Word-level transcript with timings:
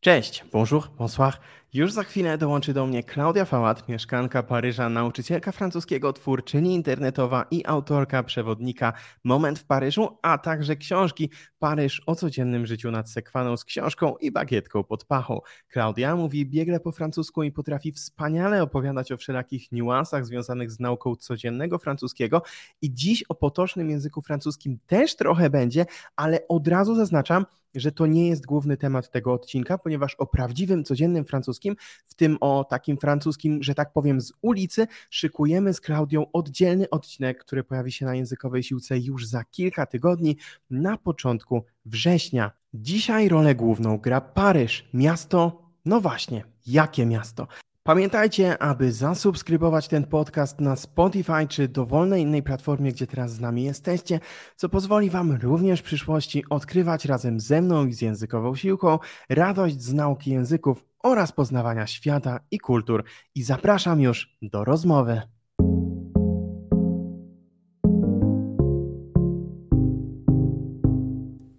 Cześć, 0.00 0.44
bonjour, 0.52 0.88
bonsoir. 0.98 1.40
Już 1.72 1.92
za 1.92 2.02
chwilę 2.04 2.38
dołączy 2.38 2.74
do 2.74 2.86
mnie 2.86 3.02
Klaudia 3.02 3.44
Fałat, 3.44 3.88
mieszkanka 3.88 4.42
Paryża, 4.42 4.88
nauczycielka 4.88 5.52
francuskiego, 5.52 6.12
twórczyni 6.12 6.74
internetowa 6.74 7.46
i 7.50 7.66
autorka 7.66 8.22
przewodnika 8.22 8.92
Moment 9.24 9.58
w 9.58 9.64
Paryżu, 9.64 10.08
a 10.22 10.38
także 10.38 10.76
książki 10.76 11.30
Paryż 11.58 12.02
o 12.06 12.14
codziennym 12.14 12.66
życiu 12.66 12.90
nad 12.90 13.10
sekwaną 13.10 13.56
z 13.56 13.64
książką 13.64 14.16
i 14.16 14.30
bagietką 14.30 14.84
pod 14.84 15.04
pachą. 15.04 15.40
Klaudia 15.68 16.16
mówi 16.16 16.46
biegle 16.46 16.80
po 16.80 16.92
francusku 16.92 17.42
i 17.42 17.52
potrafi 17.52 17.92
wspaniale 17.92 18.62
opowiadać 18.62 19.12
o 19.12 19.16
wszelakich 19.16 19.72
niuansach 19.72 20.26
związanych 20.26 20.70
z 20.70 20.80
nauką 20.80 21.16
codziennego 21.16 21.78
francuskiego 21.78 22.42
i 22.82 22.94
dziś 22.94 23.22
o 23.22 23.34
potocznym 23.34 23.90
języku 23.90 24.22
francuskim 24.22 24.78
też 24.86 25.16
trochę 25.16 25.50
będzie, 25.50 25.86
ale 26.16 26.48
od 26.48 26.68
razu 26.68 26.94
zaznaczam, 26.94 27.46
że 27.74 27.92
to 27.92 28.06
nie 28.06 28.28
jest 28.28 28.46
główny 28.46 28.76
temat 28.76 29.10
tego 29.10 29.32
odcinka, 29.32 29.78
ponieważ 29.78 30.14
o 30.14 30.26
prawdziwym, 30.26 30.84
codziennym 30.84 31.24
francuskim, 31.24 31.59
w 32.04 32.14
tym 32.14 32.38
o 32.40 32.64
takim 32.64 32.96
francuskim, 32.96 33.62
że 33.62 33.74
tak 33.74 33.92
powiem, 33.92 34.20
z 34.20 34.32
ulicy, 34.42 34.86
szykujemy 35.10 35.74
z 35.74 35.80
Klaudią 35.80 36.32
oddzielny 36.32 36.90
odcinek, 36.90 37.44
który 37.44 37.64
pojawi 37.64 37.92
się 37.92 38.06
na 38.06 38.14
językowej 38.14 38.62
siłce 38.62 38.98
już 38.98 39.26
za 39.26 39.44
kilka 39.44 39.86
tygodni, 39.86 40.36
na 40.70 40.98
początku 40.98 41.64
września. 41.84 42.50
Dzisiaj 42.74 43.28
rolę 43.28 43.54
główną 43.54 43.98
gra 43.98 44.20
Paryż, 44.20 44.88
miasto, 44.94 45.62
no 45.84 46.00
właśnie, 46.00 46.44
jakie 46.66 47.06
miasto? 47.06 47.46
Pamiętajcie, 47.82 48.62
aby 48.62 48.92
zasubskrybować 48.92 49.88
ten 49.88 50.04
podcast 50.04 50.60
na 50.60 50.76
Spotify 50.76 51.48
czy 51.48 51.68
dowolnej 51.68 52.22
innej 52.22 52.42
platformie, 52.42 52.92
gdzie 52.92 53.06
teraz 53.06 53.32
z 53.32 53.40
nami 53.40 53.62
jesteście, 53.62 54.20
co 54.56 54.68
pozwoli 54.68 55.10
Wam 55.10 55.32
również 55.42 55.80
w 55.80 55.82
przyszłości 55.82 56.44
odkrywać 56.50 57.04
razem 57.04 57.40
ze 57.40 57.62
mną 57.62 57.86
i 57.86 57.92
z 57.92 58.00
językową 58.00 58.56
siłką 58.56 58.98
radość 59.28 59.82
z 59.82 59.92
nauki 59.92 60.30
języków 60.30 60.84
oraz 61.02 61.32
poznawania 61.32 61.86
świata 61.86 62.40
i 62.50 62.58
kultur. 62.58 63.04
I 63.34 63.42
zapraszam 63.42 64.00
już 64.00 64.36
do 64.42 64.64
rozmowy. 64.64 65.22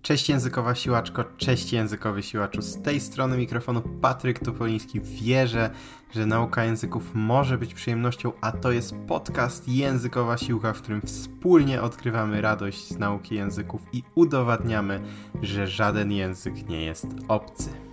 Cześć 0.02 0.30
językowa 0.30 0.76
siłaczko, 0.76 1.24
cześć 1.38 1.74
językowy 1.74 2.24
siłaczu. 2.24 2.62
Z 2.62 2.82
tej 2.82 3.00
strony 3.00 3.38
mikrofonu 3.38 3.82
Patryk 4.02 4.40
Topoliński. 4.40 5.02
Wierzę, 5.02 5.70
że 6.16 6.26
nauka 6.26 6.64
języków 6.64 7.12
może 7.14 7.58
być 7.58 7.74
przyjemnością, 7.74 8.32
a 8.42 8.52
to 8.52 8.72
jest 8.72 8.96
podcast 9.08 9.68
Językowa 9.68 10.38
Siłka, 10.38 10.74
w 10.74 10.82
którym 10.82 11.02
wspólnie 11.02 11.82
odkrywamy 11.82 12.42
radość 12.42 12.88
z 12.88 12.98
nauki 12.98 13.36
języków 13.36 13.82
i 13.94 14.04
udowadniamy, 14.16 15.02
że 15.42 15.68
żaden 15.68 16.12
język 16.12 16.70
nie 16.70 16.86
jest 16.86 17.08
obcy. 17.28 17.91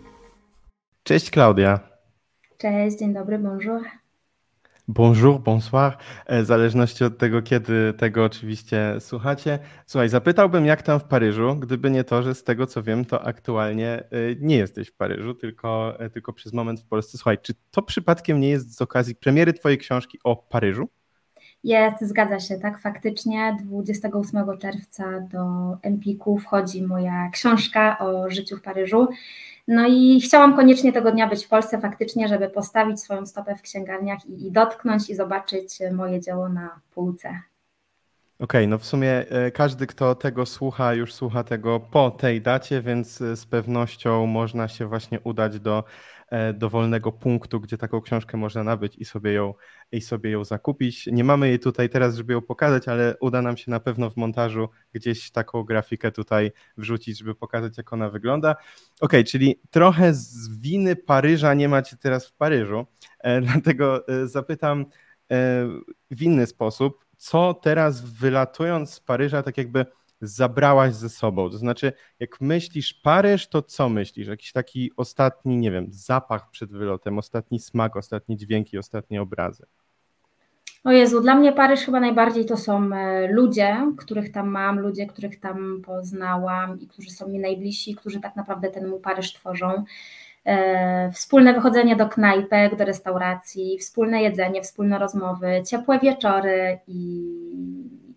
Cześć 1.08 1.30
Klaudia. 1.30 1.80
Cześć, 2.58 2.98
dzień 2.98 3.14
dobry, 3.14 3.38
bonjour. 3.38 3.82
Bonjour, 4.88 5.40
bonsoir, 5.40 5.96
e, 6.26 6.42
w 6.42 6.46
zależności 6.46 7.04
od 7.04 7.18
tego, 7.18 7.42
kiedy 7.42 7.92
tego 7.92 8.24
oczywiście 8.24 8.94
słuchacie. 9.00 9.58
Słuchaj, 9.86 10.08
zapytałbym, 10.08 10.66
jak 10.66 10.82
tam 10.82 11.00
w 11.00 11.04
Paryżu, 11.04 11.56
gdyby 11.56 11.90
nie 11.90 12.04
to, 12.04 12.22
że 12.22 12.34
z 12.34 12.44
tego 12.44 12.66
co 12.66 12.82
wiem, 12.82 13.04
to 13.04 13.24
aktualnie 13.24 13.88
e, 13.88 14.04
nie 14.40 14.56
jesteś 14.56 14.88
w 14.88 14.96
Paryżu, 14.96 15.34
tylko, 15.34 16.00
e, 16.00 16.10
tylko 16.10 16.32
przez 16.32 16.52
moment 16.52 16.80
w 16.80 16.86
Polsce. 16.86 17.18
Słuchaj, 17.18 17.38
czy 17.42 17.54
to 17.70 17.82
przypadkiem 17.82 18.40
nie 18.40 18.48
jest 18.48 18.76
z 18.76 18.82
okazji 18.82 19.14
premiery 19.14 19.52
Twojej 19.52 19.78
książki 19.78 20.18
o 20.24 20.36
Paryżu? 20.36 20.88
Jest, 21.64 22.00
zgadza 22.00 22.40
się, 22.40 22.58
tak. 22.58 22.80
Faktycznie 22.80 23.56
28 23.64 24.58
czerwca 24.58 25.20
do 25.20 25.42
Empiku 25.82 26.38
wchodzi 26.38 26.82
moja 26.82 27.30
książka 27.32 27.98
o 27.98 28.30
życiu 28.30 28.56
w 28.56 28.62
Paryżu. 28.62 29.08
No 29.68 29.86
i 29.88 30.20
chciałam 30.20 30.56
koniecznie 30.56 30.92
tego 30.92 31.12
dnia 31.12 31.28
być 31.28 31.46
w 31.46 31.48
Polsce 31.48 31.80
faktycznie, 31.80 32.28
żeby 32.28 32.48
postawić 32.48 33.00
swoją 33.00 33.26
stopę 33.26 33.56
w 33.56 33.62
księgarniach 33.62 34.26
i, 34.26 34.46
i 34.46 34.52
dotknąć 34.52 35.10
i 35.10 35.14
zobaczyć 35.14 35.78
moje 35.92 36.20
dzieło 36.20 36.48
na 36.48 36.80
półce. 36.94 37.28
Okej, 37.28 38.60
okay, 38.60 38.66
no 38.66 38.78
w 38.78 38.86
sumie 38.86 39.10
e, 39.10 39.50
każdy, 39.50 39.86
kto 39.86 40.14
tego 40.14 40.46
słucha, 40.46 40.94
już 40.94 41.14
słucha 41.14 41.44
tego 41.44 41.80
po 41.80 42.10
tej 42.10 42.42
dacie, 42.42 42.82
więc 42.82 43.20
e, 43.20 43.36
z 43.36 43.46
pewnością 43.46 44.26
można 44.26 44.68
się 44.68 44.86
właśnie 44.86 45.20
udać 45.20 45.60
do 45.60 45.84
dowolnego 46.54 47.12
punktu, 47.12 47.60
gdzie 47.60 47.78
taką 47.78 48.00
książkę 48.00 48.36
można 48.36 48.64
nabyć 48.64 48.96
i 48.96 49.04
sobie 49.04 49.32
ją, 49.32 49.54
i 49.92 50.00
sobie 50.00 50.30
ją 50.30 50.44
zakupić. 50.44 51.06
Nie 51.06 51.24
mamy 51.24 51.48
jej 51.48 51.58
tutaj 51.58 51.88
teraz, 51.88 52.16
żeby 52.16 52.32
ją 52.32 52.42
pokazać, 52.42 52.88
ale 52.88 53.16
uda 53.20 53.42
nam 53.42 53.56
się 53.56 53.70
na 53.70 53.80
pewno 53.80 54.10
w 54.10 54.16
montażu 54.16 54.68
gdzieś 54.92 55.30
taką 55.30 55.64
grafikę 55.64 56.12
tutaj 56.12 56.52
wrzucić, 56.76 57.18
żeby 57.18 57.34
pokazać, 57.34 57.78
jak 57.78 57.92
ona 57.92 58.10
wygląda. 58.10 58.56
Ok, 59.00 59.12
czyli 59.26 59.60
trochę 59.70 60.14
z 60.14 60.58
winy 60.60 60.96
Paryża 60.96 61.54
nie 61.54 61.68
macie 61.68 61.96
teraz 61.96 62.26
w 62.26 62.32
Paryżu, 62.32 62.86
e, 63.18 63.40
dlatego 63.52 64.08
e, 64.08 64.26
zapytam 64.26 64.86
w 66.10 66.22
inny 66.22 66.46
sposób, 66.46 67.04
co 67.16 67.54
teraz 67.54 68.00
wylatując 68.00 68.94
z 68.94 69.00
Paryża, 69.00 69.42
tak 69.42 69.58
jakby 69.58 69.86
zabrałaś 70.20 70.94
ze 70.94 71.08
sobą? 71.08 71.50
To 71.50 71.58
znaczy, 71.58 71.92
jak 72.20 72.40
myślisz 72.40 72.94
Paryż, 72.94 73.48
to 73.48 73.62
co 73.62 73.88
myślisz? 73.88 74.28
Jakiś 74.28 74.52
taki 74.52 74.92
ostatni, 74.96 75.56
nie 75.56 75.70
wiem, 75.70 75.86
zapach 75.90 76.50
przed 76.50 76.70
wylotem, 76.70 77.18
ostatni 77.18 77.60
smak, 77.60 77.96
ostatnie 77.96 78.36
dźwięki, 78.36 78.78
ostatnie 78.78 79.22
obrazy? 79.22 79.66
O 80.84 80.92
Jezu, 80.92 81.20
dla 81.20 81.34
mnie 81.34 81.52
Paryż 81.52 81.80
chyba 81.80 82.00
najbardziej 82.00 82.46
to 82.46 82.56
są 82.56 82.94
e, 82.94 83.32
ludzie, 83.32 83.92
których 83.98 84.32
tam 84.32 84.48
mam, 84.48 84.78
ludzie, 84.78 85.06
których 85.06 85.40
tam 85.40 85.82
poznałam 85.86 86.80
i 86.80 86.86
którzy 86.86 87.10
są 87.10 87.28
mi 87.28 87.38
najbliżsi, 87.38 87.94
którzy 87.94 88.20
tak 88.20 88.36
naprawdę 88.36 88.70
ten 88.70 88.88
mój 88.88 89.00
Paryż 89.00 89.32
tworzą. 89.32 89.84
E, 90.46 91.12
wspólne 91.12 91.54
wychodzenie 91.54 91.96
do 91.96 92.08
knajpek, 92.08 92.76
do 92.76 92.84
restauracji, 92.84 93.78
wspólne 93.78 94.22
jedzenie, 94.22 94.62
wspólne 94.62 94.98
rozmowy, 94.98 95.62
ciepłe 95.66 95.98
wieczory 95.98 96.78
i, 96.86 97.24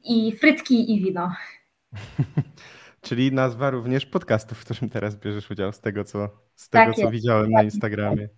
i 0.03 0.35
frytki 0.35 0.95
i 0.95 1.01
wino. 1.01 1.31
Czyli 3.01 3.31
nazwa 3.31 3.69
również 3.69 4.05
podcastu, 4.05 4.55
w 4.55 4.65
którym 4.65 4.89
teraz 4.89 5.15
bierzesz 5.15 5.51
udział, 5.51 5.73
z 5.73 5.79
tego 5.79 6.03
co, 6.03 6.29
z 6.55 6.69
tego, 6.69 6.93
tak 6.93 6.95
co 6.95 7.11
widziałem 7.11 7.51
na 7.51 7.63
Instagramie 7.63 8.29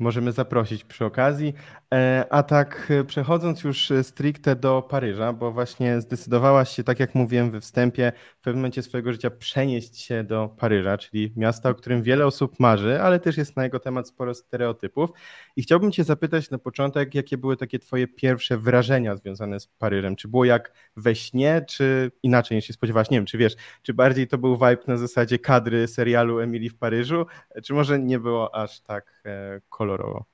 możemy 0.00 0.32
zaprosić 0.32 0.84
przy 0.84 1.04
okazji. 1.04 1.54
E, 1.94 2.26
a 2.30 2.42
tak 2.42 2.86
e, 2.90 3.04
przechodząc 3.04 3.64
już 3.64 3.90
e, 3.90 4.04
stricte 4.04 4.56
do 4.56 4.82
Paryża, 4.82 5.32
bo 5.32 5.52
właśnie 5.52 6.00
zdecydowałaś 6.00 6.68
się, 6.76 6.84
tak 6.84 7.00
jak 7.00 7.14
mówiłem 7.14 7.50
we 7.50 7.60
wstępie, 7.60 8.12
w 8.38 8.40
pewnym 8.40 8.60
momencie 8.60 8.82
swojego 8.82 9.12
życia 9.12 9.30
przenieść 9.30 9.98
się 9.98 10.24
do 10.24 10.48
Paryża, 10.58 10.98
czyli 10.98 11.32
miasta, 11.36 11.70
o 11.70 11.74
którym 11.74 12.02
wiele 12.02 12.26
osób 12.26 12.60
marzy, 12.60 13.02
ale 13.02 13.20
też 13.20 13.36
jest 13.36 13.56
na 13.56 13.64
jego 13.64 13.80
temat 13.80 14.08
sporo 14.08 14.34
stereotypów. 14.34 15.10
I 15.60 15.62
chciałbym 15.62 15.92
Cię 15.92 16.04
zapytać 16.04 16.50
na 16.50 16.58
początek, 16.58 17.14
jakie 17.14 17.38
były 17.38 17.56
takie 17.56 17.78
Twoje 17.78 18.08
pierwsze 18.08 18.58
wrażenia 18.58 19.16
związane 19.16 19.60
z 19.60 19.66
Paryżem? 19.66 20.16
Czy 20.16 20.28
było 20.28 20.44
jak 20.44 20.72
we 20.96 21.14
śnie, 21.14 21.64
czy 21.68 22.10
inaczej 22.22 22.56
niż 22.56 22.64
się 22.64 22.72
spodziewałaś? 22.72 23.10
Nie 23.10 23.18
wiem, 23.18 23.26
czy 23.26 23.38
wiesz, 23.38 23.56
czy 23.82 23.94
bardziej 23.94 24.28
to 24.28 24.38
był 24.38 24.54
vibe 24.54 24.82
na 24.86 24.96
zasadzie 24.96 25.38
kadry 25.38 25.88
serialu 25.88 26.40
Emily 26.40 26.70
w 26.70 26.78
Paryżu, 26.78 27.26
czy 27.64 27.74
może 27.74 27.98
nie 27.98 28.18
było 28.18 28.54
aż 28.54 28.80
tak 28.80 29.22
kolorowo? 29.68 30.24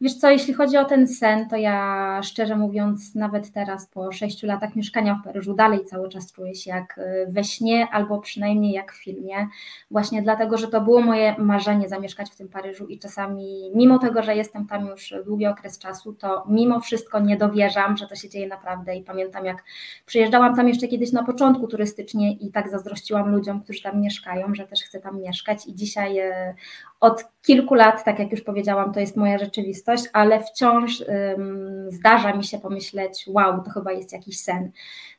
Wiesz 0.00 0.14
co, 0.14 0.30
jeśli 0.30 0.54
chodzi 0.54 0.76
o 0.76 0.84
ten 0.84 1.08
sen, 1.08 1.48
to 1.48 1.56
ja 1.56 2.20
szczerze 2.22 2.56
mówiąc, 2.56 3.14
nawet 3.14 3.52
teraz 3.52 3.86
po 3.86 4.12
sześciu 4.12 4.46
latach 4.46 4.76
mieszkania 4.76 5.14
w 5.14 5.24
Paryżu, 5.24 5.54
dalej 5.54 5.84
cały 5.84 6.08
czas 6.08 6.32
czuję 6.32 6.54
się 6.54 6.70
jak 6.70 6.98
y, 6.98 7.26
we 7.28 7.44
śnie, 7.44 7.88
albo 7.92 8.18
przynajmniej 8.18 8.72
jak 8.72 8.92
w 8.92 9.04
filmie. 9.04 9.48
Właśnie 9.90 10.22
dlatego, 10.22 10.58
że 10.58 10.68
to 10.68 10.80
było 10.80 11.00
moje 11.00 11.34
marzenie 11.38 11.88
zamieszkać 11.88 12.30
w 12.30 12.36
tym 12.36 12.48
Paryżu 12.48 12.86
i 12.86 12.98
czasami, 12.98 13.70
mimo 13.74 13.98
tego, 13.98 14.22
że 14.22 14.36
jestem 14.36 14.66
tam 14.66 14.86
już 14.86 15.14
długi 15.26 15.46
okres 15.46 15.78
czasu, 15.78 16.12
to 16.12 16.44
mimo 16.48 16.80
wszystko 16.80 17.20
nie 17.20 17.36
dowierzam, 17.36 17.96
że 17.96 18.06
to 18.06 18.14
się 18.14 18.28
dzieje 18.28 18.48
naprawdę. 18.48 18.96
I 18.96 19.02
pamiętam, 19.02 19.44
jak 19.44 19.64
przyjeżdżałam 20.06 20.56
tam 20.56 20.68
jeszcze 20.68 20.88
kiedyś 20.88 21.12
na 21.12 21.24
początku 21.24 21.68
turystycznie 21.68 22.32
i 22.32 22.50
tak 22.50 22.70
zazdrościłam 22.70 23.30
ludziom, 23.30 23.62
którzy 23.62 23.82
tam 23.82 24.00
mieszkają, 24.00 24.54
że 24.54 24.66
też 24.66 24.82
chcę 24.82 25.00
tam 25.00 25.20
mieszkać. 25.20 25.66
I 25.66 25.74
dzisiaj 25.74 26.20
y, 26.20 26.54
od 27.00 27.24
kilku 27.42 27.74
lat, 27.74 28.04
tak 28.04 28.18
jak 28.18 28.30
już 28.30 28.40
powiedziałam, 28.40 28.92
to 28.92 29.00
jest 29.00 29.16
moja 29.16 29.38
rzeczywistość, 29.38 29.63
ale 30.12 30.40
wciąż 30.42 31.04
zdarza 31.88 32.32
mi 32.32 32.44
się 32.44 32.58
pomyśleć, 32.58 33.24
wow, 33.28 33.62
to 33.64 33.70
chyba 33.70 33.92
jest 33.92 34.12
jakiś 34.12 34.40
sen. 34.40 34.70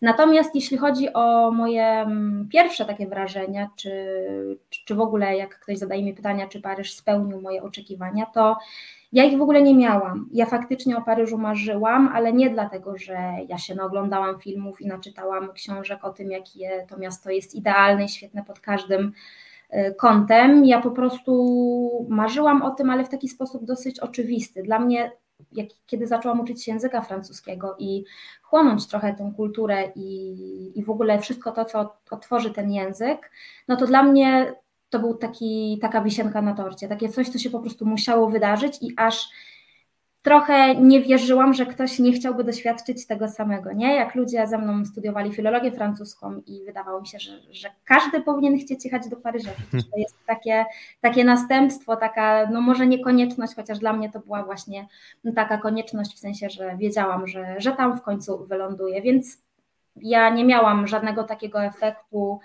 Natomiast 0.02 0.56
jeśli 0.56 0.78
chodzi 0.78 1.14
o 1.14 1.52
moje 1.52 2.08
pierwsze 2.52 2.86
takie 2.86 3.08
wrażenia, 3.08 3.70
czy, 3.76 3.92
czy 4.86 4.96
w 4.96 5.00
ogóle 5.00 5.38
jak 5.38 5.60
ktoś 5.60 5.78
zadaje 5.78 6.04
mi 6.04 6.14
pytania, 6.14 6.48
czy 6.48 6.62
Paryż 6.62 6.94
spełnił 6.94 7.42
moje 7.42 7.64
oczekiwania, 7.64 8.26
to 8.26 8.58
ja 9.14 9.24
ich 9.24 9.38
w 9.38 9.42
ogóle 9.42 9.62
nie 9.62 9.76
miałam. 9.76 10.30
Ja 10.34 10.46
faktycznie 10.46 10.98
o 10.98 11.02
Paryżu 11.02 11.38
marzyłam, 11.38 12.12
ale 12.14 12.34
nie 12.34 12.50
dlatego, 12.50 12.98
że 12.98 13.18
ja 13.48 13.58
się 13.58 13.76
naoglądałam 13.76 14.40
filmów 14.40 14.82
i 14.82 14.88
naczytałam 14.88 15.54
książek 15.54 16.06
o 16.06 16.10
tym, 16.10 16.32
jakie 16.32 16.86
to 16.90 16.98
miasto 16.98 17.30
jest 17.30 17.56
idealne 17.56 18.06
i 18.06 18.10
świetne 18.10 18.44
pod 18.44 18.60
każdym 18.60 19.12
kątem. 19.98 20.66
Ja 20.66 20.82
po 20.82 20.92
prostu 20.92 22.08
marzyłam 22.10 22.62
o 22.62 22.72
tym, 22.72 22.90
ale 22.90 23.06
w 23.06 23.10
taki 23.10 23.30
sposób 23.30 23.66
dosyć 23.66 24.00
oczywisty. 24.00 24.64
Dla 24.64 24.80
mnie, 24.80 25.12
jak, 25.52 25.68
kiedy 25.86 26.08
zaczęłam 26.08 26.40
uczyć 26.40 26.64
się 26.64 26.72
języka 26.72 27.02
francuskiego 27.02 27.76
i 27.80 28.04
chłonąć 28.42 28.88
trochę 28.88 29.14
tę 29.14 29.34
kulturę 29.36 29.92
i, 29.96 30.80
i 30.80 30.84
w 30.84 30.90
ogóle 30.90 31.20
wszystko 31.20 31.52
to, 31.52 31.66
co 31.66 31.96
otworzy 32.12 32.52
ten 32.52 32.72
język, 32.72 33.32
no 33.68 33.76
to 33.76 33.88
dla 33.88 34.04
mnie 34.04 34.56
to 34.90 35.00
był 35.00 35.14
taki, 35.14 35.80
taka 35.82 36.02
wisienka 36.02 36.42
na 36.42 36.54
torcie, 36.54 36.88
takie 36.88 37.10
coś, 37.10 37.30
co 37.30 37.40
się 37.40 37.50
po 37.50 37.60
prostu 37.60 37.86
musiało 37.86 38.30
wydarzyć 38.30 38.78
i 38.82 38.94
aż 38.98 39.30
trochę 40.26 40.76
nie 40.76 41.02
wierzyłam, 41.02 41.54
że 41.54 41.66
ktoś 41.66 42.00
nie 42.00 42.12
chciałby 42.14 42.44
doświadczyć 42.44 43.08
tego 43.08 43.28
samego, 43.28 43.74
nie? 43.74 43.96
Jak 43.96 44.16
ludzie 44.16 44.48
ze 44.48 44.58
mną 44.58 44.86
studiowali 44.86 45.34
filologię 45.34 45.72
francuską 45.72 46.42
i 46.48 46.64
wydawało 46.66 47.02
mi 47.02 47.08
się, 47.08 47.20
że, 47.20 47.32
że 47.52 47.70
każdy 47.86 48.22
powinien 48.22 48.58
chcieć 48.58 48.86
jechać 48.86 49.10
do 49.10 49.16
Paryża. 49.16 49.50
To 49.72 49.98
jest 49.98 50.26
takie, 50.26 50.66
takie 51.02 51.24
następstwo, 51.24 51.96
taka, 51.96 52.50
no 52.52 52.62
może 52.62 52.88
nie 52.88 53.04
konieczność, 53.04 53.56
chociaż 53.56 53.80
dla 53.80 53.94
mnie 53.94 54.12
to 54.12 54.20
była 54.20 54.44
właśnie 54.44 54.88
taka 55.36 55.58
konieczność 55.58 56.16
w 56.16 56.20
sensie, 56.20 56.50
że 56.50 56.78
wiedziałam, 56.78 57.28
że, 57.28 57.56
że 57.58 57.72
tam 57.72 57.98
w 57.98 58.02
końcu 58.02 58.46
wyląduję, 58.46 59.02
więc 59.02 59.38
ja 59.96 60.30
nie 60.30 60.46
miałam 60.46 60.88
żadnego 60.88 61.24
takiego 61.24 61.64
efektu, 61.64 62.40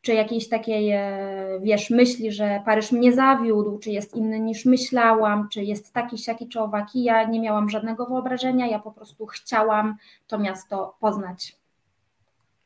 czy 0.00 0.14
jakiejś 0.14 0.48
takiej, 0.48 0.90
e, 0.90 1.60
wiesz, 1.62 1.90
myśli, 1.90 2.32
że 2.32 2.62
Paryż 2.64 2.92
mnie 2.92 3.12
zawiódł, 3.12 3.78
czy 3.78 3.90
jest 3.90 4.16
inny 4.16 4.40
niż 4.40 4.64
myślałam, 4.64 5.48
czy 5.48 5.64
jest 5.64 5.92
taki, 5.92 6.18
siaki 6.18 6.48
czy 6.48 6.60
owaki. 6.60 7.04
Ja 7.04 7.24
nie 7.24 7.40
miałam 7.40 7.70
żadnego 7.70 8.06
wyobrażenia, 8.06 8.66
ja 8.66 8.78
po 8.78 8.92
prostu 8.92 9.26
chciałam 9.26 9.96
to 10.26 10.38
miasto 10.38 10.96
poznać. 11.00 11.58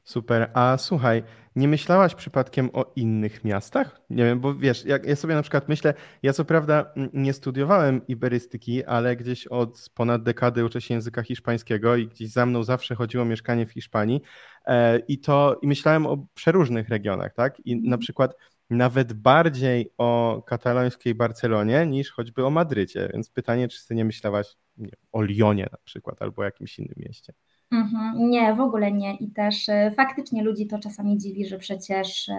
Super. 0.04 0.50
A 0.54 0.76
słuchaj, 0.78 1.22
nie 1.56 1.68
myślałaś 1.68 2.14
przypadkiem 2.14 2.70
o 2.72 2.92
innych 2.96 3.44
miastach? 3.44 4.00
Nie 4.10 4.24
wiem, 4.24 4.40
bo 4.40 4.54
wiesz, 4.54 4.84
jak 4.84 5.06
ja 5.06 5.16
sobie 5.16 5.34
na 5.34 5.42
przykład 5.42 5.68
myślę, 5.68 5.94
ja 6.22 6.32
co 6.32 6.44
prawda 6.44 6.92
nie 7.12 7.32
studiowałem 7.32 8.06
iberystyki, 8.06 8.84
ale 8.84 9.16
gdzieś 9.16 9.46
od 9.46 9.90
ponad 9.94 10.22
dekady 10.22 10.64
uczę 10.64 10.80
się 10.80 10.94
języka 10.94 11.22
hiszpańskiego 11.22 11.96
i 11.96 12.08
gdzieś 12.08 12.30
za 12.30 12.46
mną 12.46 12.64
zawsze 12.64 12.94
chodziło 12.94 13.24
mieszkanie 13.24 13.66
w 13.66 13.72
Hiszpanii 13.72 14.22
e, 14.66 14.98
i 14.98 15.18
to 15.18 15.58
i 15.62 15.66
myślałem 15.66 16.06
o 16.06 16.26
przeróżnych 16.34 16.88
regionach, 16.88 17.34
tak? 17.34 17.60
I 17.64 17.76
na 17.76 17.80
mhm. 17.80 18.00
przykład 18.00 18.36
nawet 18.70 19.12
bardziej 19.12 19.92
o 19.98 20.42
katalońskiej 20.46 21.14
Barcelonie 21.14 21.86
niż 21.86 22.10
choćby 22.10 22.44
o 22.46 22.50
Madrycie, 22.50 23.08
więc 23.12 23.30
pytanie, 23.30 23.68
czy 23.68 23.86
ty 23.86 23.94
nie 23.94 24.04
myślałaś 24.04 24.56
nie, 24.76 24.92
o 25.12 25.20
Lyonie 25.20 25.68
na 25.72 25.78
przykład 25.84 26.22
albo 26.22 26.44
jakimś 26.44 26.78
innym 26.78 26.94
mieście? 26.96 27.32
Mhm. 27.72 28.30
Nie, 28.30 28.54
w 28.54 28.60
ogóle 28.60 28.92
nie. 28.92 29.14
I 29.16 29.30
też 29.30 29.68
e, 29.68 29.90
faktycznie 29.96 30.42
ludzi 30.42 30.66
to 30.66 30.78
czasami 30.78 31.18
dziwi, 31.18 31.46
że 31.46 31.58
przecież 31.58 32.30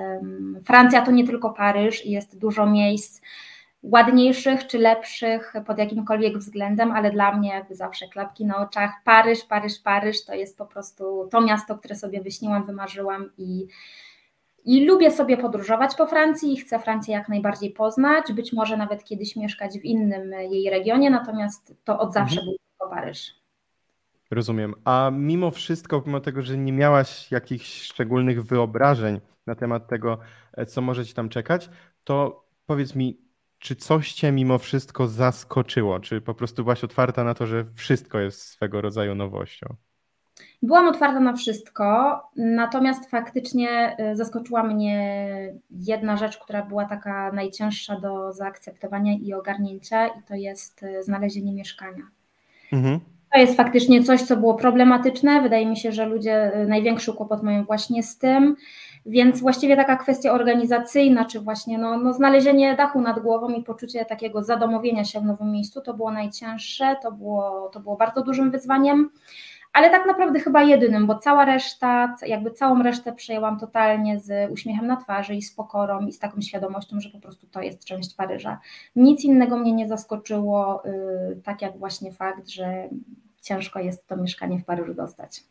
Francja 0.65 1.01
to 1.01 1.11
nie 1.11 1.27
tylko 1.27 1.49
Paryż 1.49 2.05
i 2.05 2.11
jest 2.11 2.39
dużo 2.39 2.65
miejsc 2.65 3.21
ładniejszych 3.83 4.67
czy 4.67 4.79
lepszych 4.79 5.53
pod 5.65 5.77
jakimkolwiek 5.77 6.37
względem, 6.37 6.91
ale 6.91 7.11
dla 7.11 7.37
mnie 7.37 7.49
jakby 7.49 7.75
zawsze 7.75 8.07
klapki 8.07 8.45
na 8.45 8.57
oczach. 8.57 8.91
Paryż, 9.03 9.43
Paryż, 9.43 9.79
Paryż 9.79 10.25
to 10.25 10.33
jest 10.33 10.57
po 10.57 10.65
prostu 10.65 11.27
to 11.31 11.41
miasto, 11.41 11.77
które 11.77 11.95
sobie 11.95 12.21
wyśniłam, 12.21 12.65
wymarzyłam 12.65 13.29
i, 13.37 13.67
i 14.65 14.85
lubię 14.85 15.11
sobie 15.11 15.37
podróżować 15.37 15.95
po 15.95 16.07
Francji 16.07 16.53
i 16.53 16.57
chcę 16.57 16.79
Francję 16.79 17.13
jak 17.13 17.29
najbardziej 17.29 17.71
poznać, 17.71 18.33
być 18.33 18.53
może 18.53 18.77
nawet 18.77 19.03
kiedyś 19.03 19.35
mieszkać 19.35 19.79
w 19.79 19.85
innym 19.85 20.31
jej 20.31 20.69
regionie, 20.69 21.09
natomiast 21.09 21.75
to 21.83 21.99
od 21.99 22.13
zawsze 22.13 22.39
mhm. 22.39 22.45
był 22.45 22.55
tylko 22.69 22.95
Paryż. 22.95 23.42
Rozumiem. 24.33 24.73
A 24.85 25.11
mimo 25.13 25.51
wszystko, 25.51 26.01
pomimo 26.01 26.19
tego, 26.19 26.41
że 26.41 26.57
nie 26.57 26.73
miałaś 26.73 27.31
jakichś 27.31 27.81
szczególnych 27.81 28.43
wyobrażeń 28.43 29.21
na 29.47 29.55
temat 29.55 29.87
tego, 29.87 30.17
e, 30.53 30.65
co 30.65 30.81
może 30.81 31.05
ci 31.05 31.13
tam 31.13 31.29
czekać, 31.29 31.69
to 32.03 32.45
powiedz 32.65 32.95
mi, 32.95 33.21
czy 33.59 33.75
coś 33.75 34.13
cię 34.13 34.31
mimo 34.31 34.57
wszystko 34.57 35.07
zaskoczyło? 35.07 35.99
Czy 35.99 36.21
po 36.21 36.33
prostu 36.33 36.63
byłaś 36.63 36.83
otwarta 36.83 37.23
na 37.23 37.33
to, 37.33 37.47
że 37.47 37.65
wszystko 37.75 38.19
jest 38.19 38.41
swego 38.41 38.81
rodzaju 38.81 39.15
nowością? 39.15 39.75
Byłam 40.63 40.87
otwarta 40.87 41.19
na 41.19 41.33
wszystko, 41.33 42.21
natomiast 42.35 43.09
faktycznie 43.09 43.95
e, 43.97 44.15
zaskoczyła 44.15 44.63
mnie 44.63 45.53
jedna 45.69 46.17
rzecz, 46.17 46.37
która 46.37 46.65
była 46.65 46.85
taka 46.85 47.31
najcięższa 47.31 47.99
do 47.99 48.33
zaakceptowania 48.33 49.13
i 49.13 49.33
ogarnięcia, 49.33 50.07
i 50.07 50.23
to 50.27 50.35
jest 50.35 50.83
e, 50.83 51.03
znalezienie 51.03 51.53
mieszkania. 51.53 52.03
Mhm. 52.71 52.99
To 53.33 53.39
jest 53.39 53.57
faktycznie 53.57 54.03
coś, 54.03 54.21
co 54.21 54.37
było 54.37 54.53
problematyczne. 54.53 55.41
Wydaje 55.41 55.65
mi 55.65 55.77
się, 55.77 55.91
że 55.91 56.05
ludzie 56.05 56.61
y, 56.61 56.67
największy 56.67 57.13
kłopot 57.13 57.43
mają 57.43 57.63
właśnie 57.65 58.03
z 58.03 58.17
tym. 58.17 58.55
Więc 59.05 59.39
właściwie 59.39 59.75
taka 59.75 59.95
kwestia 59.95 60.31
organizacyjna, 60.31 61.25
czy 61.25 61.39
właśnie 61.39 61.77
no, 61.77 61.97
no 61.97 62.13
znalezienie 62.13 62.75
dachu 62.75 63.01
nad 63.01 63.19
głową 63.19 63.49
i 63.49 63.63
poczucie 63.63 64.05
takiego 64.05 64.43
zadomowienia 64.43 65.03
się 65.03 65.19
w 65.19 65.23
nowym 65.23 65.51
miejscu, 65.51 65.81
to 65.81 65.93
było 65.93 66.11
najcięższe, 66.11 66.95
to 67.01 67.11
było, 67.11 67.69
to 67.73 67.79
było 67.79 67.97
bardzo 67.97 68.23
dużym 68.23 68.51
wyzwaniem, 68.51 69.09
ale 69.73 69.89
tak 69.89 70.05
naprawdę 70.05 70.39
chyba 70.39 70.63
jedynym, 70.63 71.07
bo 71.07 71.17
cała 71.17 71.45
reszta, 71.45 72.15
jakby 72.27 72.51
całą 72.51 72.83
resztę 72.83 73.13
przejęłam 73.13 73.59
totalnie 73.59 74.19
z 74.19 74.51
uśmiechem 74.51 74.87
na 74.87 74.97
twarzy 74.97 75.35
i 75.35 75.41
z 75.41 75.55
pokorą 75.55 75.99
i 76.05 76.11
z 76.11 76.19
taką 76.19 76.41
świadomością, 76.41 76.99
że 76.99 77.09
po 77.09 77.19
prostu 77.19 77.47
to 77.47 77.61
jest 77.61 77.85
część 77.85 78.15
Paryża. 78.15 78.59
Nic 78.95 79.23
innego 79.23 79.57
mnie 79.57 79.73
nie 79.73 79.87
zaskoczyło, 79.87 80.83
yy, 80.85 81.41
tak 81.43 81.61
jak 81.61 81.77
właśnie 81.77 82.11
fakt, 82.11 82.49
że 82.49 82.89
ciężko 83.41 83.79
jest 83.79 84.07
to 84.07 84.17
mieszkanie 84.17 84.59
w 84.59 84.65
Paryżu 84.65 84.93
dostać. 84.93 85.43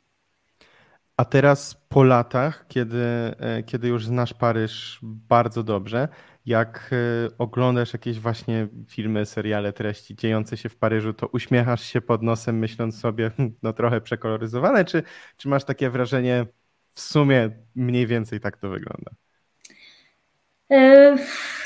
A 1.17 1.25
teraz 1.25 1.75
po 1.89 2.03
latach, 2.03 2.65
kiedy, 2.69 3.05
e, 3.39 3.63
kiedy 3.63 3.89
już 3.89 4.07
znasz 4.07 4.35
Paryż 4.35 4.99
bardzo 5.03 5.63
dobrze, 5.63 6.09
jak 6.47 6.91
e, 6.93 7.39
oglądasz 7.39 7.93
jakieś 7.93 8.21
właśnie 8.21 8.69
filmy, 8.89 9.27
seriale, 9.27 9.73
treści 9.73 10.15
dziejące 10.15 10.57
się 10.57 10.69
w 10.69 10.77
Paryżu, 10.77 11.13
to 11.13 11.27
uśmiechasz 11.27 11.83
się 11.85 12.01
pod 12.01 12.23
nosem, 12.23 12.59
myśląc 12.59 13.01
sobie, 13.01 13.31
hm, 13.31 13.55
no 13.63 13.73
trochę 13.73 14.01
przekoloryzowane, 14.01 14.85
czy, 14.85 15.03
czy 15.37 15.49
masz 15.49 15.65
takie 15.65 15.91
wrażenie, 15.91 16.47
w 16.93 17.01
sumie 17.01 17.51
mniej 17.75 18.07
więcej 18.07 18.41
tak 18.41 18.57
to 18.57 18.69
wygląda? 18.69 19.11
E, 20.71 21.17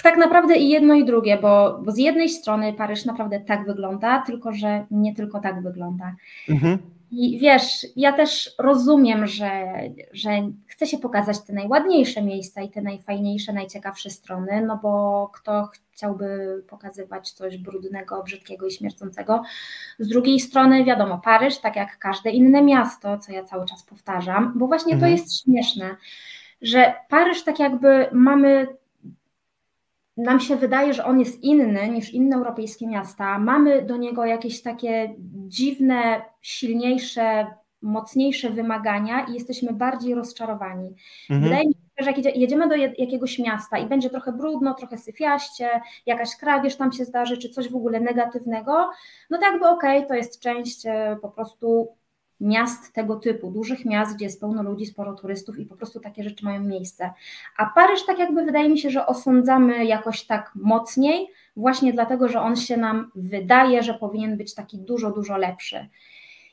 tak 0.03 0.17
naprawdę 0.17 0.57
i 0.57 0.69
jedno 0.69 0.95
i 0.95 1.05
drugie, 1.05 1.39
bo, 1.43 1.81
bo 1.85 1.93
z 1.93 1.99
jednej 1.99 2.29
strony 2.29 2.73
Paryż 2.73 3.05
naprawdę 3.05 3.41
tak 3.41 3.67
wygląda, 3.67 4.23
tylko 4.27 4.53
że 4.53 4.87
nie 4.91 5.15
tylko 5.15 5.41
tak 5.41 5.63
wygląda. 5.63 6.15
Mhm. 6.49 6.96
I 7.11 7.39
wiesz, 7.39 7.87
ja 7.97 8.13
też 8.13 8.55
rozumiem, 8.59 9.27
że, 9.27 9.51
że 10.13 10.31
chce 10.67 10.87
się 10.87 10.99
pokazać 10.99 11.37
te 11.47 11.53
najładniejsze 11.53 12.23
miejsca 12.23 12.63
i 12.63 12.71
te 12.71 12.83
najfajniejsze, 12.83 13.53
najciekawsze 13.53 14.11
strony, 14.11 14.63
no 14.67 14.81
bo 14.83 15.31
kto 15.35 15.71
chciałby 15.91 16.63
pokazywać 16.69 17.31
coś 17.31 17.57
brudnego, 17.57 18.23
brzydkiego 18.23 18.67
i 18.67 18.73
śmiercącego. 18.73 19.43
Z 19.99 20.09
drugiej 20.09 20.41
strony, 20.41 20.85
wiadomo, 20.85 21.19
Paryż, 21.19 21.59
tak 21.59 21.77
jak 21.77 21.99
każde 21.99 22.31
inne 22.31 22.63
miasto, 22.63 23.19
co 23.19 23.33
ja 23.33 23.45
cały 23.45 23.67
czas 23.67 23.83
powtarzam, 23.83 24.53
bo 24.57 24.67
właśnie 24.67 24.95
mhm. 24.95 25.01
to 25.13 25.17
jest 25.17 25.43
śmieszne, 25.43 25.97
że 26.63 26.95
Paryż 27.09 27.45
tak 27.45 27.59
jakby 27.59 28.07
mamy 28.13 28.67
nam 30.17 30.41
się 30.41 30.57
wydaje, 30.57 30.95
że 30.95 31.05
on 31.05 31.21
jest 31.21 31.43
inny 31.43 31.89
niż 31.89 32.11
inne 32.11 32.37
europejskie 32.37 32.87
miasta. 32.87 33.39
Mamy 33.39 33.83
do 33.83 33.97
niego 33.97 34.25
jakieś 34.25 34.63
takie 34.63 35.15
dziwne, 35.49 36.23
silniejsze, 36.43 37.47
mocniejsze 37.83 38.51
wymagania 38.51 39.27
i 39.27 39.35
jesteśmy 39.35 39.73
bardziej 39.73 40.15
rozczarowani. 40.15 40.95
Mhm. 41.31 41.43
Wydaje 41.43 41.67
mi 41.67 41.75
się, 41.75 42.05
że 42.05 42.11
jak 42.11 42.37
jedziemy 42.37 42.69
do 42.69 42.77
jakiegoś 42.77 43.39
miasta 43.39 43.79
i 43.79 43.87
będzie 43.87 44.11
trochę 44.11 44.33
brudno, 44.33 44.75
trochę 44.75 44.99
syfiaście, 44.99 45.69
jakaś 46.07 46.37
kradzież 46.37 46.77
tam 46.77 46.93
się 46.93 47.05
zdarzy, 47.05 47.39
czy 47.39 47.49
coś 47.49 47.69
w 47.69 47.77
ogóle 47.77 48.01
negatywnego, 48.01 48.91
no 49.31 49.39
tak 49.39 49.53
jakby 49.53 49.69
okej, 49.69 49.97
okay, 49.97 50.09
to 50.09 50.15
jest 50.15 50.41
część 50.41 50.87
e, 50.87 51.17
po 51.23 51.29
prostu 51.29 51.89
miast 52.41 52.93
tego 52.93 53.17
typu, 53.17 53.51
dużych 53.51 53.85
miast, 53.85 54.17
gdzie 54.17 54.25
jest 54.25 54.41
pełno 54.41 54.63
ludzi, 54.63 54.87
sporo 54.87 55.15
turystów 55.15 55.59
i 55.59 55.67
po 55.67 55.77
prostu 55.77 56.01
takie 56.01 56.23
rzeczy 56.23 56.45
mają 56.45 56.61
miejsce. 56.61 57.11
A 57.57 57.67
Paryż 57.67 58.07
tak 58.07 58.19
jakby 58.19 58.45
wydaje 58.45 58.69
mi 58.69 58.79
się, 58.79 58.91
że 58.91 59.07
osądzamy 59.07 59.85
jakoś 59.85 60.25
tak 60.25 60.53
mocniej, 60.55 61.29
właśnie 61.57 61.93
dlatego, 61.93 62.29
że 62.29 62.41
on 62.41 62.57
się 62.57 62.77
nam 62.77 63.11
wydaje, 63.15 63.83
że 63.83 63.95
powinien 63.95 64.37
być 64.37 64.55
taki 64.55 64.79
dużo, 64.79 65.11
dużo 65.11 65.37
lepszy. 65.37 65.89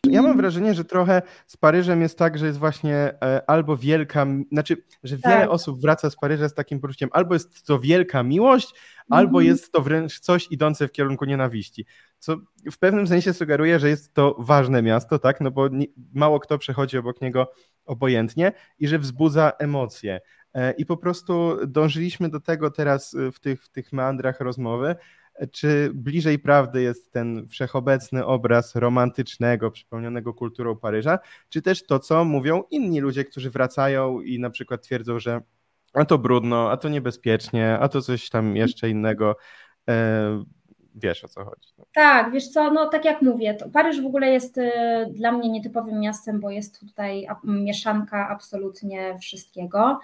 Ja 0.09 0.21
mam 0.21 0.37
wrażenie, 0.37 0.73
że 0.73 0.85
trochę 0.85 1.21
z 1.47 1.57
Paryżem 1.57 2.01
jest 2.01 2.17
tak, 2.17 2.37
że 2.37 2.45
jest 2.45 2.59
właśnie 2.59 2.95
e, 2.95 3.49
albo 3.49 3.77
wielka, 3.77 4.25
znaczy, 4.51 4.77
że 5.03 5.17
wiele 5.17 5.41
tak. 5.41 5.49
osób 5.49 5.81
wraca 5.81 6.09
z 6.09 6.15
Paryża 6.15 6.49
z 6.49 6.53
takim 6.53 6.79
poczuciem, 6.79 7.09
albo 7.11 7.33
jest 7.33 7.65
to 7.65 7.79
wielka 7.79 8.23
miłość, 8.23 8.73
albo 9.09 9.39
mhm. 9.39 9.45
jest 9.45 9.71
to 9.71 9.81
wręcz 9.81 10.19
coś 10.19 10.47
idące 10.51 10.87
w 10.87 10.91
kierunku 10.91 11.25
nienawiści. 11.25 11.85
Co 12.19 12.35
w 12.71 12.77
pewnym 12.77 13.07
sensie 13.07 13.33
sugeruje, 13.33 13.79
że 13.79 13.89
jest 13.89 14.13
to 14.13 14.35
ważne 14.39 14.81
miasto, 14.81 15.19
tak? 15.19 15.41
No 15.41 15.51
bo 15.51 15.67
nie, 15.67 15.85
mało 16.13 16.39
kto 16.39 16.57
przechodzi 16.57 16.97
obok 16.97 17.21
niego 17.21 17.51
obojętnie 17.85 18.51
i 18.79 18.87
że 18.87 18.99
wzbudza 18.99 19.51
emocje. 19.59 20.21
E, 20.53 20.71
I 20.71 20.85
po 20.85 20.97
prostu 20.97 21.57
dążyliśmy 21.67 22.29
do 22.29 22.39
tego 22.39 22.71
teraz 22.71 23.15
w 23.33 23.39
tych, 23.39 23.63
w 23.63 23.69
tych 23.69 23.93
meandrach 23.93 24.39
rozmowy, 24.39 24.95
czy 25.51 25.91
bliżej 25.93 26.39
prawdy 26.39 26.81
jest 26.81 27.11
ten 27.11 27.47
wszechobecny 27.47 28.25
obraz 28.25 28.75
romantycznego, 28.75 29.71
przypomnianego 29.71 30.33
kulturą 30.33 30.75
Paryża, 30.75 31.19
czy 31.49 31.61
też 31.61 31.85
to, 31.85 31.99
co 31.99 32.25
mówią 32.25 32.63
inni 32.71 32.99
ludzie, 32.99 33.25
którzy 33.25 33.49
wracają 33.49 34.21
i 34.21 34.39
na 34.39 34.49
przykład 34.49 34.81
twierdzą, 34.81 35.19
że 35.19 35.41
a 35.93 36.05
to 36.05 36.17
brudno, 36.17 36.71
a 36.71 36.77
to 36.77 36.89
niebezpiecznie, 36.89 37.77
a 37.79 37.87
to 37.89 38.01
coś 38.01 38.29
tam 38.29 38.55
jeszcze 38.55 38.89
innego. 38.89 39.35
E, 39.89 40.43
wiesz 40.95 41.23
o 41.23 41.27
co 41.27 41.45
chodzi. 41.45 41.69
No. 41.77 41.85
Tak, 41.93 42.31
wiesz 42.31 42.47
co, 42.47 42.71
no 42.71 42.89
tak 42.89 43.05
jak 43.05 43.21
mówię, 43.21 43.57
Paryż 43.73 44.01
w 44.01 44.05
ogóle 44.05 44.29
jest 44.29 44.57
e, 44.57 45.05
dla 45.11 45.31
mnie 45.31 45.49
nietypowym 45.49 45.99
miastem, 45.99 46.39
bo 46.39 46.49
jest 46.49 46.79
tutaj 46.79 47.27
mieszanka 47.43 48.29
absolutnie 48.29 49.17
wszystkiego. 49.19 49.99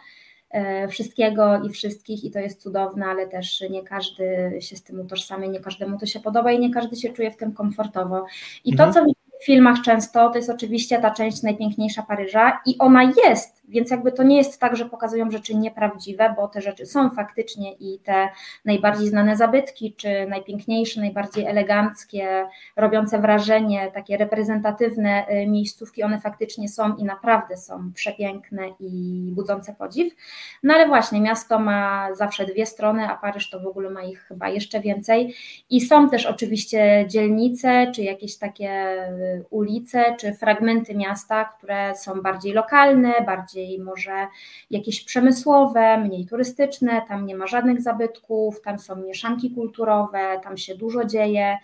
E, 0.50 0.88
wszystkiego 0.88 1.62
i 1.64 1.70
wszystkich 1.70 2.24
i 2.24 2.32
to 2.32 2.40
jest 2.40 2.62
cudowne, 2.62 3.06
ale 3.06 3.28
też 3.28 3.64
nie 3.70 3.84
każdy 3.84 4.58
się 4.60 4.76
z 4.76 4.84
tym 4.84 5.00
utożsamia, 5.00 5.48
nie 5.48 5.60
każdemu 5.60 6.00
to 6.00 6.06
się 6.06 6.20
podoba 6.20 6.52
i 6.52 6.60
nie 6.60 6.74
każdy 6.74 6.96
się 6.96 7.14
czuje 7.14 7.32
w 7.32 7.38
tym 7.38 7.54
komfortowo. 7.54 8.26
I 8.64 8.72
mhm. 8.72 8.94
to, 8.94 9.00
co 9.00 9.06
w 9.42 9.46
filmach 9.46 9.82
często, 9.82 10.30
to 10.30 10.38
jest 10.38 10.50
oczywiście 10.50 11.00
ta 11.00 11.12
część 11.12 11.44
najpiękniejsza 11.44 12.04
Paryża 12.04 12.60
i 12.66 12.76
ona 12.80 13.04
jest, 13.26 13.60
więc 13.70 13.92
jakby 13.92 14.12
to 14.12 14.24
nie 14.24 14.38
jest 14.38 14.60
tak, 14.60 14.76
że 14.76 14.86
pokazują 14.86 15.32
rzeczy 15.32 15.56
nieprawdziwe, 15.56 16.34
bo 16.38 16.48
te 16.48 16.62
rzeczy 16.62 16.86
są 16.86 17.10
faktycznie 17.10 17.74
i 17.74 18.00
te 18.00 18.30
najbardziej 18.66 19.08
znane 19.08 19.38
zabytki, 19.38 19.94
czy 19.98 20.28
najpiękniejsze, 20.30 21.02
najbardziej 21.02 21.46
eleganckie, 21.46 22.48
robiące 22.76 23.20
wrażenie, 23.20 23.92
takie 23.94 24.18
reprezentatywne 24.18 25.26
y, 25.30 25.48
miejscówki, 25.48 26.04
one 26.04 26.20
faktycznie 26.20 26.70
są 26.70 26.96
i 26.96 27.04
naprawdę 27.04 27.58
są 27.58 27.92
przepiękne 27.94 28.70
i 28.80 29.32
budzące 29.36 29.74
podziw. 29.74 30.14
No 30.64 30.74
ale 30.74 30.88
właśnie, 30.88 31.22
miasto 31.22 31.60
ma 31.60 32.10
zawsze 32.16 32.46
dwie 32.46 32.66
strony, 32.66 33.08
a 33.08 33.18
Paryż 33.18 33.50
to 33.50 33.60
w 33.60 33.68
ogóle 33.68 33.90
ma 33.90 34.04
ich 34.04 34.20
chyba 34.22 34.50
jeszcze 34.50 34.80
więcej. 34.80 35.36
I 35.70 35.82
są 35.82 36.10
też 36.10 36.26
oczywiście 36.26 37.06
dzielnice, 37.08 37.92
czy 37.96 38.04
jakieś 38.04 38.38
takie 38.38 38.70
y, 39.29 39.29
ulice, 39.50 40.16
czy 40.20 40.34
fragmenty 40.34 40.96
miasta, 40.96 41.46
które 41.46 41.96
są 41.96 42.22
bardziej 42.22 42.54
lokalne, 42.54 43.14
bardziej 43.26 43.80
może 43.80 44.28
jakieś 44.72 45.04
przemysłowe, 45.04 45.98
mniej 45.98 46.26
turystyczne, 46.26 47.02
tam 47.08 47.26
nie 47.26 47.36
ma 47.36 47.48
żadnych 47.48 47.82
zabytków, 47.82 48.62
tam 48.62 48.80
są 48.80 48.96
mieszanki 48.96 49.52
kulturowe, 49.52 50.40
tam 50.44 50.58
się 50.58 50.76
dużo 50.76 51.06
dzieje 51.06 51.58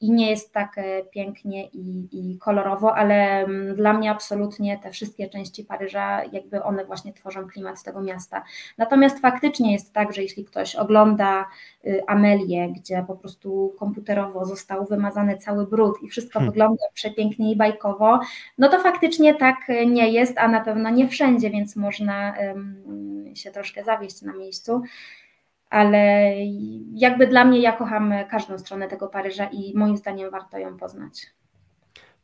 i 0.00 0.12
nie 0.12 0.30
jest 0.30 0.52
tak 0.52 0.78
e, 0.78 1.02
pięknie 1.04 1.66
i, 1.66 2.08
i, 2.12 2.38
kolorowo, 2.38 2.96
ale 2.96 3.14
mm, 3.44 3.76
dla 3.76 3.92
mnie 3.92 4.10
absolutnie 4.10 4.78
te 4.78 4.90
wszystkie 4.90 5.28
części 5.28 5.64
Paryża, 5.64 6.24
jakby 6.24 6.62
one 6.62 6.84
właśnie 6.84 7.12
tworzą 7.12 7.46
klimat 7.46 7.82
tego 7.82 8.00
miasta. 8.00 8.44
Natomiast 8.78 9.18
faktycznie 9.18 9.72
jest 9.72 9.92
tak, 9.92 10.12
że 10.12 10.22
jeśli 10.22 10.44
ktoś 10.44 10.76
ogląda 10.76 11.46
y, 11.86 12.02
Amelię, 12.06 12.72
gdzie 12.76 13.04
po 13.06 13.16
prostu 13.16 13.74
komputerowo 13.78 14.44
został 14.44 14.84
wymazany 14.84 15.38
cały 15.38 15.66
brud 15.66 16.02
i 16.02 16.08
wszystko 16.08 16.38
hmm. 16.38 16.52
wygląda 16.52 16.84
przepięknie 16.94 17.52
i 17.52 17.56
bajkowo, 17.56 18.20
no 18.58 18.68
to 18.68 18.80
faktycznie 18.80 19.34
tak 19.34 19.56
nie 19.86 20.10
jest, 20.10 20.38
a 20.38 20.48
na 20.48 20.60
pewno 20.60 20.90
nie 20.90 21.08
wszędzie, 21.08 21.50
więc 21.50 21.76
można 21.76 22.34
um, 22.38 23.32
się 23.34 23.50
troszkę 23.50 23.84
zawieść 23.84 24.22
na 24.22 24.32
miejscu 24.32 24.82
ale 25.70 26.32
jakby 26.94 27.26
dla 27.26 27.44
mnie 27.44 27.60
ja 27.60 27.72
kocham 27.72 28.14
każdą 28.30 28.58
stronę 28.58 28.88
tego 28.88 29.08
Paryża 29.08 29.44
i 29.52 29.72
moim 29.76 29.96
zdaniem 29.96 30.30
warto 30.30 30.58
ją 30.58 30.76
poznać. 30.76 31.36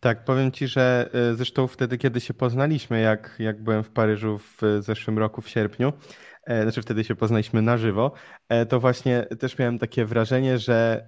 Tak, 0.02 0.24
powiem 0.24 0.52
Ci, 0.52 0.68
że 0.68 1.10
e, 1.14 1.34
zresztą 1.34 1.66
wtedy, 1.66 1.98
kiedy 1.98 2.20
się 2.20 2.34
poznaliśmy, 2.34 3.00
jak, 3.00 3.36
jak 3.38 3.62
byłem 3.62 3.84
w 3.84 3.90
Paryżu 3.90 4.38
w 4.38 4.60
zeszłym 4.80 5.18
roku, 5.18 5.42
w 5.42 5.48
sierpniu, 5.48 5.92
e, 6.44 6.62
znaczy 6.62 6.82
wtedy 6.82 7.04
się 7.04 7.14
poznaliśmy 7.14 7.62
na 7.62 7.78
żywo, 7.78 8.12
e, 8.48 8.66
to 8.66 8.80
właśnie 8.80 9.26
też 9.38 9.58
miałem 9.58 9.78
takie 9.78 10.04
wrażenie, 10.04 10.58
że 10.58 11.06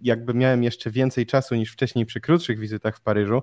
jakby 0.00 0.34
miałem 0.34 0.62
jeszcze 0.62 0.90
więcej 0.90 1.26
czasu 1.26 1.54
niż 1.54 1.72
wcześniej 1.72 2.06
przy 2.06 2.20
krótszych 2.20 2.58
wizytach 2.58 2.96
w 2.96 3.00
Paryżu, 3.00 3.42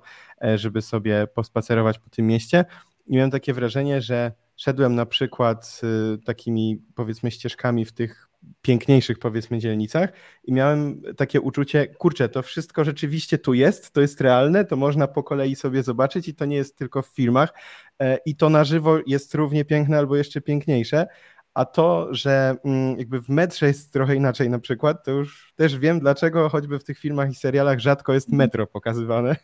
żeby 0.55 0.81
sobie 0.81 1.27
pospacerować 1.27 1.99
po 1.99 2.09
tym 2.09 2.27
mieście 2.27 2.65
i 3.07 3.15
miałem 3.15 3.31
takie 3.31 3.53
wrażenie, 3.53 4.01
że 4.01 4.31
szedłem 4.55 4.95
na 4.95 5.05
przykład 5.05 5.81
y, 6.13 6.17
takimi 6.17 6.81
powiedzmy 6.95 7.31
ścieżkami 7.31 7.85
w 7.85 7.91
tych 7.91 8.29
piękniejszych 8.61 9.19
powiedzmy 9.19 9.59
dzielnicach 9.59 10.09
i 10.43 10.53
miałem 10.53 11.01
takie 11.17 11.41
uczucie, 11.41 11.87
kurczę, 11.87 12.29
to 12.29 12.41
wszystko 12.41 12.83
rzeczywiście 12.83 13.37
tu 13.37 13.53
jest, 13.53 13.91
to 13.91 14.01
jest 14.01 14.21
realne, 14.21 14.65
to 14.65 14.75
można 14.75 15.07
po 15.07 15.23
kolei 15.23 15.55
sobie 15.55 15.83
zobaczyć 15.83 16.27
i 16.27 16.35
to 16.35 16.45
nie 16.45 16.55
jest 16.55 16.77
tylko 16.77 17.01
w 17.01 17.07
filmach 17.07 17.53
e, 17.99 18.17
i 18.25 18.35
to 18.35 18.49
na 18.49 18.63
żywo 18.63 18.99
jest 19.07 19.35
równie 19.35 19.65
piękne 19.65 19.97
albo 19.97 20.15
jeszcze 20.15 20.41
piękniejsze, 20.41 21.07
a 21.53 21.65
to, 21.65 22.07
że 22.11 22.55
mm, 22.65 22.99
jakby 22.99 23.21
w 23.21 23.29
metrze 23.29 23.67
jest 23.67 23.93
trochę 23.93 24.15
inaczej 24.15 24.49
na 24.49 24.59
przykład, 24.59 25.05
to 25.05 25.11
już 25.11 25.53
też 25.55 25.77
wiem, 25.77 25.99
dlaczego 25.99 26.49
choćby 26.49 26.79
w 26.79 26.83
tych 26.83 26.99
filmach 26.99 27.31
i 27.31 27.35
serialach 27.35 27.79
rzadko 27.79 28.13
jest 28.13 28.31
metro 28.31 28.67
pokazywane, 28.67 29.35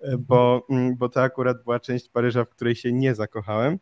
e, 0.00 0.18
bo, 0.18 0.66
mm, 0.70 0.96
bo 0.96 1.08
to 1.08 1.22
akurat 1.22 1.64
była 1.64 1.80
część 1.80 2.08
Paryża, 2.08 2.44
w 2.44 2.50
której 2.50 2.74
się 2.74 2.92
nie 2.92 3.14
zakochałem. 3.14 3.78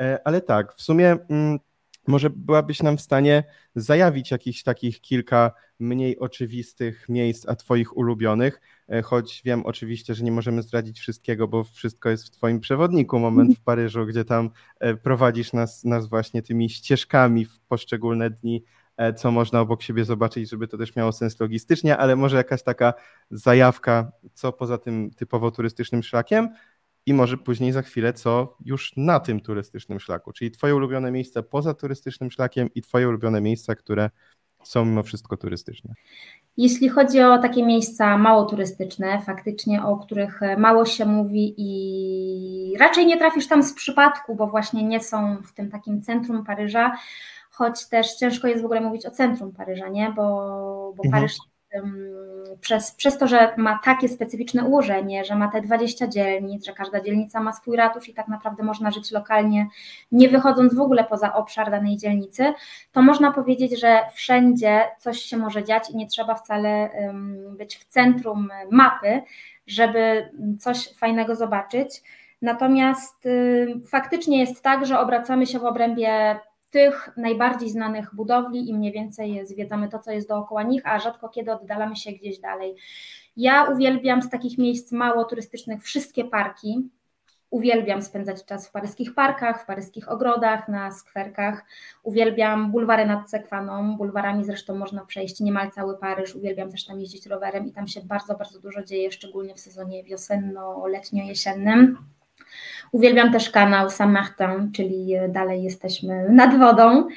E, 0.00 0.18
ale 0.24 0.40
tak, 0.40 0.74
w 0.74 0.82
sumie 0.82 1.16
mm, 1.28 1.58
może 2.06 2.30
byłabyś 2.30 2.82
nam 2.82 2.96
w 2.96 3.00
stanie 3.00 3.44
zajawić 3.74 4.30
jakichś 4.30 4.62
takich 4.62 5.00
kilka 5.00 5.52
mniej 5.78 6.18
oczywistych 6.18 7.08
miejsc, 7.08 7.48
a 7.48 7.56
Twoich 7.56 7.96
ulubionych, 7.96 8.60
e, 8.88 9.02
choć 9.02 9.42
wiem 9.44 9.66
oczywiście, 9.66 10.14
że 10.14 10.24
nie 10.24 10.32
możemy 10.32 10.62
zdradzić 10.62 11.00
wszystkiego, 11.00 11.48
bo 11.48 11.64
wszystko 11.64 12.10
jest 12.10 12.26
w 12.26 12.30
Twoim 12.30 12.60
przewodniku, 12.60 13.18
moment 13.18 13.58
w 13.58 13.60
Paryżu, 13.60 14.06
gdzie 14.06 14.24
tam 14.24 14.50
e, 14.80 14.94
prowadzisz 14.94 15.52
nas, 15.52 15.84
nas 15.84 16.06
właśnie 16.06 16.42
tymi 16.42 16.70
ścieżkami 16.70 17.44
w 17.44 17.60
poszczególne 17.60 18.30
dni, 18.30 18.64
co 19.16 19.30
można 19.30 19.60
obok 19.60 19.82
siebie 19.82 20.04
zobaczyć, 20.04 20.50
żeby 20.50 20.68
to 20.68 20.78
też 20.78 20.96
miało 20.96 21.12
sens 21.12 21.40
logistycznie, 21.40 21.96
ale 21.96 22.16
może 22.16 22.36
jakaś 22.36 22.62
taka 22.62 22.94
zajawka, 23.30 24.12
co 24.34 24.52
poza 24.52 24.78
tym 24.78 25.10
typowo 25.10 25.50
turystycznym 25.50 26.02
szlakiem, 26.02 26.48
i 27.06 27.14
może 27.14 27.36
później 27.36 27.72
za 27.72 27.82
chwilę, 27.82 28.12
co 28.12 28.56
już 28.64 28.92
na 28.96 29.20
tym 29.20 29.40
turystycznym 29.40 30.00
szlaku, 30.00 30.32
czyli 30.32 30.50
Twoje 30.50 30.76
ulubione 30.76 31.10
miejsca 31.10 31.42
poza 31.42 31.74
turystycznym 31.74 32.30
szlakiem 32.30 32.68
i 32.74 32.82
Twoje 32.82 33.08
ulubione 33.08 33.40
miejsca, 33.40 33.74
które 33.74 34.10
są 34.62 34.84
mimo 34.84 35.02
wszystko 35.02 35.36
turystyczne. 35.36 35.94
Jeśli 36.56 36.88
chodzi 36.88 37.20
o 37.20 37.38
takie 37.38 37.66
miejsca 37.66 38.18
mało 38.18 38.44
turystyczne, 38.44 39.22
faktycznie 39.26 39.84
o 39.84 39.96
których 39.96 40.40
mało 40.58 40.84
się 40.84 41.06
mówi 41.06 41.54
i 41.58 42.78
raczej 42.78 43.06
nie 43.06 43.18
trafisz 43.18 43.48
tam 43.48 43.62
z 43.62 43.72
przypadku, 43.72 44.34
bo 44.34 44.46
właśnie 44.46 44.84
nie 44.84 45.00
są 45.00 45.36
w 45.42 45.52
tym 45.52 45.70
takim 45.70 46.02
centrum 46.02 46.44
Paryża, 46.44 46.96
choć 47.50 47.88
też 47.88 48.14
ciężko 48.14 48.48
jest 48.48 48.62
w 48.62 48.64
ogóle 48.64 48.80
mówić 48.80 49.06
o 49.06 49.10
centrum 49.10 49.52
Paryża, 49.52 49.88
nie? 49.88 50.12
bo, 50.16 50.22
bo 50.96 51.02
mhm. 51.04 51.12
Paryż 51.12 51.36
przez, 52.60 52.92
przez 52.92 53.18
to, 53.18 53.26
że 53.26 53.54
ma 53.56 53.80
takie 53.84 54.08
specyficzne 54.08 54.64
ułożenie, 54.64 55.24
że 55.24 55.34
ma 55.36 55.48
te 55.48 55.60
20 55.60 56.08
dzielnic, 56.08 56.66
że 56.66 56.72
każda 56.72 57.00
dzielnica 57.00 57.40
ma 57.40 57.52
swój 57.52 57.76
ratusz 57.76 58.08
i 58.08 58.14
tak 58.14 58.28
naprawdę 58.28 58.62
można 58.62 58.90
żyć 58.90 59.10
lokalnie, 59.10 59.66
nie 60.12 60.28
wychodząc 60.28 60.74
w 60.74 60.80
ogóle 60.80 61.04
poza 61.04 61.34
obszar 61.34 61.70
danej 61.70 61.96
dzielnicy, 61.96 62.52
to 62.92 63.02
można 63.02 63.32
powiedzieć, 63.32 63.80
że 63.80 64.00
wszędzie 64.14 64.82
coś 64.98 65.18
się 65.18 65.36
może 65.36 65.64
dziać 65.64 65.90
i 65.90 65.96
nie 65.96 66.06
trzeba 66.06 66.34
wcale 66.34 66.90
być 67.58 67.76
w 67.76 67.84
centrum 67.84 68.48
mapy, 68.70 69.22
żeby 69.66 70.30
coś 70.60 70.94
fajnego 70.94 71.36
zobaczyć. 71.36 72.02
Natomiast 72.42 73.28
faktycznie 73.88 74.40
jest 74.40 74.62
tak, 74.62 74.86
że 74.86 74.98
obracamy 74.98 75.46
się 75.46 75.58
w 75.58 75.64
obrębie 75.64 76.36
tych 76.74 77.10
najbardziej 77.16 77.70
znanych 77.70 78.14
budowli 78.14 78.68
i 78.68 78.74
mniej 78.74 78.92
więcej 78.92 79.46
zwiedzamy 79.46 79.88
to, 79.88 79.98
co 79.98 80.10
jest 80.10 80.28
dookoła 80.28 80.62
nich, 80.62 80.82
a 80.86 80.98
rzadko 80.98 81.28
kiedy 81.28 81.52
oddalamy 81.52 81.96
się 81.96 82.12
gdzieś 82.12 82.38
dalej. 82.38 82.74
Ja 83.36 83.64
uwielbiam 83.64 84.22
z 84.22 84.30
takich 84.30 84.58
miejsc 84.58 84.92
mało 84.92 85.24
turystycznych 85.24 85.82
wszystkie 85.82 86.24
parki. 86.24 86.90
Uwielbiam 87.50 88.02
spędzać 88.02 88.44
czas 88.44 88.68
w 88.68 88.72
paryskich 88.72 89.14
parkach, 89.14 89.62
w 89.62 89.66
paryskich 89.66 90.08
ogrodach, 90.08 90.68
na 90.68 90.90
skwerkach. 90.90 91.64
Uwielbiam 92.02 92.72
bulwary 92.72 93.06
nad 93.06 93.30
Sekwaną. 93.30 93.96
Bulwarami 93.96 94.44
zresztą 94.44 94.74
można 94.74 95.04
przejść 95.04 95.40
niemal 95.40 95.70
cały 95.70 95.98
Paryż. 95.98 96.34
Uwielbiam 96.36 96.70
też 96.70 96.84
tam 96.84 97.00
jeździć 97.00 97.26
rowerem 97.26 97.66
i 97.66 97.72
tam 97.72 97.86
się 97.86 98.00
bardzo, 98.00 98.34
bardzo 98.34 98.60
dużo 98.60 98.82
dzieje, 98.82 99.12
szczególnie 99.12 99.54
w 99.54 99.60
sezonie 99.60 100.04
wiosenno-letnio-jesiennym. 100.04 101.96
Uwielbiam 102.92 103.32
też 103.32 103.50
kanał 103.50 103.90
Saint-Martin, 103.90 104.72
czyli 104.72 105.14
dalej 105.28 105.62
jesteśmy 105.62 106.28
nad 106.30 106.58
wodą. 106.58 107.08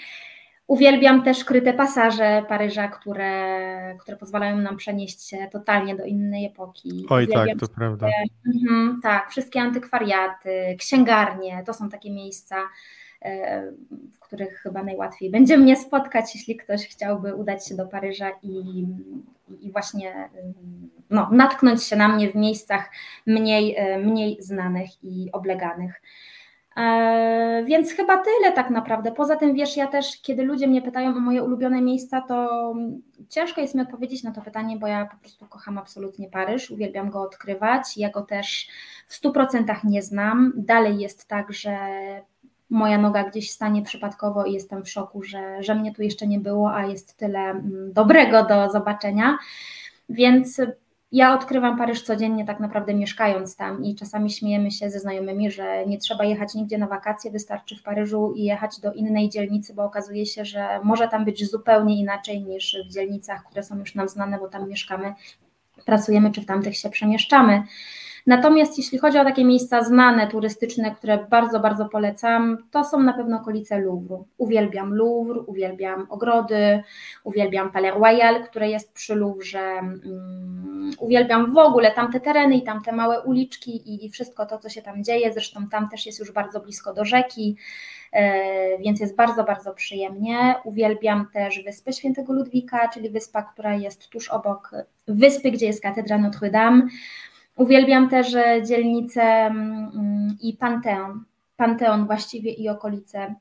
Uwielbiam 0.68 1.24
też 1.24 1.44
kryte 1.44 1.74
pasaże 1.74 2.44
Paryża, 2.50 2.88
które, 2.88 3.96
które 4.00 4.18
pozwalają 4.18 4.58
nam 4.58 4.78
przenieść 4.78 5.30
się 5.30 5.48
totalnie 5.52 5.96
do 5.96 6.06
innej 6.06 6.46
epoki. 6.46 7.06
Oj, 7.10 7.24
Uwielbiam 7.24 7.58
tak, 7.60 7.70
to 7.70 7.76
prawda. 7.76 8.08
Mhm, 8.56 9.00
tak, 9.04 9.32
wszystkie 9.32 9.62
antykwariaty, 9.62 10.76
księgarnie, 10.80 11.64
to 11.66 11.74
są 11.74 11.90
takie 11.90 12.12
miejsca, 12.12 12.56
e, 12.56 12.68
w 14.14 14.20
których 14.20 14.60
chyba 14.60 14.84
najłatwiej 14.84 15.32
będzie 15.32 15.58
mnie 15.58 15.76
spotkać, 15.76 16.36
jeśli 16.36 16.56
ktoś 16.56 16.88
chciałby 16.88 17.36
udać 17.36 17.68
się 17.68 17.76
do 17.76 17.86
Paryża 17.86 18.32
i, 18.44 18.86
i 19.62 19.72
właśnie 19.72 20.30
no, 21.10 21.30
natknąć 21.32 21.84
się 21.84 21.96
na 21.96 22.08
mnie 22.08 22.32
w 22.32 22.36
miejscach 22.36 22.90
mniej, 23.26 23.76
e, 23.76 24.00
mniej 24.00 24.38
znanych 24.40 25.04
i 25.04 25.30
obleganych. 25.32 26.02
E, 26.78 27.64
więc 27.66 27.92
chyba 27.92 28.18
tyle 28.18 28.52
tak 28.52 28.70
naprawdę. 28.70 29.12
Poza 29.12 29.36
tym, 29.36 29.54
wiesz, 29.54 29.78
ja 29.78 29.88
też, 29.88 30.22
kiedy 30.22 30.44
ludzie 30.44 30.68
mnie 30.68 30.82
pytają 30.82 31.10
o 31.10 31.20
moje 31.20 31.44
ulubione 31.44 31.82
miejsca, 31.82 32.22
to 32.22 32.74
ciężko 33.30 33.62
jest 33.62 33.76
mi 33.76 33.82
odpowiedzieć 33.82 34.24
na 34.24 34.32
to 34.32 34.42
pytanie, 34.42 34.78
bo 34.78 34.88
ja 34.88 35.06
po 35.06 35.18
prostu 35.18 35.46
kocham 35.46 35.78
absolutnie 35.78 36.30
Paryż, 36.30 36.72
uwielbiam 36.72 37.10
go 37.10 37.22
odkrywać. 37.22 37.98
Ja 37.98 38.10
go 38.10 38.22
też 38.22 38.70
w 39.08 39.22
100% 39.22 39.76
nie 39.84 40.02
znam. 40.02 40.54
Dalej 40.56 41.00
jest 41.00 41.28
tak, 41.28 41.54
że 41.54 41.78
moja 42.70 42.98
noga 42.98 43.24
gdzieś 43.24 43.52
stanie 43.52 43.82
przypadkowo 43.82 44.46
i 44.46 44.54
jestem 44.54 44.84
w 44.84 44.90
szoku, 44.90 45.24
że, 45.24 45.64
że 45.64 45.76
mnie 45.76 45.94
tu 45.94 46.02
jeszcze 46.02 46.28
nie 46.28 46.40
było, 46.40 46.74
a 46.74 46.86
jest 46.86 47.18
tyle 47.18 47.40
mm, 47.40 47.94
dobrego 47.94 48.46
do 48.46 48.70
zobaczenia. 48.70 49.38
Więc 50.10 50.62
ja 51.12 51.34
odkrywam 51.34 51.78
Paryż 51.78 52.02
codziennie, 52.02 52.46
tak 52.46 52.60
naprawdę 52.60 52.94
mieszkając 52.94 53.56
tam 53.56 53.84
i 53.84 53.96
czasami 53.96 54.32
śmiejemy 54.32 54.72
się 54.72 54.90
ze 54.90 55.00
znajomymi, 55.00 55.52
że 55.52 55.86
nie 55.86 55.98
trzeba 55.98 56.26
jechać 56.26 56.54
nigdzie 56.54 56.78
na 56.78 56.88
wakacje, 56.88 57.32
wystarczy 57.32 57.76
w 57.76 57.84
Paryżu 57.84 58.34
i 58.36 58.44
jechać 58.44 58.80
do 58.80 58.94
innej 58.94 59.30
dzielnicy, 59.30 59.74
bo 59.74 59.84
okazuje 59.84 60.26
się, 60.26 60.46
że 60.46 60.80
może 60.84 61.08
tam 61.08 61.26
być 61.26 61.50
zupełnie 61.52 62.00
inaczej 62.00 62.44
niż 62.44 62.78
w 62.90 62.94
dzielnicach, 62.94 63.44
które 63.44 63.64
są 63.64 63.80
już 63.80 63.96
nam 63.96 64.10
znane, 64.10 64.40
bo 64.40 64.48
tam 64.48 64.70
mieszkamy, 64.70 65.14
pracujemy 65.86 66.32
czy 66.32 66.42
w 66.42 66.46
tamtych 66.46 66.78
się 66.78 66.90
przemieszczamy. 66.90 67.64
Natomiast 68.28 68.78
jeśli 68.78 68.98
chodzi 68.98 69.20
o 69.20 69.24
takie 69.24 69.46
miejsca 69.46 69.84
znane, 69.84 70.28
turystyczne, 70.28 70.96
które 70.96 71.26
bardzo, 71.30 71.60
bardzo 71.60 71.86
polecam, 71.86 72.58
to 72.72 72.84
są 72.84 73.00
na 73.00 73.14
pewno 73.14 73.38
okolice 73.38 73.80
Louvru. 73.80 74.28
Uwielbiam 74.38 74.94
Louvre, 74.94 75.40
uwielbiam 75.40 76.08
ogrody, 76.10 76.84
uwielbiam 77.24 77.72
Palais 77.72 77.94
Royal, 77.94 78.44
które 78.44 78.70
jest 78.70 78.94
przy 78.94 79.16
Louvre. 79.16 79.76
Um, 79.76 80.92
uwielbiam 81.00 81.54
w 81.54 81.58
ogóle 81.58 81.92
tamte 81.92 82.20
tereny 82.20 82.56
i 82.56 82.64
tamte 82.64 82.92
małe 82.92 83.22
uliczki 83.22 83.72
i, 83.72 84.06
i 84.06 84.10
wszystko 84.10 84.46
to, 84.46 84.58
co 84.58 84.70
się 84.70 84.82
tam 84.82 85.04
dzieje. 85.04 85.34
Zresztą 85.34 85.70
tam 85.70 85.90
też 85.90 86.06
jest 86.06 86.20
już 86.20 86.32
bardzo 86.32 86.60
blisko 86.60 86.94
do 86.94 87.06
rzeki 87.06 87.56
e, 88.12 88.78
więc 88.78 89.00
jest 89.00 89.16
bardzo, 89.16 89.44
bardzo 89.44 89.74
przyjemnie. 89.74 90.56
Uwielbiam 90.64 91.28
też 91.34 91.64
Wyspę 91.64 91.94
Świętego 91.94 92.34
Ludwika, 92.34 92.88
czyli 92.88 93.10
wyspa, 93.10 93.42
która 93.42 93.76
jest 93.76 94.10
tuż 94.10 94.30
obok 94.30 94.72
wyspy, 95.08 95.52
gdzie 95.52 95.66
jest 95.66 95.82
katedra 95.82 96.18
Notre 96.18 96.50
Dame. 96.50 96.82
Uwielbiam 97.58 98.10
też 98.10 98.36
e, 98.36 98.64
dzielnicę 98.64 99.22
mm, 99.22 100.38
i 100.42 100.54
Panteon. 100.54 101.24
Panteon 101.58 102.06
właściwie 102.06 102.52
i 102.52 102.70
okolice. 102.70 103.36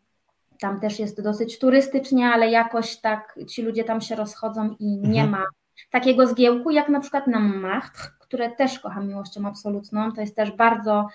Tam 0.61 0.81
też 0.81 0.99
jest 0.99 1.23
dosyć 1.23 1.59
turystycznie, 1.59 2.27
ale 2.29 2.51
jakoś 2.51 2.97
tak 2.97 3.39
ci 3.49 3.63
ludzie 3.63 3.85
tam 3.85 4.01
się 4.01 4.17
rozchodzą 4.17 4.77
i 4.79 4.87
nie 4.87 5.23
mhm. 5.23 5.31
ma 5.31 5.45
takiego 5.91 6.27
zgiełku 6.27 6.71
jak 6.71 6.89
na 6.89 7.01
przykład 7.01 7.27
na 7.27 7.39
Martre, 7.39 8.11
które 8.21 8.51
też 8.51 8.79
kocham 8.79 9.09
miłością 9.09 9.47
absolutną. 9.47 10.13
To 10.13 10.21
jest 10.21 10.37
też 10.37 10.53
bardzo 10.53 11.09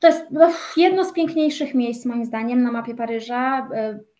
to 0.00 0.06
jest 0.06 0.30
no, 0.30 0.52
jedno 0.76 1.04
z 1.04 1.12
piękniejszych 1.12 1.74
miejsc, 1.74 2.06
moim 2.06 2.24
zdaniem, 2.24 2.62
na 2.62 2.72
mapie 2.72 2.94
Paryża. 2.94 3.68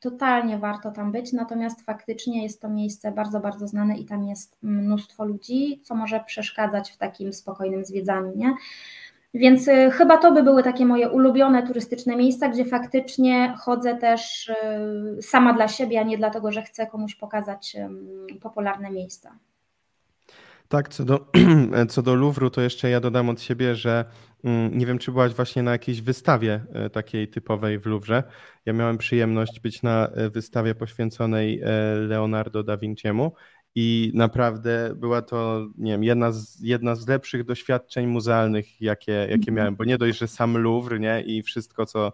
Totalnie 0.01 0.59
warto 0.59 0.91
tam 0.91 1.13
być, 1.13 1.33
natomiast 1.33 1.83
faktycznie 1.85 2.43
jest 2.43 2.63
to 2.63 2.69
miejsce 2.69 3.13
bardzo, 3.13 3.41
bardzo 3.41 3.69
znane 3.69 3.99
i 3.99 4.05
tam 4.05 4.25
jest 4.25 4.57
mnóstwo 4.63 5.25
ludzi, 5.25 5.81
co 5.85 5.95
może 5.95 6.21
przeszkadzać 6.27 6.91
w 6.91 6.97
takim 6.97 7.33
spokojnym 7.33 7.85
zwiedzaniu. 7.85 8.33
Nie? 8.37 8.55
Więc 9.35 9.69
e, 9.69 9.91
chyba 9.91 10.17
to 10.17 10.33
by 10.33 10.43
były 10.43 10.63
takie 10.63 10.87
moje 10.87 11.09
ulubione 11.09 11.67
turystyczne 11.67 12.17
miejsca, 12.17 12.49
gdzie 12.49 12.65
faktycznie 12.65 13.55
chodzę 13.59 13.97
też 13.97 14.49
e, 14.49 15.23
sama 15.23 15.53
dla 15.53 15.69
siebie, 15.69 16.01
a 16.01 16.03
nie 16.03 16.19
dlatego, 16.19 16.53
że 16.53 16.63
chcę 16.63 16.87
komuś 16.87 17.15
pokazać 17.15 17.77
popularne 18.43 18.91
miejsca. 18.91 19.39
Tak, 20.69 20.89
co 20.89 21.05
do, 21.05 21.27
co 21.89 22.03
do 22.03 22.15
Louvru, 22.15 22.51
to 22.51 22.61
jeszcze 22.61 22.91
ja 22.91 23.01
dodam 23.01 23.29
od 23.29 23.41
siebie, 23.41 23.75
że 23.75 24.05
nie 24.73 24.87
wiem, 24.87 24.99
czy 24.99 25.13
byłaś 25.13 25.35
właśnie 25.35 25.63
na 25.63 25.73
jakiejś 25.73 26.01
wystawie 26.01 26.65
e, 26.73 26.91
takiej 26.91 27.29
typowej 27.29 27.79
w 27.79 27.87
Louvre. 27.87 28.23
Ja 28.67 28.73
miałem 28.73 28.99
przyjemność 28.99 29.61
być 29.61 29.83
na 29.83 30.09
e, 30.09 30.31
wystawie 30.31 30.75
poświęconej 30.75 31.61
e, 31.61 31.95
Leonardo 31.95 32.63
da 32.63 32.77
Vinciemu 32.77 33.33
i 33.75 34.13
naprawdę 34.15 34.93
była 34.97 35.23
to, 35.23 35.67
nie 35.79 35.93
wiem, 35.93 36.05
jedna 36.05 36.33
z, 36.33 36.61
jedna 36.61 36.95
z 36.95 37.09
lepszych 37.09 37.45
doświadczeń 37.45 38.07
muzealnych, 38.07 38.81
jakie, 38.81 39.13
jakie 39.13 39.35
mhm. 39.35 39.55
miałem, 39.55 39.77
bo 39.77 39.85
nie 39.85 39.99
dość, 39.99 40.19
że 40.19 40.29
sam 40.29 40.57
Louvre, 40.59 41.01
nie, 41.01 41.23
i 41.27 41.43
wszystko, 41.43 41.87
co, 41.87 42.13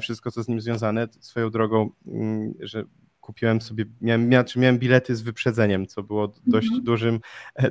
wszystko, 0.00 0.30
co 0.30 0.42
z 0.42 0.48
nim 0.48 0.60
związane, 0.60 1.08
swoją 1.20 1.50
drogą, 1.50 1.90
mm, 2.06 2.54
że 2.60 2.84
kupiłem 3.24 3.60
sobie, 3.60 3.84
miałem, 4.00 4.28
miałem, 4.28 4.46
miałem 4.56 4.78
bilety 4.78 5.16
z 5.16 5.22
wyprzedzeniem, 5.22 5.86
co 5.86 6.02
było 6.02 6.32
dość 6.46 6.66
mhm. 6.66 6.84
dużym, 6.84 7.20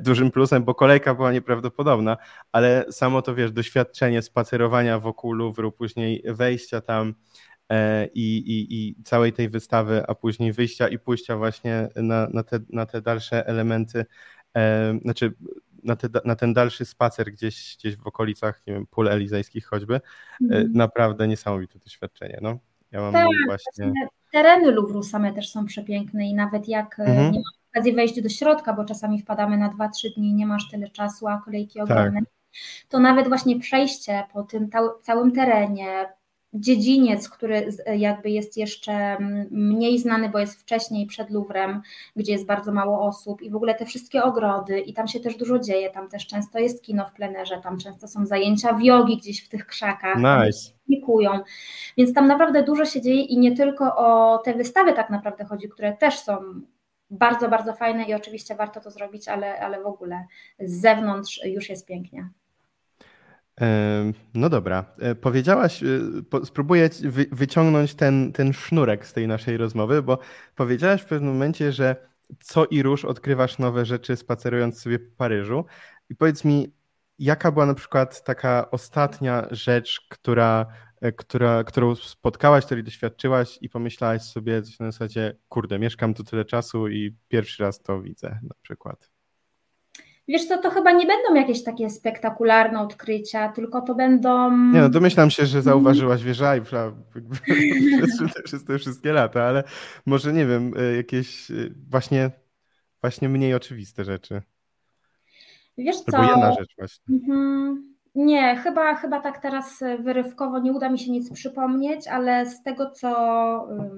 dużym 0.02 0.30
plusem, 0.30 0.64
bo 0.64 0.74
kolejka 0.74 1.14
była 1.14 1.32
nieprawdopodobna, 1.32 2.16
ale 2.52 2.84
samo 2.90 3.22
to, 3.22 3.34
wiesz, 3.34 3.52
doświadczenie 3.52 4.22
spacerowania 4.22 4.98
wokół 4.98 5.32
Louvru, 5.32 5.72
później 5.72 6.22
wejścia 6.26 6.80
tam 6.80 7.14
e, 7.68 8.06
i, 8.06 8.36
i, 8.36 8.74
i 8.74 9.02
całej 9.04 9.32
tej 9.32 9.48
wystawy, 9.48 10.02
a 10.08 10.14
później 10.14 10.52
wyjścia 10.52 10.88
i 10.88 10.98
pójścia 10.98 11.36
właśnie 11.36 11.88
na, 11.96 12.28
na, 12.32 12.42
te, 12.42 12.58
na 12.70 12.86
te 12.86 13.02
dalsze 13.02 13.46
elementy, 13.46 14.04
e, 14.56 14.98
znaczy 15.02 15.34
na, 15.84 15.96
te, 15.96 16.08
na, 16.24 16.36
ten 16.36 16.52
dalszy 16.52 16.84
spacer 16.84 17.32
gdzieś, 17.32 17.76
gdzieś 17.78 17.96
w 17.96 18.06
okolicach, 18.06 18.62
nie 18.66 18.74
wiem, 18.74 18.86
pól 18.86 19.08
elizejskich 19.08 19.66
choćby, 19.66 19.94
e, 19.94 20.00
mhm. 20.40 20.72
naprawdę 20.72 21.28
niesamowite 21.28 21.78
doświadczenie, 21.78 22.38
no. 22.42 22.58
Ja 22.92 23.00
mam 23.00 23.12
tak, 23.12 23.28
właśnie 23.46 23.92
tereny 24.34 24.72
Louvru 24.72 25.02
same 25.02 25.32
też 25.32 25.50
są 25.50 25.64
przepiękne 25.64 26.26
i 26.26 26.34
nawet 26.34 26.68
jak 26.68 27.00
e, 27.00 27.02
mhm. 27.02 27.32
nie 27.32 27.38
masz 27.38 27.58
okazji 27.70 27.92
wejść 27.92 28.22
do 28.22 28.28
środka, 28.28 28.72
bo 28.72 28.84
czasami 28.84 29.18
wpadamy 29.18 29.58
na 29.58 29.68
2-3 29.68 30.14
dni 30.16 30.28
i 30.28 30.34
nie 30.34 30.46
masz 30.46 30.70
tyle 30.70 30.88
czasu, 30.88 31.28
a 31.28 31.42
kolejki 31.44 31.78
tak. 31.78 31.90
ogromne, 31.90 32.20
tak. 32.20 32.30
to 32.88 33.00
nawet 33.00 33.28
właśnie 33.28 33.60
przejście 33.60 34.24
po 34.32 34.42
tym 34.42 34.70
całym 35.02 35.32
terenie, 35.32 36.06
dziedziniec, 36.54 37.28
który 37.28 37.68
jakby 37.96 38.30
jest 38.30 38.56
jeszcze 38.56 39.16
mniej 39.50 39.98
znany, 39.98 40.28
bo 40.28 40.38
jest 40.38 40.60
wcześniej 40.60 41.06
przed 41.06 41.30
Louvrem, 41.30 41.82
gdzie 42.16 42.32
jest 42.32 42.46
bardzo 42.46 42.72
mało 42.72 43.06
osób 43.06 43.42
i 43.42 43.50
w 43.50 43.56
ogóle 43.56 43.74
te 43.74 43.86
wszystkie 43.86 44.22
ogrody 44.22 44.80
i 44.80 44.94
tam 44.94 45.08
się 45.08 45.20
też 45.20 45.36
dużo 45.36 45.58
dzieje, 45.58 45.90
tam 45.90 46.08
też 46.08 46.26
często 46.26 46.58
jest 46.58 46.82
kino 46.82 47.06
w 47.06 47.12
plenerze, 47.12 47.60
tam 47.62 47.78
często 47.78 48.08
są 48.08 48.26
zajęcia 48.26 48.72
w 48.72 48.82
jogi 48.82 49.16
gdzieś 49.16 49.44
w 49.44 49.48
tych 49.48 49.66
krzakach. 49.66 50.16
Nice. 50.16 50.70
Publikują. 50.86 51.40
Więc 51.96 52.14
tam 52.14 52.26
naprawdę 52.26 52.62
dużo 52.62 52.84
się 52.84 53.00
dzieje 53.00 53.22
i 53.22 53.38
nie 53.38 53.56
tylko 53.56 53.96
o 53.96 54.38
te 54.38 54.54
wystawy 54.54 54.92
tak 54.92 55.10
naprawdę 55.10 55.44
chodzi, 55.44 55.68
które 55.68 55.96
też 55.96 56.18
są 56.18 56.36
bardzo, 57.10 57.48
bardzo 57.48 57.72
fajne 57.72 58.04
i 58.04 58.14
oczywiście 58.14 58.54
warto 58.54 58.80
to 58.80 58.90
zrobić, 58.90 59.28
ale, 59.28 59.60
ale 59.60 59.82
w 59.82 59.86
ogóle 59.86 60.26
z 60.60 60.80
zewnątrz 60.80 61.40
już 61.44 61.68
jest 61.68 61.86
pięknie. 61.86 62.28
No 64.34 64.48
dobra. 64.48 64.84
E, 64.98 65.14
powiedziałaś, 65.14 65.82
e, 65.82 66.44
spróbuję 66.44 66.90
wyciągnąć 67.32 67.94
ten, 67.94 68.32
ten 68.32 68.52
sznurek 68.52 69.06
z 69.06 69.12
tej 69.12 69.28
naszej 69.28 69.56
rozmowy, 69.56 70.02
bo 70.02 70.18
powiedziałaś 70.54 71.02
w 71.02 71.06
pewnym 71.06 71.32
momencie, 71.32 71.72
że 71.72 71.96
co 72.40 72.66
i 72.66 72.82
róż 72.82 73.04
odkrywasz 73.04 73.58
nowe 73.58 73.84
rzeczy 73.84 74.16
spacerując 74.16 74.80
sobie 74.80 74.98
po 74.98 75.16
Paryżu. 75.16 75.64
I 76.08 76.14
powiedz 76.14 76.44
mi, 76.44 76.72
jaka 77.18 77.52
była 77.52 77.66
na 77.66 77.74
przykład 77.74 78.24
taka 78.24 78.70
ostatnia 78.70 79.46
rzecz, 79.50 80.06
która, 80.08 80.66
e, 81.00 81.12
która, 81.12 81.64
którą 81.64 81.94
spotkałaś, 81.94 82.64
której 82.64 82.84
doświadczyłaś 82.84 83.58
i 83.60 83.68
pomyślałaś 83.68 84.22
sobie 84.22 84.62
coś 84.62 84.78
na 84.78 84.90
zasadzie, 84.90 85.36
kurde, 85.48 85.78
mieszkam 85.78 86.14
tu 86.14 86.24
tyle 86.24 86.44
czasu 86.44 86.88
i 86.88 87.16
pierwszy 87.28 87.62
raz 87.62 87.82
to 87.82 88.02
widzę 88.02 88.38
na 88.42 88.54
przykład. 88.62 89.13
Wiesz 90.28 90.44
co, 90.48 90.58
to 90.58 90.70
chyba 90.70 90.92
nie 90.92 91.06
będą 91.06 91.34
jakieś 91.34 91.64
takie 91.64 91.90
spektakularne 91.90 92.80
odkrycia, 92.80 93.48
tylko 93.48 93.80
to 93.80 93.94
będą... 93.94 94.56
Nie 94.56 94.80
no, 94.80 94.88
domyślam 94.88 95.30
się, 95.30 95.46
że 95.46 95.62
zauważyłaś 95.62 96.22
wieża 96.22 96.54
Eiffla 96.54 96.92
przez 98.44 98.64
te 98.64 98.78
wszystkie 98.78 99.12
lata, 99.12 99.42
ale 99.42 99.64
może 100.06 100.32
nie 100.32 100.46
wiem, 100.46 100.74
e, 100.78 100.96
jakieś 100.96 101.50
e, 101.50 101.54
właśnie, 101.90 102.30
właśnie 103.00 103.28
mniej 103.28 103.54
oczywiste 103.54 104.04
rzeczy. 104.04 104.42
Wiesz 105.78 105.96
co? 105.96 106.16
Albo 106.16 106.30
jedna 106.32 106.52
rzecz 106.52 106.74
właśnie. 106.78 107.14
Mhm. 107.14 107.93
Nie, 108.14 108.56
chyba, 108.56 108.94
chyba 108.94 109.20
tak 109.20 109.38
teraz 109.38 109.84
wyrywkowo 109.98 110.58
nie 110.58 110.72
uda 110.72 110.88
mi 110.88 110.98
się 110.98 111.10
nic 111.10 111.32
przypomnieć, 111.32 112.08
ale 112.08 112.46
z 112.46 112.62
tego 112.62 112.90
co, 112.90 113.08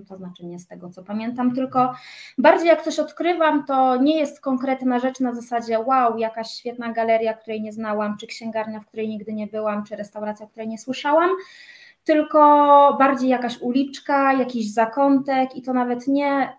to 0.08 0.16
znaczy 0.16 0.46
nie 0.46 0.58
z 0.58 0.66
tego 0.66 0.90
co 0.90 1.02
pamiętam, 1.02 1.54
tylko 1.54 1.94
bardziej 2.38 2.68
jak 2.68 2.82
coś 2.82 2.98
odkrywam, 2.98 3.64
to 3.64 3.96
nie 3.96 4.18
jest 4.18 4.40
konkretna 4.40 4.98
rzecz 4.98 5.20
na 5.20 5.34
zasadzie 5.34 5.80
wow, 5.80 6.18
jakaś 6.18 6.50
świetna 6.50 6.92
galeria, 6.92 7.34
której 7.34 7.62
nie 7.62 7.72
znałam, 7.72 8.16
czy 8.16 8.26
księgarnia, 8.26 8.80
w 8.80 8.86
której 8.86 9.08
nigdy 9.08 9.32
nie 9.32 9.46
byłam, 9.46 9.84
czy 9.84 9.96
restauracja, 9.96 10.46
której 10.46 10.68
nie 10.68 10.78
słyszałam, 10.78 11.30
tylko 12.04 12.38
bardziej 12.98 13.28
jakaś 13.28 13.60
uliczka, 13.60 14.32
jakiś 14.32 14.72
zakątek 14.72 15.56
i 15.56 15.62
to 15.62 15.72
nawet 15.72 16.08
nie 16.08 16.56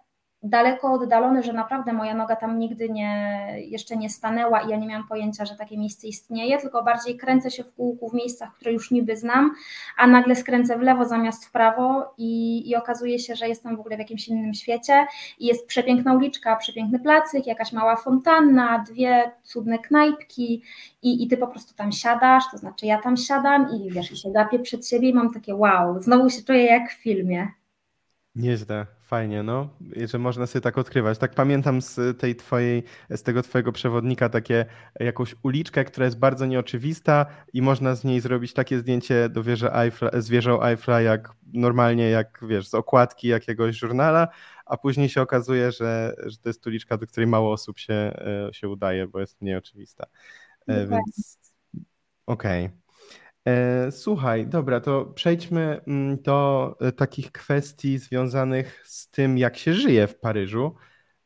daleko 0.50 0.94
oddalony, 0.94 1.44
że 1.44 1.54
naprawdę 1.54 1.94
moja 1.94 2.14
noga 2.14 2.36
tam 2.36 2.60
nigdy 2.60 2.90
nie, 2.90 3.38
jeszcze 3.58 3.98
nie 3.98 4.10
stanęła 4.10 4.62
i 4.62 4.70
ja 4.70 4.78
nie 4.78 4.88
miałam 4.88 5.08
pojęcia, 5.08 5.46
że 5.46 5.56
takie 5.56 5.78
miejsce 5.78 6.08
istnieje, 6.08 6.58
tylko 6.58 6.84
bardziej 6.84 7.18
kręcę 7.18 7.52
się 7.52 7.64
w 7.64 7.74
kółku 7.74 8.10
w 8.10 8.14
miejscach, 8.14 8.54
które 8.54 8.74
już 8.74 8.92
niby 8.92 9.18
znam, 9.18 9.52
a 9.98 10.08
nagle 10.08 10.36
skręcę 10.36 10.78
w 10.78 10.82
lewo 10.82 11.06
zamiast 11.06 11.46
w 11.46 11.52
prawo 11.52 12.14
i, 12.18 12.64
i 12.70 12.76
okazuje 12.76 13.20
się, 13.20 13.36
że 13.36 13.48
jestem 13.48 13.78
w 13.78 13.80
ogóle 13.80 13.96
w 13.96 14.00
jakimś 14.00 14.28
innym 14.28 14.54
świecie 14.54 15.08
i 15.40 15.46
jest 15.46 15.68
przepiękna 15.68 16.14
uliczka, 16.14 16.56
przepiękny 16.56 17.00
placyk, 17.00 17.48
jakaś 17.48 17.74
mała 17.74 17.96
fontanna, 17.96 18.84
dwie 18.90 19.32
cudne 19.44 19.80
knajpki 19.80 20.64
i, 21.02 21.24
i 21.24 21.28
ty 21.28 21.38
po 21.38 21.48
prostu 21.48 21.76
tam 21.76 21.92
siadasz, 21.92 22.44
to 22.52 22.58
znaczy 22.58 22.86
ja 22.86 23.02
tam 23.02 23.18
siadam 23.18 23.68
i 23.76 23.92
wiesz, 23.92 24.12
i 24.12 24.18
się 24.18 24.32
gapię 24.32 24.60
przed 24.60 24.88
siebie 24.88 25.10
i 25.10 25.14
mam 25.14 25.34
takie 25.34 25.56
wow, 25.56 26.02
znowu 26.02 26.30
się 26.30 26.44
czuję 26.44 26.64
jak 26.64 26.92
w 26.92 26.94
filmie. 26.94 27.48
Nieźle, 28.38 28.86
fajnie, 29.02 29.44
no, 29.44 29.70
że 30.06 30.20
można 30.20 30.48
sobie 30.48 30.62
tak 30.62 30.78
odkrywać. 30.78 31.18
Tak 31.18 31.34
pamiętam 31.34 31.82
z 31.82 32.20
tej 32.20 32.36
twojej, 32.36 32.84
z 33.10 33.24
tego 33.24 33.42
twojego 33.44 33.72
przewodnika 33.72 34.30
takie 34.30 34.66
jakąś 35.00 35.36
uliczkę, 35.44 35.86
która 35.86 36.06
jest 36.06 36.20
bardzo 36.20 36.46
nieoczywista 36.46 37.26
i 37.54 37.62
można 37.62 37.96
z 37.96 38.04
niej 38.04 38.20
zrobić 38.20 38.54
takie 38.54 38.80
zdjęcie 38.80 39.30
do 39.30 39.44
wieży 39.44 39.74
Eiffla, 39.74 40.10
z 40.14 40.30
wieżą 40.30 40.64
Eiffla, 40.64 41.02
jak 41.02 41.34
normalnie, 41.54 42.10
jak 42.10 42.40
wiesz, 42.48 42.68
z 42.68 42.74
okładki 42.74 43.28
jakiegoś 43.28 43.76
żurnala, 43.76 44.28
a 44.66 44.78
później 44.78 45.10
się 45.10 45.22
okazuje, 45.22 45.72
że, 45.72 46.16
że 46.26 46.38
to 46.38 46.50
jest 46.50 46.68
uliczka, 46.68 46.98
do 46.98 47.08
której 47.08 47.28
mało 47.28 47.52
osób 47.52 47.80
się, 47.80 47.94
e, 47.94 48.50
się 48.54 48.70
udaje, 48.70 49.08
bo 49.08 49.20
jest 49.20 49.42
nieoczywista. 49.42 50.06
E, 50.68 50.82
Dokładnie. 50.82 50.98
Więc 51.06 51.38
okej. 52.26 52.66
Okay. 52.66 52.87
E, 53.48 53.92
słuchaj, 53.92 54.48
dobra, 54.48 54.80
to 54.80 55.06
przejdźmy 55.06 55.82
mm, 55.88 56.22
do 56.22 56.76
e, 56.82 56.92
takich 56.92 57.32
kwestii 57.32 57.98
związanych 57.98 58.84
z 58.86 59.10
tym, 59.12 59.38
jak 59.38 59.58
się 59.58 59.74
żyje 59.74 60.08
w 60.08 60.20
Paryżu. 60.20 60.76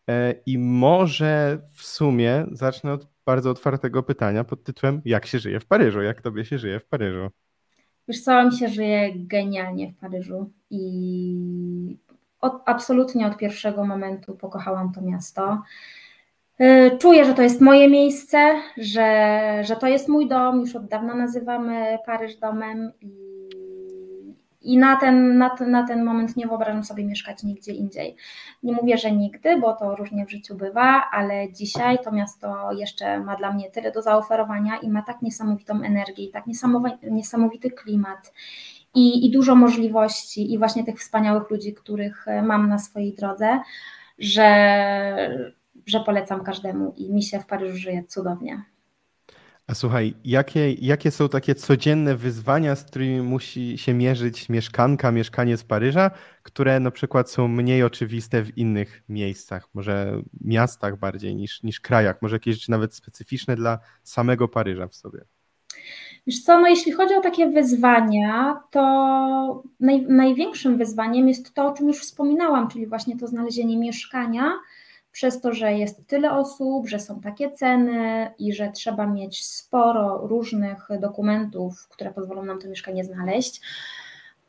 E, 0.10 0.34
I 0.46 0.58
może 0.58 1.62
w 1.76 1.84
sumie 1.84 2.46
zacznę 2.52 2.94
od 2.94 3.08
bardzo 3.26 3.50
otwartego 3.50 4.04
pytania 4.04 4.44
pod 4.44 4.64
tytułem: 4.64 5.02
Jak 5.06 5.26
się 5.26 5.40
żyje 5.40 5.60
w 5.60 5.66
Paryżu? 5.66 6.02
Jak 6.02 6.22
tobie 6.22 6.46
się 6.46 6.58
żyje 6.58 6.80
w 6.80 6.86
Paryżu? 6.86 7.30
Wiesz 8.08 8.22
co, 8.22 8.46
mi 8.46 8.58
się 8.58 8.68
żyje 8.68 9.12
genialnie 9.16 9.92
w 9.92 9.96
Paryżu 9.96 10.52
i 10.70 11.98
od, 12.42 12.54
absolutnie 12.66 13.28
od 13.28 13.38
pierwszego 13.38 13.86
momentu 13.86 14.36
pokochałam 14.36 14.94
to 14.94 15.02
miasto. 15.02 15.62
Y, 16.62 16.98
czuję, 16.98 17.26
że 17.26 17.34
to 17.34 17.42
jest 17.42 17.62
moje 17.62 17.90
miejsce, 17.90 18.56
że, 18.78 19.62
że 19.64 19.76
to 19.76 19.88
jest 19.88 20.08
mój 20.08 20.28
dom. 20.28 20.60
Już 20.60 20.76
od 20.76 20.86
dawna 20.86 21.16
nazywamy 21.16 21.98
Paryż 22.06 22.36
domem 22.36 22.92
i, 23.02 23.12
i 24.62 24.78
na, 24.78 24.96
ten, 24.96 25.38
na, 25.38 25.50
ten, 25.50 25.72
na 25.72 25.88
ten 25.88 26.04
moment 26.04 26.38
nie 26.38 26.48
wyobrażam 26.48 26.84
sobie 26.84 27.06
mieszkać 27.06 27.44
nigdzie 27.44 27.74
indziej. 27.74 28.16
Nie 28.64 28.74
mówię, 28.74 28.98
że 28.98 29.12
nigdy, 29.12 29.60
bo 29.60 29.74
to 29.74 29.96
różnie 29.96 30.26
w 30.26 30.32
życiu 30.32 30.56
bywa, 30.56 31.10
ale 31.12 31.52
dzisiaj 31.52 31.98
to 32.04 32.12
miasto 32.12 32.72
jeszcze 32.72 33.20
ma 33.20 33.36
dla 33.36 33.54
mnie 33.54 33.72
tyle 33.72 33.92
do 33.92 34.02
zaoferowania 34.02 34.78
i 34.78 34.90
ma 34.90 35.02
tak 35.02 35.22
niesamowitą 35.22 35.82
energię, 35.82 36.24
i 36.24 36.32
tak 36.32 36.44
niesamowity 37.04 37.72
klimat. 37.72 38.34
I, 38.96 39.26
i 39.26 39.32
dużo 39.32 39.56
możliwości, 39.56 40.54
i 40.54 40.58
właśnie 40.58 40.84
tych 40.84 41.00
wspaniałych 41.00 41.50
ludzi, 41.50 41.74
których 41.74 42.26
mam 42.44 42.70
na 42.70 42.80
swojej 42.80 43.14
drodze, 43.16 43.60
że, 44.20 45.52
że 45.86 46.00
polecam 46.00 46.44
każdemu 46.44 46.94
i 46.98 47.14
mi 47.14 47.24
się 47.24 47.40
w 47.40 47.46
Paryżu 47.46 47.78
żyje 47.78 48.04
cudownie. 48.04 48.64
A 49.68 49.74
słuchaj, 49.74 50.14
jakie, 50.26 50.74
jakie 50.74 51.12
są 51.12 51.30
takie 51.30 51.56
codzienne 51.56 52.16
wyzwania, 52.16 52.76
z 52.76 52.84
którymi 52.84 53.22
musi 53.22 53.78
się 53.78 53.94
mierzyć 53.94 54.50
mieszkanka, 54.50 55.12
mieszkanie 55.12 55.58
z 55.58 55.64
Paryża, 55.64 56.12
które 56.44 56.80
na 56.80 56.92
przykład 56.92 57.32
są 57.32 57.48
mniej 57.48 57.84
oczywiste 57.84 58.44
w 58.44 58.58
innych 58.58 59.04
miejscach, 59.10 59.68
może 59.74 60.22
miastach 60.42 61.00
bardziej 61.00 61.36
niż, 61.36 61.64
niż 61.64 61.80
krajach, 61.80 62.22
może 62.22 62.36
jakieś 62.36 62.56
rzeczy 62.56 62.72
nawet 62.72 62.96
specyficzne 62.96 63.56
dla 63.56 63.80
samego 64.04 64.48
Paryża 64.48 64.88
w 64.88 64.96
sobie? 64.96 65.22
Wiesz 66.28 66.44
co, 66.44 66.62
no 66.62 66.68
jeśli 66.68 66.92
chodzi 66.92 67.16
o 67.16 67.22
takie 67.22 67.50
wyzwania, 67.50 68.64
to 68.72 69.64
naj, 69.80 70.02
największym 70.02 70.78
wyzwaniem 70.78 71.28
jest 71.28 71.54
to, 71.54 71.68
o 71.68 71.74
czym 71.74 71.88
już 71.88 72.00
wspominałam, 72.00 72.68
czyli 72.68 72.88
właśnie 72.88 73.18
to 73.18 73.28
znalezienie 73.28 73.78
mieszkania, 73.78 74.52
przez 75.12 75.42
to, 75.42 75.54
że 75.54 75.74
jest 75.74 76.08
tyle 76.08 76.32
osób, 76.32 76.88
że 76.88 77.00
są 77.00 77.22
takie 77.22 77.52
ceny 77.52 78.32
i 78.40 78.54
że 78.54 78.72
trzeba 78.72 79.08
mieć 79.08 79.46
sporo 79.46 80.28
różnych 80.28 80.88
dokumentów, 81.00 81.88
które 81.90 82.12
pozwolą 82.12 82.46
nam 82.46 82.60
to 82.60 82.68
mieszkanie 82.68 83.04
znaleźć. 83.04 83.62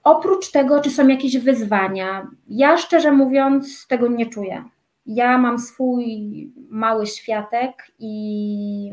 Oprócz 0.05 0.51
tego, 0.51 0.81
czy 0.81 0.91
są 0.91 1.09
jakieś 1.09 1.39
wyzwania, 1.39 2.27
ja 2.49 2.79
szczerze 2.79 3.13
mówiąc 3.13 3.87
tego 3.87 4.09
nie 4.09 4.27
czuję. 4.27 4.65
Ja 5.07 5.39
mam 5.39 5.59
swój 5.59 6.53
mały 6.71 7.07
światek 7.07 7.93
i 7.99 8.93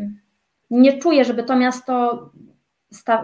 nie 0.71 0.97
czuję, 0.97 1.25
żeby 1.25 1.43
to 1.43 1.55
miasto 1.55 2.19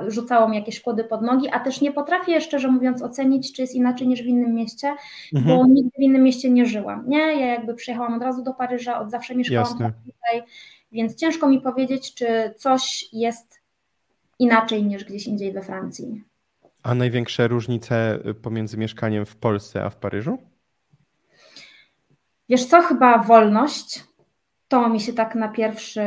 rzucało 0.08 0.50
mi 0.50 0.56
jakieś 0.58 0.82
kłody 0.82 1.04
pod 1.04 1.22
nogi, 1.22 1.50
a 1.50 1.60
też 1.60 1.82
nie 1.82 1.92
potrafię 1.92 2.42
szczerze 2.42 2.68
mówiąc 2.68 3.02
ocenić, 3.02 3.54
czy 3.54 3.62
jest 3.62 3.76
inaczej 3.76 4.08
niż 4.08 4.24
w 4.24 4.26
innym 4.26 4.54
mieście, 4.54 4.96
mhm. 5.36 5.58
bo 5.58 5.68
nigdy 5.68 5.92
w 5.98 6.02
innym 6.02 6.24
mieście 6.24 6.50
nie 6.50 6.66
żyłam. 6.66 7.04
Nie, 7.08 7.18
ja 7.18 7.46
jakby 7.46 7.74
przyjechałam 7.74 8.14
od 8.14 8.24
razu 8.24 8.44
do 8.44 8.54
Paryża, 8.54 9.00
od 9.00 9.12
zawsze 9.12 9.36
mieszkałam 9.36 9.64
Jasne. 9.64 9.92
tutaj, 10.06 10.44
więc 10.92 11.16
ciężko 11.16 11.48
mi 11.48 11.62
powiedzieć, 11.62 12.14
czy 12.14 12.54
coś 12.58 13.10
jest 13.14 13.60
inaczej 14.40 14.84
niż 14.84 15.06
gdzieś 15.06 15.28
indziej 15.28 15.52
we 15.52 15.62
Francji. 15.62 16.24
A 16.84 16.96
największe 16.96 17.48
różnice 17.48 18.20
pomiędzy 18.42 18.78
mieszkaniem 18.78 19.26
w 19.26 19.36
Polsce 19.36 19.84
a 19.84 19.90
w 19.90 19.96
Paryżu? 19.96 20.38
Wiesz 22.50 22.66
co, 22.66 22.82
chyba 22.82 23.18
wolność. 23.18 24.04
To 24.68 24.90
mi 24.90 25.00
się 25.00 25.14
tak 25.14 25.36
na 25.36 25.50
pierwszy 25.50 26.02
y, 26.02 26.06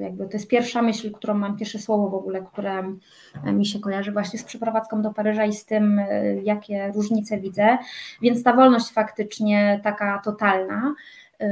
jakby 0.00 0.26
to 0.26 0.32
jest 0.32 0.48
pierwsza 0.48 0.82
myśl, 0.82 1.12
którą 1.12 1.34
mam, 1.34 1.56
pierwsze 1.56 1.78
słowo 1.78 2.08
w 2.08 2.14
ogóle, 2.14 2.42
które 2.42 2.94
mi 3.44 3.66
się 3.66 3.80
kojarzy 3.80 4.12
właśnie 4.12 4.38
z 4.38 4.44
przeprowadzką 4.44 5.02
do 5.02 5.12
Paryża 5.12 5.44
i 5.44 5.52
z 5.52 5.64
tym, 5.64 5.98
e, 5.98 6.34
jakie 6.42 6.92
różnice 6.94 7.38
widzę. 7.38 7.78
Więc 8.22 8.42
ta 8.42 8.52
wolność 8.52 8.92
faktycznie 8.92 9.80
taka 9.84 10.20
totalna. 10.24 10.94
E, 11.40 11.50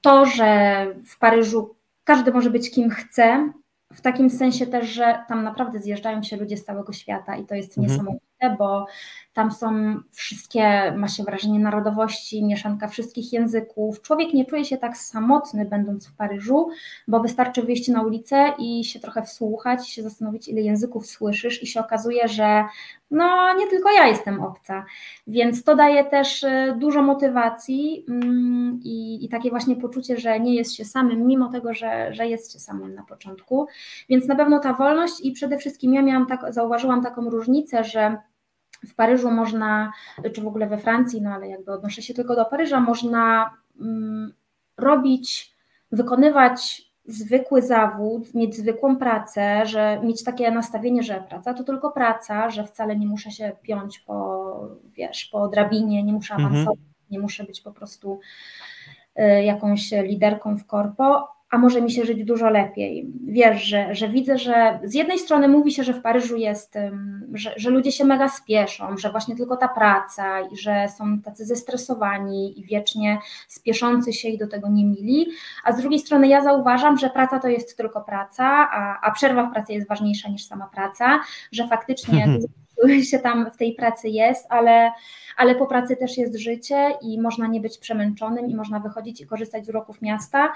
to, 0.00 0.26
że 0.26 0.86
w 1.06 1.18
Paryżu 1.18 1.74
każdy 2.04 2.32
może 2.32 2.50
być 2.50 2.70
kim 2.70 2.90
chce, 2.90 3.52
w 3.94 4.00
takim 4.00 4.30
sensie 4.30 4.66
też, 4.66 4.88
że 4.88 5.18
tam 5.28 5.44
naprawdę 5.44 5.78
zjeżdżają 5.78 6.22
się 6.22 6.36
ludzie 6.36 6.56
z 6.56 6.64
całego 6.64 6.92
świata 6.92 7.36
i 7.36 7.46
to 7.46 7.54
jest 7.54 7.78
mhm. 7.78 7.88
niesamowite, 7.88 8.24
bo 8.50 8.86
tam 9.34 9.50
są 9.50 9.96
wszystkie, 10.12 10.92
ma 10.96 11.08
się 11.08 11.22
wrażenie 11.22 11.58
narodowości, 11.60 12.44
mieszanka 12.44 12.88
wszystkich 12.88 13.32
języków. 13.32 14.02
Człowiek 14.02 14.34
nie 14.34 14.44
czuje 14.44 14.64
się 14.64 14.76
tak 14.76 14.96
samotny, 14.96 15.64
będąc 15.64 16.08
w 16.08 16.16
Paryżu, 16.16 16.68
bo 17.08 17.20
wystarczy 17.20 17.62
wyjść 17.62 17.88
na 17.88 18.02
ulicę 18.02 18.52
i 18.58 18.84
się 18.84 19.00
trochę 19.00 19.22
wsłuchać, 19.22 19.88
się 19.88 20.02
zastanowić, 20.02 20.48
ile 20.48 20.60
języków 20.60 21.06
słyszysz, 21.06 21.62
i 21.62 21.66
się 21.66 21.80
okazuje, 21.80 22.28
że 22.28 22.64
no 23.10 23.54
nie 23.58 23.66
tylko 23.66 23.90
ja 23.90 24.06
jestem 24.06 24.40
obca. 24.40 24.84
Więc 25.26 25.64
to 25.64 25.76
daje 25.76 26.04
też 26.04 26.42
y, 26.42 26.74
dużo 26.78 27.02
motywacji 27.02 28.04
mm, 28.08 28.80
i, 28.84 29.24
i 29.24 29.28
takie 29.28 29.50
właśnie 29.50 29.76
poczucie, 29.76 30.16
że 30.16 30.40
nie 30.40 30.54
jest 30.54 30.74
się 30.74 30.84
samym, 30.84 31.26
mimo 31.26 31.48
tego, 31.48 31.74
że, 31.74 32.14
że 32.14 32.26
jest 32.26 32.52
się 32.52 32.58
samym 32.58 32.94
na 32.94 33.02
początku. 33.02 33.66
Więc 34.08 34.26
na 34.26 34.36
pewno 34.36 34.58
ta 34.58 34.72
wolność 34.72 35.20
i 35.22 35.32
przede 35.32 35.58
wszystkim 35.58 35.94
ja 35.94 36.02
miałam 36.02 36.26
tak, 36.26 36.52
zauważyłam 36.52 37.02
taką 37.02 37.30
różnicę, 37.30 37.84
że 37.84 38.16
w 38.88 38.94
Paryżu 38.94 39.30
można, 39.30 39.92
czy 40.34 40.42
w 40.42 40.46
ogóle 40.46 40.66
we 40.66 40.78
Francji, 40.78 41.22
no 41.22 41.30
ale 41.30 41.48
jakby 41.48 41.72
odnoszę 41.72 42.02
się 42.02 42.14
tylko 42.14 42.36
do 42.36 42.44
Paryża, 42.44 42.80
można 42.80 43.50
mm, 43.80 44.32
robić, 44.76 45.54
wykonywać 45.92 46.84
zwykły 47.06 47.62
zawód, 47.62 48.34
mieć 48.34 48.56
zwykłą 48.56 48.96
pracę, 48.96 49.66
że 49.66 50.00
mieć 50.02 50.24
takie 50.24 50.50
nastawienie, 50.50 51.02
że 51.02 51.24
praca 51.28 51.54
to 51.54 51.64
tylko 51.64 51.90
praca, 51.90 52.50
że 52.50 52.64
wcale 52.64 52.96
nie 52.96 53.06
muszę 53.06 53.30
się 53.30 53.52
piąć 53.62 53.98
po, 53.98 54.68
wiesz, 54.92 55.24
po 55.24 55.48
drabinie, 55.48 56.02
nie 56.02 56.12
muszę 56.12 56.34
mhm. 56.34 56.52
awansować, 56.52 56.78
mhm. 56.78 56.94
nie 57.10 57.18
muszę 57.18 57.44
być 57.44 57.60
po 57.60 57.72
prostu 57.72 58.20
y, 59.18 59.44
jakąś 59.44 59.90
liderką 59.90 60.56
w 60.56 60.66
korpo, 60.66 61.33
a 61.50 61.58
może 61.58 61.82
mi 61.82 61.90
się 61.90 62.04
żyć 62.04 62.24
dużo 62.24 62.50
lepiej. 62.50 63.06
Wiesz, 63.26 63.62
że, 63.62 63.94
że 63.94 64.08
widzę, 64.08 64.38
że 64.38 64.78
z 64.84 64.94
jednej 64.94 65.18
strony 65.18 65.48
mówi 65.48 65.72
się, 65.72 65.84
że 65.84 65.94
w 65.94 66.02
Paryżu 66.02 66.36
jest, 66.36 66.74
że, 67.32 67.54
że 67.56 67.70
ludzie 67.70 67.92
się 67.92 68.04
mega 68.04 68.28
spieszą, 68.28 68.96
że 68.96 69.10
właśnie 69.10 69.36
tylko 69.36 69.56
ta 69.56 69.68
praca 69.68 70.40
i 70.40 70.56
że 70.56 70.88
są 70.98 71.20
tacy 71.20 71.44
zestresowani 71.44 72.60
i 72.60 72.64
wiecznie 72.64 73.18
spieszący 73.48 74.12
się 74.12 74.28
i 74.28 74.38
do 74.38 74.46
tego 74.46 74.68
nie 74.68 74.86
mili, 74.86 75.26
a 75.64 75.72
z 75.72 75.80
drugiej 75.80 75.98
strony 75.98 76.28
ja 76.28 76.42
zauważam, 76.42 76.98
że 76.98 77.10
praca 77.10 77.38
to 77.38 77.48
jest 77.48 77.76
tylko 77.76 78.00
praca, 78.00 78.44
a, 78.72 79.00
a 79.00 79.10
przerwa 79.10 79.46
w 79.46 79.52
pracy 79.52 79.72
jest 79.72 79.88
ważniejsza 79.88 80.28
niż 80.28 80.44
sama 80.44 80.66
praca, 80.66 81.20
że 81.52 81.68
faktycznie 81.68 82.38
się 83.10 83.18
tam 83.18 83.50
w 83.50 83.56
tej 83.56 83.74
pracy 83.74 84.08
jest, 84.08 84.46
ale, 84.48 84.92
ale 85.36 85.54
po 85.54 85.66
pracy 85.66 85.96
też 85.96 86.18
jest 86.18 86.36
życie 86.36 86.92
i 87.02 87.20
można 87.20 87.46
nie 87.46 87.60
być 87.60 87.78
przemęczonym 87.78 88.50
i 88.50 88.54
można 88.54 88.80
wychodzić 88.80 89.20
i 89.20 89.26
korzystać 89.26 89.66
z 89.66 89.68
uroków 89.68 90.02
miasta. 90.02 90.52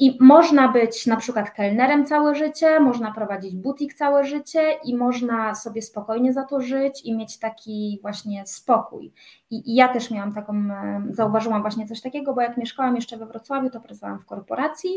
I 0.00 0.16
można 0.20 0.68
być 0.68 1.06
na 1.06 1.16
przykład 1.16 1.50
kelnerem 1.50 2.06
całe 2.06 2.34
życie, 2.34 2.80
można 2.80 3.12
prowadzić 3.12 3.56
butik 3.56 3.94
całe 3.94 4.24
życie 4.24 4.60
i 4.84 4.96
można 4.96 5.54
sobie 5.54 5.82
spokojnie 5.82 6.32
za 6.32 6.44
to 6.44 6.60
żyć 6.60 7.02
i 7.04 7.16
mieć 7.16 7.38
taki 7.38 7.98
właśnie 8.02 8.46
spokój. 8.46 9.12
I, 9.50 9.70
I, 9.70 9.74
ja 9.74 9.88
też 9.88 10.10
miałam 10.10 10.34
taką, 10.34 10.68
zauważyłam 11.10 11.62
właśnie 11.62 11.86
coś 11.86 12.00
takiego, 12.00 12.34
bo 12.34 12.40
jak 12.40 12.56
mieszkałam 12.56 12.96
jeszcze 12.96 13.16
we 13.16 13.26
Wrocławiu, 13.26 13.70
to 13.70 13.80
pracowałam 13.80 14.18
w 14.18 14.26
korporacji, 14.26 14.90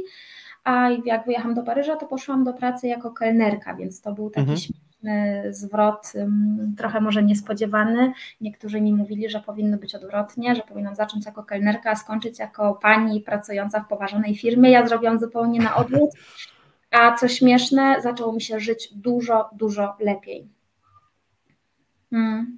a 0.64 0.90
jak 1.06 1.26
wyjechałam 1.26 1.54
do 1.54 1.64
Paryża, 1.64 1.96
to 1.96 2.08
poszłam 2.08 2.44
do 2.44 2.54
pracy 2.54 2.88
jako 2.88 3.12
kelnerka, 3.12 3.76
więc 3.76 4.02
to 4.02 4.14
był 4.14 4.30
taki 4.30 4.52
mhm. 4.52 4.60
Śmieszny 5.04 5.54
zwrot, 5.54 6.14
trochę 6.78 7.02
może 7.02 7.24
niespodziewany. 7.24 8.14
Niektórzy 8.42 8.82
mi 8.82 8.94
mówili, 8.94 9.30
że 9.30 9.40
powinno 9.40 9.78
być 9.78 9.96
odwrotnie, 9.96 10.56
że 10.56 10.62
powinnam 10.62 10.96
zacząć 10.96 11.26
jako 11.26 11.44
kelnerka, 11.44 11.92
a 11.92 11.96
skończyć 11.96 12.40
jako 12.40 12.76
pani 12.76 13.22
pracująca 13.22 13.80
w 13.80 13.88
poważonej 13.88 14.36
firmie. 14.36 14.72
Ja 14.72 14.88
zrobiłam 14.88 15.20
zupełnie 15.20 15.60
na 15.60 15.76
odwrót. 15.76 16.10
A 16.92 17.16
co 17.16 17.28
śmieszne, 17.28 18.02
zaczęło 18.02 18.34
mi 18.34 18.42
się 18.42 18.60
żyć 18.60 18.90
dużo, 18.96 19.50
dużo 19.54 19.96
lepiej. 20.00 20.48
Hmm. 22.10 22.58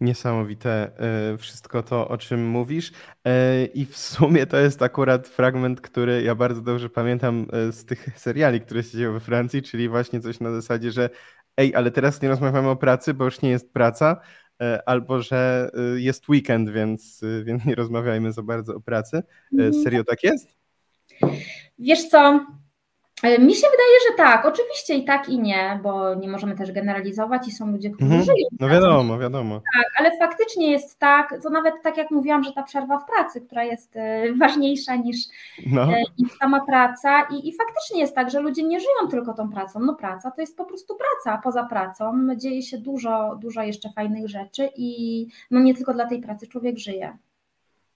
Niesamowite 0.00 0.90
e, 1.32 1.38
wszystko 1.38 1.82
to, 1.82 2.08
o 2.08 2.18
czym 2.18 2.48
mówisz. 2.48 2.92
E, 3.24 3.64
I 3.64 3.86
w 3.86 3.96
sumie 3.96 4.46
to 4.46 4.56
jest 4.56 4.82
akurat 4.82 5.28
fragment, 5.28 5.80
który 5.80 6.22
ja 6.22 6.34
bardzo 6.34 6.62
dobrze 6.62 6.90
pamiętam 6.90 7.46
e, 7.52 7.72
z 7.72 7.84
tych 7.84 8.18
seriali, 8.18 8.60
które 8.60 8.82
się 8.82 8.98
dzieją 8.98 9.12
we 9.12 9.20
Francji, 9.20 9.62
czyli 9.62 9.88
właśnie 9.88 10.20
coś 10.20 10.40
na 10.40 10.52
zasadzie, 10.52 10.92
że 10.92 11.10
ej, 11.56 11.74
ale 11.74 11.90
teraz 11.90 12.22
nie 12.22 12.28
rozmawiamy 12.28 12.68
o 12.68 12.76
pracy, 12.76 13.14
bo 13.14 13.24
już 13.24 13.42
nie 13.42 13.50
jest 13.50 13.72
praca, 13.72 14.20
albo 14.86 15.22
że 15.22 15.70
jest 15.96 16.28
weekend, 16.28 16.70
więc, 16.70 17.20
więc 17.44 17.64
nie 17.64 17.74
rozmawiajmy 17.74 18.32
za 18.32 18.42
bardzo 18.42 18.74
o 18.74 18.80
pracy. 18.80 19.22
Mhm. 19.52 19.82
Serio 19.82 20.04
tak 20.04 20.22
jest? 20.22 20.48
Wiesz 21.78 22.08
co, 22.08 22.46
mi 23.22 23.54
się 23.54 23.66
wydaje, 23.70 23.98
że 24.10 24.16
tak. 24.16 24.46
Oczywiście 24.46 24.94
i 24.94 25.04
tak, 25.04 25.28
i 25.28 25.38
nie, 25.38 25.80
bo 25.82 26.14
nie 26.14 26.28
możemy 26.28 26.56
też 26.56 26.72
generalizować 26.72 27.48
i 27.48 27.52
są 27.52 27.72
ludzie, 27.72 27.90
którzy 27.90 28.14
mhm. 28.14 28.24
żyją. 28.24 28.48
No 28.60 28.68
wiadomo, 28.68 29.18
wiadomo. 29.18 29.60
Tak, 29.76 29.86
ale 29.98 30.18
faktycznie 30.18 30.70
jest 30.70 30.98
tak, 30.98 31.34
to 31.42 31.50
nawet 31.50 31.74
tak 31.82 31.96
jak 31.96 32.10
mówiłam, 32.10 32.44
że 32.44 32.52
ta 32.52 32.62
przerwa 32.62 32.98
w 32.98 33.06
pracy, 33.06 33.40
która 33.40 33.64
jest 33.64 33.96
e, 33.96 34.32
ważniejsza 34.32 34.96
niż, 34.96 35.16
no. 35.66 35.82
E, 35.82 36.02
niż 36.18 36.32
sama 36.40 36.66
praca 36.66 37.22
i, 37.22 37.48
i 37.48 37.56
faktycznie 37.56 38.00
jest 38.00 38.14
tak, 38.14 38.30
że 38.30 38.40
ludzie 38.40 38.62
nie 38.62 38.80
żyją 38.80 39.08
tylko 39.10 39.34
tą 39.34 39.50
pracą. 39.50 39.80
No 39.80 39.94
praca 39.94 40.30
to 40.30 40.40
jest 40.40 40.56
po 40.56 40.64
prostu 40.64 40.96
praca, 40.96 41.40
poza 41.42 41.64
pracą 41.64 42.28
dzieje 42.36 42.62
się 42.62 42.78
dużo, 42.78 43.38
dużo 43.40 43.62
jeszcze 43.62 43.92
fajnych 43.92 44.28
rzeczy 44.28 44.68
i 44.76 45.26
no 45.50 45.60
nie 45.60 45.74
tylko 45.74 45.94
dla 45.94 46.06
tej 46.06 46.20
pracy 46.20 46.46
człowiek 46.46 46.78
żyje. 46.78 47.18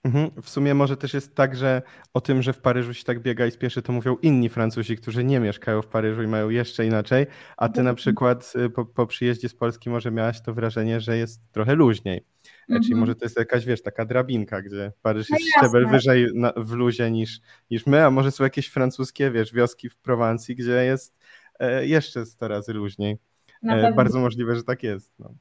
Mhm. 0.04 0.30
W 0.42 0.50
sumie 0.50 0.74
może 0.74 0.96
też 0.96 1.14
jest 1.14 1.34
tak, 1.34 1.56
że 1.56 1.82
o 2.14 2.20
tym, 2.20 2.42
że 2.42 2.52
w 2.52 2.58
Paryżu 2.58 2.94
się 2.94 3.04
tak 3.04 3.20
biega 3.20 3.46
i 3.46 3.50
spieszy, 3.50 3.82
to 3.82 3.92
mówią 3.92 4.16
inni 4.22 4.48
Francuzi, 4.48 4.96
którzy 4.96 5.24
nie 5.24 5.40
mieszkają 5.40 5.82
w 5.82 5.86
Paryżu 5.86 6.22
i 6.22 6.26
mają 6.26 6.50
jeszcze 6.50 6.86
inaczej, 6.86 7.26
a 7.56 7.68
ty 7.68 7.82
na 7.82 7.94
przykład 7.94 8.52
y, 8.56 8.70
po, 8.70 8.84
po 8.84 9.06
przyjeździe 9.06 9.48
z 9.48 9.54
Polski 9.54 9.90
może 9.90 10.10
miałaś 10.10 10.42
to 10.42 10.54
wrażenie, 10.54 11.00
że 11.00 11.16
jest 11.16 11.52
trochę 11.52 11.74
luźniej. 11.74 12.26
Mhm. 12.60 12.82
Czyli 12.82 12.94
może 12.94 13.14
to 13.14 13.24
jest 13.24 13.38
jakaś, 13.38 13.64
wiesz, 13.64 13.82
taka 13.82 14.04
drabinka, 14.04 14.62
gdzie 14.62 14.92
Paryż 15.02 15.30
no 15.30 15.36
jest 15.36 15.50
no 15.56 15.68
szczebel 15.68 15.88
wyżej 15.88 16.26
na, 16.34 16.52
w 16.56 16.72
luzie 16.72 17.10
niż, 17.10 17.40
niż 17.70 17.86
my, 17.86 18.04
a 18.04 18.10
może 18.10 18.30
są 18.30 18.44
jakieś 18.44 18.68
francuskie, 18.68 19.30
wiesz, 19.30 19.52
wioski 19.52 19.88
w 19.88 19.96
Prowansji, 19.96 20.56
gdzie 20.56 20.84
jest 20.84 21.18
e, 21.58 21.86
jeszcze 21.86 22.26
100 22.26 22.48
razy 22.48 22.72
luźniej. 22.72 23.18
E, 23.68 23.92
bardzo 23.92 24.20
możliwe, 24.20 24.56
że 24.56 24.62
tak 24.62 24.82
jest. 24.82 25.18
No. 25.18 25.34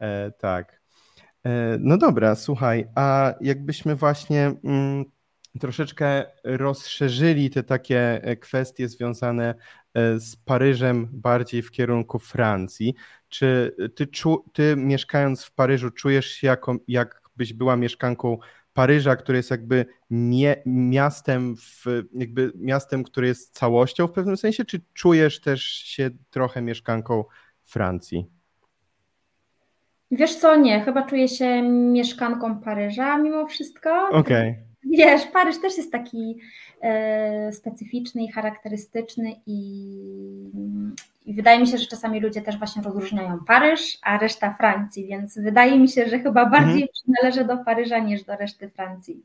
E, 0.00 0.32
tak. 0.38 0.81
E, 1.44 1.76
no 1.80 1.98
dobra, 1.98 2.34
słuchaj, 2.34 2.88
a 2.94 3.34
jakbyśmy 3.40 3.96
właśnie 3.96 4.52
mm, 4.64 5.04
troszeczkę 5.60 6.24
rozszerzyli 6.44 7.50
te 7.50 7.62
takie 7.62 8.24
e, 8.24 8.36
kwestie 8.36 8.88
związane 8.88 9.54
e, 9.94 10.20
z 10.20 10.36
Paryżem 10.36 11.08
bardziej 11.12 11.62
w 11.62 11.70
kierunku 11.70 12.18
Francji. 12.18 12.94
Czy 13.28 13.76
ty, 13.94 14.08
ty 14.52 14.74
mieszkając 14.76 15.44
w 15.44 15.52
Paryżu 15.52 15.90
czujesz 15.90 16.26
się 16.26 16.46
jako, 16.46 16.76
jakbyś 16.88 17.52
była 17.52 17.76
mieszkanką 17.76 18.38
Paryża, 18.72 19.16
który 19.16 19.38
jest 19.38 19.50
jakby 19.50 19.86
mie 20.10 20.62
miastem, 20.66 21.56
w, 21.56 21.84
jakby 22.14 22.52
miastem, 22.54 23.04
które 23.04 23.26
jest 23.26 23.54
całością 23.54 24.06
w 24.06 24.12
pewnym 24.12 24.36
sensie, 24.36 24.64
czy 24.64 24.80
czujesz 24.92 25.40
też 25.40 25.62
się 25.64 26.10
trochę 26.30 26.62
mieszkanką 26.62 27.24
Francji? 27.64 28.41
Wiesz 30.12 30.34
co, 30.34 30.56
nie, 30.56 30.80
chyba 30.80 31.02
czuję 31.02 31.28
się 31.28 31.62
mieszkanką 31.62 32.60
Paryża 32.60 33.18
mimo 33.18 33.46
wszystko. 33.46 34.08
Okej. 34.08 34.50
Okay. 34.50 34.54
Wiesz, 34.84 35.26
Paryż 35.26 35.60
też 35.60 35.76
jest 35.76 35.92
taki 35.92 36.38
e, 36.80 37.52
specyficzny 37.52 38.22
i 38.22 38.32
charakterystyczny 38.32 39.32
i, 39.46 39.60
i, 41.26 41.34
wydaje 41.34 41.60
mi 41.60 41.66
się, 41.66 41.78
że 41.78 41.86
czasami 41.86 42.20
ludzie 42.20 42.42
też 42.42 42.58
właśnie 42.58 42.82
rozróżniają 42.82 43.38
Paryż, 43.46 43.98
a 44.02 44.18
reszta 44.18 44.54
Francji, 44.54 45.06
więc 45.06 45.38
wydaje 45.38 45.78
mi 45.78 45.88
się, 45.88 46.08
że 46.08 46.18
chyba 46.18 46.46
bardziej 46.46 46.82
mhm. 46.82 46.88
przynależę 46.92 47.44
do 47.44 47.64
Paryża 47.64 47.98
niż 47.98 48.24
do 48.24 48.36
reszty 48.36 48.68
Francji. 48.68 49.22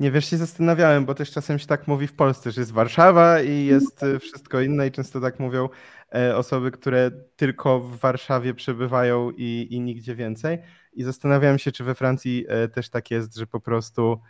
Nie 0.00 0.10
wiesz, 0.10 0.30
się 0.30 0.36
zastanawiałem, 0.36 1.04
bo 1.04 1.14
też 1.14 1.30
czasem 1.30 1.58
się 1.58 1.66
tak 1.66 1.88
mówi 1.88 2.06
w 2.06 2.12
Polsce, 2.12 2.50
że 2.50 2.60
jest 2.60 2.72
Warszawa 2.72 3.40
i 3.40 3.64
jest 3.64 4.02
e, 4.02 4.18
wszystko 4.18 4.60
inne 4.60 4.86
i 4.86 4.90
często 4.90 5.20
tak 5.20 5.40
mówią 5.40 5.68
e, 6.14 6.36
osoby, 6.36 6.70
które 6.70 7.10
tylko 7.36 7.80
w 7.80 7.98
Warszawie 7.98 8.54
przebywają 8.54 9.30
i, 9.30 9.66
i 9.70 9.80
nigdzie 9.80 10.14
więcej. 10.14 10.58
I 10.92 11.02
zastanawiałem 11.02 11.58
się, 11.58 11.72
czy 11.72 11.84
we 11.84 11.94
Francji 11.94 12.44
e, 12.48 12.68
też 12.68 12.90
tak 12.90 13.10
jest, 13.10 13.36
że 13.36 13.46
po 13.46 13.60
prostu 13.60 14.20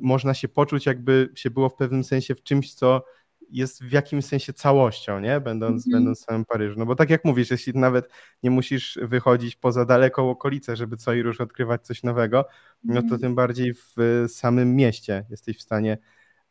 można 0.00 0.34
się 0.34 0.48
poczuć, 0.48 0.86
jakby 0.86 1.28
się 1.34 1.50
było 1.50 1.68
w 1.68 1.74
pewnym 1.74 2.04
sensie 2.04 2.34
w 2.34 2.42
czymś, 2.42 2.74
co 2.74 3.04
jest 3.52 3.84
w 3.84 3.92
jakimś 3.92 4.24
sensie 4.24 4.52
całością, 4.52 5.20
nie? 5.20 5.40
Będąc, 5.40 5.86
-hmm. 5.86 5.92
będąc 5.92 6.20
w 6.20 6.24
samym 6.24 6.44
Paryżu. 6.44 6.78
No 6.78 6.86
bo 6.86 6.96
tak 6.96 7.10
jak 7.10 7.24
mówisz, 7.24 7.50
jeśli 7.50 7.72
nawet 7.74 8.08
nie 8.42 8.50
musisz 8.50 8.98
wychodzić 9.02 9.56
poza 9.56 9.84
daleką 9.84 10.30
okolicę, 10.30 10.76
żeby 10.76 10.96
co 10.96 11.12
i 11.12 11.22
róż 11.22 11.40
odkrywać 11.40 11.86
coś 11.86 12.02
nowego, 12.02 12.44
no 12.84 12.94
to 12.94 13.00
mhm. 13.00 13.20
tym 13.20 13.34
bardziej 13.34 13.74
w 13.74 14.24
samym 14.28 14.76
mieście 14.76 15.24
jesteś 15.30 15.58
w 15.58 15.62
stanie 15.62 15.98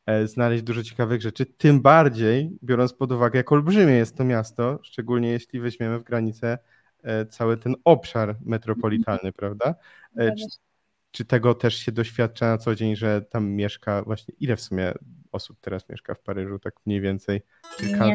e, 0.05 0.27
znaleźć 0.27 0.63
dużo 0.63 0.83
ciekawych 0.83 1.21
rzeczy, 1.21 1.45
tym 1.45 1.81
bardziej 1.81 2.57
biorąc 2.63 2.93
pod 2.93 3.11
uwagę, 3.11 3.37
jak 3.37 3.51
olbrzymie 3.51 3.93
jest 3.93 4.17
to 4.17 4.23
miasto, 4.23 4.79
szczególnie 4.83 5.29
jeśli 5.29 5.59
weźmiemy 5.59 5.99
w 5.99 6.03
granicę 6.03 6.57
e, 7.03 7.25
cały 7.25 7.57
ten 7.57 7.75
obszar 7.83 8.35
metropolitalny, 8.45 9.29
-hmm. 9.29 9.35
prawda? 9.35 9.75
E, 10.17 10.35
czy, 10.35 10.45
czy 11.11 11.25
tego 11.25 11.53
też 11.53 11.75
się 11.75 11.91
doświadcza 11.91 12.45
na 12.45 12.57
co 12.57 12.75
dzień, 12.75 12.95
że 12.95 13.21
tam 13.21 13.49
mieszka 13.49 14.03
właśnie, 14.03 14.33
ile 14.39 14.55
w 14.55 14.61
sumie 14.61 14.93
osób 15.31 15.57
teraz 15.61 15.89
mieszka 15.89 16.13
w 16.13 16.21
Paryżu, 16.21 16.59
tak 16.59 16.73
mniej 16.85 17.01
więcej? 17.01 17.41
Kilka, 17.77 18.05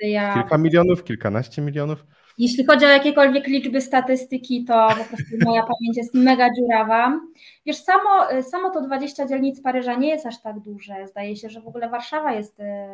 ja... 0.00 0.34
kilka 0.34 0.58
milionów, 0.58 1.04
kilkanaście 1.04 1.62
milionów? 1.62 2.04
Jeśli 2.38 2.66
chodzi 2.66 2.84
o 2.84 2.88
jakiekolwiek 2.88 3.46
liczby 3.46 3.80
statystyki, 3.80 4.64
to 4.64 4.88
po 4.88 5.04
prostu 5.04 5.36
moja 5.44 5.62
pamięć 5.72 5.96
jest 5.96 6.14
mega 6.14 6.48
dziurawa. 6.54 7.20
Wiesz, 7.66 7.76
samo, 7.76 8.42
samo 8.42 8.70
to 8.70 8.80
20 8.80 9.26
dzielnic 9.26 9.62
Paryża 9.62 9.94
nie 9.94 10.08
jest 10.08 10.26
aż 10.26 10.42
tak 10.42 10.60
duże. 10.60 10.94
Zdaje 11.08 11.36
się, 11.36 11.50
że 11.50 11.60
w 11.60 11.68
ogóle 11.68 11.88
Warszawa 11.88 12.32
jest 12.32 12.60
e, 12.60 12.88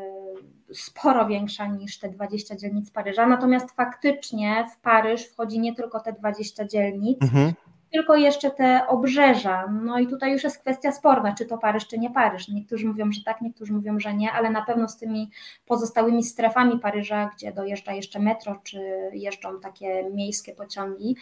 sporo 0.73 1.27
większa 1.27 1.67
niż 1.67 1.99
te 1.99 2.09
20 2.09 2.57
dzielnic 2.57 2.91
Paryża. 2.91 3.27
Natomiast 3.27 3.71
faktycznie 3.71 4.64
w 4.73 4.81
Paryż 4.81 5.27
wchodzi 5.27 5.61
nie 5.61 5.75
tylko 5.75 6.01
te 6.01 6.12
20 6.12 6.64
dzielnic, 6.64 7.23
mhm 7.23 7.53
tylko 7.92 8.16
jeszcze 8.16 8.51
te 8.51 8.87
obrzeża. 8.88 9.66
No 9.83 9.98
i 9.98 10.07
tutaj 10.07 10.33
już 10.33 10.44
jest 10.44 10.59
kwestia 10.59 10.92
sporna, 10.92 11.35
czy 11.35 11.46
to 11.46 11.59
Paryż, 11.59 11.87
czy 11.87 11.98
nie 11.98 12.11
Paryż. 12.11 12.48
Niektórzy 12.48 12.87
mówią, 12.87 13.12
że 13.12 13.20
tak, 13.24 13.40
niektórzy 13.40 13.72
mówią, 13.72 14.01
że 14.01 14.14
nie, 14.14 14.33
ale 14.33 14.51
na 14.51 14.62
pewno 14.62 14.88
z 14.88 14.96
tymi 14.96 15.31
pozostałymi 15.66 16.24
strefami 16.24 16.79
Paryża, 16.79 17.31
gdzie 17.37 17.53
dojeżdża 17.53 17.92
jeszcze 17.92 18.18
metro, 18.18 18.61
czy 18.62 18.81
jeżdżą 19.12 19.61
takie 19.61 20.11
miejskie 20.11 20.55
pociągi, 20.55 21.16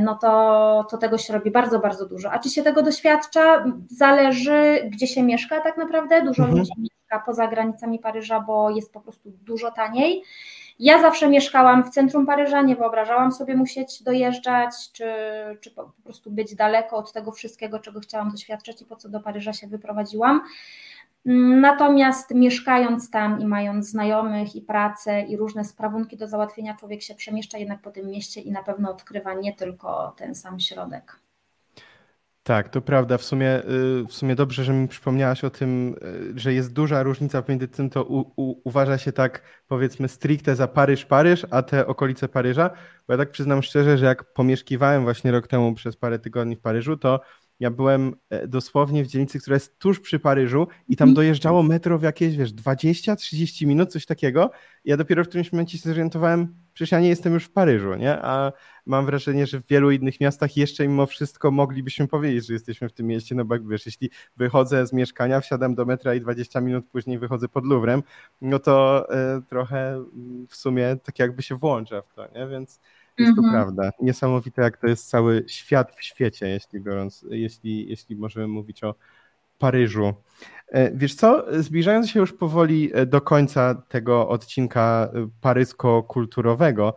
no 0.00 0.18
to, 0.18 0.86
to 0.90 0.96
tego 0.98 1.18
się 1.18 1.32
robi 1.32 1.50
bardzo, 1.50 1.78
bardzo 1.78 2.06
dużo. 2.06 2.32
A 2.32 2.38
czy 2.38 2.50
się 2.50 2.62
tego 2.62 2.82
doświadcza? 2.82 3.64
Zależy, 3.88 4.88
gdzie 4.92 5.06
się 5.06 5.22
mieszka 5.22 5.60
tak 5.60 5.76
naprawdę. 5.76 6.22
Dużo 6.22 6.42
mhm. 6.42 6.58
ludzi 6.58 6.72
mieszka 6.78 7.26
poza 7.26 7.48
granicami 7.48 7.98
Paryża, 7.98 8.40
bo 8.40 8.70
jest 8.70 8.92
po 8.92 9.00
prostu 9.00 9.30
dużo 9.30 9.70
taniej. 9.70 10.22
Ja 10.84 11.02
zawsze 11.02 11.28
mieszkałam 11.28 11.84
w 11.84 11.90
centrum 11.90 12.26
Paryża, 12.26 12.62
nie 12.62 12.76
wyobrażałam 12.76 13.32
sobie 13.32 13.56
musieć 13.56 14.02
dojeżdżać, 14.02 14.92
czy, 14.92 15.04
czy 15.60 15.70
po 15.70 15.92
prostu 16.04 16.30
być 16.30 16.54
daleko 16.54 16.96
od 16.96 17.12
tego 17.12 17.32
wszystkiego, 17.32 17.78
czego 17.78 18.00
chciałam 18.00 18.30
doświadczać 18.30 18.82
i 18.82 18.84
po 18.84 18.96
co 18.96 19.08
do 19.08 19.20
Paryża 19.20 19.52
się 19.52 19.66
wyprowadziłam. 19.66 20.42
Natomiast 21.60 22.34
mieszkając 22.34 23.10
tam 23.10 23.40
i 23.40 23.46
mając 23.46 23.88
znajomych 23.88 24.56
i 24.56 24.60
pracę 24.60 25.22
i 25.22 25.36
różne 25.36 25.64
sprawunki 25.64 26.16
do 26.16 26.28
załatwienia, 26.28 26.76
człowiek 26.76 27.02
się 27.02 27.14
przemieszcza 27.14 27.58
jednak 27.58 27.80
po 27.80 27.90
tym 27.90 28.06
mieście 28.06 28.40
i 28.40 28.50
na 28.50 28.62
pewno 28.62 28.90
odkrywa 28.90 29.34
nie 29.34 29.54
tylko 29.54 30.14
ten 30.16 30.34
sam 30.34 30.60
środek. 30.60 31.21
Tak, 32.42 32.68
to 32.68 32.80
prawda. 32.80 33.18
W 33.18 33.24
sumie, 33.24 33.58
y, 33.58 34.04
w 34.08 34.12
sumie 34.12 34.34
dobrze, 34.34 34.64
że 34.64 34.72
mi 34.72 34.88
przypomniałaś 34.88 35.44
o 35.44 35.50
tym, 35.50 35.94
y, 36.34 36.38
że 36.38 36.54
jest 36.54 36.72
duża 36.72 37.02
różnica 37.02 37.42
pomiędzy 37.42 37.68
tym, 37.68 37.90
to 37.90 38.04
u, 38.04 38.32
u, 38.36 38.60
uważa 38.64 38.98
się 38.98 39.12
tak, 39.12 39.42
powiedzmy, 39.68 40.08
stricte 40.08 40.56
za 40.56 40.68
Paryż, 40.68 41.04
Paryż, 41.04 41.46
a 41.50 41.62
te 41.62 41.86
okolice 41.86 42.28
Paryża. 42.28 42.70
Bo 43.06 43.14
ja 43.14 43.18
tak 43.18 43.30
przyznam 43.30 43.62
szczerze, 43.62 43.98
że 43.98 44.06
jak 44.06 44.32
pomieszkiwałem 44.32 45.02
właśnie 45.02 45.30
rok 45.30 45.46
temu 45.46 45.74
przez 45.74 45.96
parę 45.96 46.18
tygodni 46.18 46.56
w 46.56 46.60
Paryżu, 46.60 46.96
to 46.96 47.20
ja 47.60 47.70
byłem 47.70 48.14
e, 48.30 48.48
dosłownie 48.48 49.04
w 49.04 49.06
dzielnicy, 49.06 49.40
która 49.40 49.56
jest 49.56 49.78
tuż 49.78 50.00
przy 50.00 50.18
Paryżu 50.18 50.66
i 50.88 50.96
tam 50.96 51.08
mhm. 51.08 51.14
dojeżdżało 51.14 51.62
metro 51.62 51.98
w 51.98 52.02
jakieś, 52.02 52.36
wiesz, 52.36 52.52
20-30 52.52 53.66
minut, 53.66 53.92
coś 53.92 54.06
takiego. 54.06 54.50
I 54.84 54.90
ja 54.90 54.96
dopiero 54.96 55.24
w 55.24 55.28
którymś 55.28 55.52
momencie 55.52 55.78
się 55.78 55.88
zorientowałem, 55.88 56.54
przecież 56.74 56.92
ja 56.92 57.00
nie 57.00 57.08
jestem 57.08 57.34
już 57.34 57.44
w 57.44 57.50
Paryżu, 57.50 57.94
nie? 57.94 58.22
A 58.22 58.52
mam 58.86 59.06
wrażenie, 59.06 59.46
że 59.46 59.60
w 59.60 59.66
wielu 59.66 59.90
innych 59.90 60.20
miastach 60.20 60.56
jeszcze 60.56 60.88
mimo 60.88 61.06
wszystko 61.06 61.50
moglibyśmy 61.50 62.08
powiedzieć, 62.08 62.46
że 62.46 62.52
jesteśmy 62.52 62.88
w 62.88 62.92
tym 62.92 63.06
mieście, 63.06 63.34
no 63.34 63.44
bo 63.44 63.54
jak 63.54 63.68
wiesz, 63.68 63.86
jeśli 63.86 64.10
wychodzę 64.36 64.86
z 64.86 64.92
mieszkania, 64.92 65.40
wsiadam 65.40 65.74
do 65.74 65.84
metra 65.84 66.14
i 66.14 66.20
20 66.20 66.60
minut 66.60 66.86
później 66.86 67.18
wychodzę 67.18 67.48
pod 67.48 67.66
Louvrem, 67.66 68.02
no 68.40 68.58
to 68.58 69.06
y, 69.38 69.42
trochę 69.42 70.04
w 70.48 70.56
sumie 70.56 70.96
tak 71.04 71.18
jakby 71.18 71.42
się 71.42 71.56
włącza 71.56 72.02
w 72.02 72.14
to, 72.14 72.26
nie? 72.34 72.46
Więc 72.46 72.80
jest 73.18 73.36
to 73.36 73.42
mhm. 73.42 73.52
prawda. 73.52 73.90
Niesamowite, 74.00 74.62
jak 74.62 74.76
to 74.76 74.86
jest 74.86 75.08
cały 75.08 75.44
świat 75.48 75.92
w 75.96 76.02
świecie, 76.02 76.48
jeśli 76.48 76.80
biorąc, 76.80 77.26
jeśli, 77.30 77.88
jeśli 77.88 78.16
możemy 78.16 78.48
mówić 78.48 78.84
o 78.84 78.94
Paryżu. 79.62 80.14
E, 80.68 80.90
wiesz 80.94 81.14
co, 81.14 81.44
zbliżając 81.62 82.10
się 82.10 82.20
już 82.20 82.32
powoli 82.32 82.90
e, 82.94 83.06
do 83.06 83.20
końca 83.20 83.74
tego 83.88 84.28
odcinka 84.28 85.10
e, 85.14 85.28
parysko-kulturowego, 85.40 86.94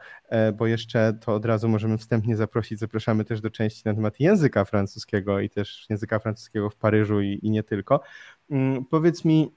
bo 0.58 0.68
jeszcze 0.68 1.14
to 1.22 1.36
od 1.36 1.46
razu 1.46 1.70
możemy 1.70 1.98
wstępnie 1.98 2.36
zaprosić, 2.36 2.80
zapraszamy 2.80 3.26
też 3.26 3.42
do 3.42 3.50
części 3.50 3.82
na 3.86 3.94
temat 3.94 4.20
języka 4.20 4.66
francuskiego 4.66 5.40
i 5.40 5.50
też 5.50 5.86
języka 5.90 6.20
francuskiego 6.20 6.70
w 6.70 6.76
Paryżu 6.76 7.22
i, 7.22 7.40
i 7.44 7.50
nie 7.52 7.64
tylko. 7.64 8.02
Mm, 8.52 8.86
powiedz 8.86 9.26
mi, 9.26 9.56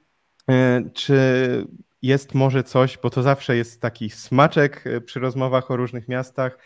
czy 0.95 1.17
jest 2.03 2.35
może 2.35 2.65
coś, 2.65 2.99
bo 3.03 3.11
to 3.11 3.23
zawsze 3.23 3.57
jest 3.57 3.81
taki 3.81 4.11
smaczek 4.11 4.85
przy 5.07 5.21
rozmowach 5.21 5.71
o 5.71 5.77
różnych 5.77 6.09
miastach, 6.09 6.59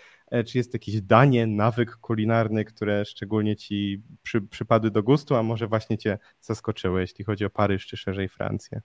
czy 0.46 0.58
jest 0.58 0.74
jakieś 0.74 1.00
danie, 1.00 1.46
nawyk 1.46 1.96
kulinarny, 1.96 2.64
które 2.64 3.04
szczególnie 3.04 3.56
ci 3.56 4.02
przy, 4.22 4.42
przypadły 4.42 4.90
do 4.90 5.02
gustu, 5.02 5.34
a 5.34 5.42
może 5.42 5.66
właśnie 5.66 5.98
cię 5.98 6.18
zaskoczyły, 6.40 7.00
jeśli 7.00 7.24
chodzi 7.24 7.44
o 7.44 7.50
Paryż 7.50 7.86
czy 7.86 7.96
szerzej 7.96 8.28
Francję? 8.28 8.80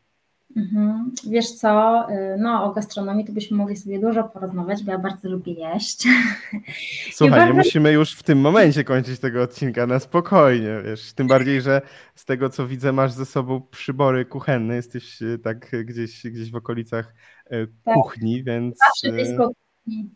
Mhm. 0.55 1.11
Wiesz 1.29 1.51
co, 1.51 2.05
y, 2.11 2.37
no 2.39 2.63
o 2.63 2.73
gastronomii 2.73 3.25
to 3.25 3.33
byśmy 3.33 3.57
mogli 3.57 3.77
sobie 3.77 3.99
dużo 3.99 4.23
porozmawiać, 4.23 4.83
bo 4.83 4.91
ja 4.91 4.97
bardzo 4.97 5.29
lubię 5.29 5.53
jeść. 5.53 6.07
Słuchaj, 7.11 7.39
bardzo... 7.39 7.53
nie 7.53 7.57
musimy 7.57 7.91
już 7.91 8.15
w 8.15 8.23
tym 8.23 8.39
momencie 8.39 8.83
kończyć 8.83 9.19
tego 9.19 9.41
odcinka 9.41 9.87
na 9.87 9.99
spokojnie, 9.99 10.81
wiesz, 10.85 11.13
tym 11.13 11.27
bardziej, 11.27 11.61
że 11.61 11.81
z 12.15 12.25
tego 12.25 12.49
co 12.49 12.67
widzę 12.67 12.91
masz 12.91 13.11
ze 13.11 13.25
sobą 13.25 13.61
przybory 13.71 14.25
kuchenne, 14.25 14.75
jesteś 14.75 15.21
y, 15.21 15.39
tak 15.39 15.85
gdzieś, 15.85 16.23
gdzieś 16.23 16.51
w 16.51 16.55
okolicach 16.55 17.13
y, 17.51 17.67
tak. 17.83 17.93
kuchni, 17.93 18.43
więc... 18.43 18.77
Zawsze 18.77 19.15
blisko 19.15 19.51
kuchni. 19.85 20.09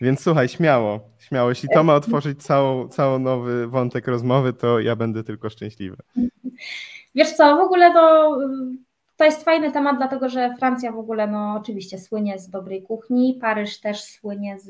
Więc 0.00 0.22
słuchaj, 0.22 0.48
śmiało, 0.48 1.00
śmiało. 1.18 1.48
Jeśli 1.48 1.68
to 1.74 1.84
ma 1.84 1.94
otworzyć 1.94 2.42
całą, 2.42 2.88
cały 2.88 3.18
nowy 3.18 3.66
wątek 3.66 4.06
rozmowy, 4.06 4.52
to 4.52 4.80
ja 4.80 4.96
będę 4.96 5.24
tylko 5.24 5.50
szczęśliwy. 5.50 5.96
Wiesz 7.14 7.32
co, 7.32 7.56
w 7.56 7.60
ogóle 7.60 7.92
to, 7.92 8.36
to 9.16 9.24
jest 9.24 9.44
fajny 9.44 9.72
temat, 9.72 9.96
dlatego 9.96 10.28
że 10.28 10.54
Francja 10.58 10.92
w 10.92 10.98
ogóle, 10.98 11.26
no 11.26 11.54
oczywiście 11.60 11.98
słynie 11.98 12.38
z 12.38 12.50
dobrej 12.50 12.82
kuchni, 12.82 13.38
Paryż 13.40 13.80
też 13.80 14.02
słynie 14.02 14.58
z, 14.60 14.68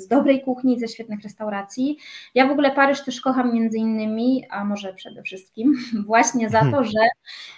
z 0.00 0.08
dobrej 0.08 0.42
kuchni, 0.42 0.80
ze 0.80 0.88
świetnych 0.88 1.22
restauracji. 1.22 1.98
Ja 2.34 2.46
w 2.46 2.50
ogóle 2.50 2.70
Paryż 2.70 3.04
też 3.04 3.20
kocham 3.20 3.54
między 3.54 3.78
innymi, 3.78 4.46
a 4.50 4.64
może 4.64 4.94
przede 4.94 5.22
wszystkim 5.22 5.74
właśnie 6.06 6.50
za 6.50 6.60
to, 6.70 6.84
że 6.84 7.00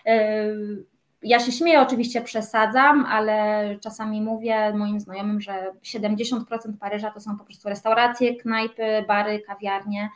yy, 0.06 0.91
ja 1.22 1.40
się 1.40 1.52
śmieję, 1.52 1.80
oczywiście 1.80 2.20
przesadzam, 2.20 3.06
ale 3.06 3.64
czasami 3.80 4.22
mówię 4.22 4.72
moim 4.74 5.00
znajomym, 5.00 5.40
że 5.40 5.72
70% 5.82 6.42
Paryża 6.80 7.10
to 7.10 7.20
są 7.20 7.38
po 7.38 7.44
prostu 7.44 7.68
restauracje, 7.68 8.36
knajpy, 8.36 9.04
bary, 9.08 9.40
kawiarnie. 9.40 10.08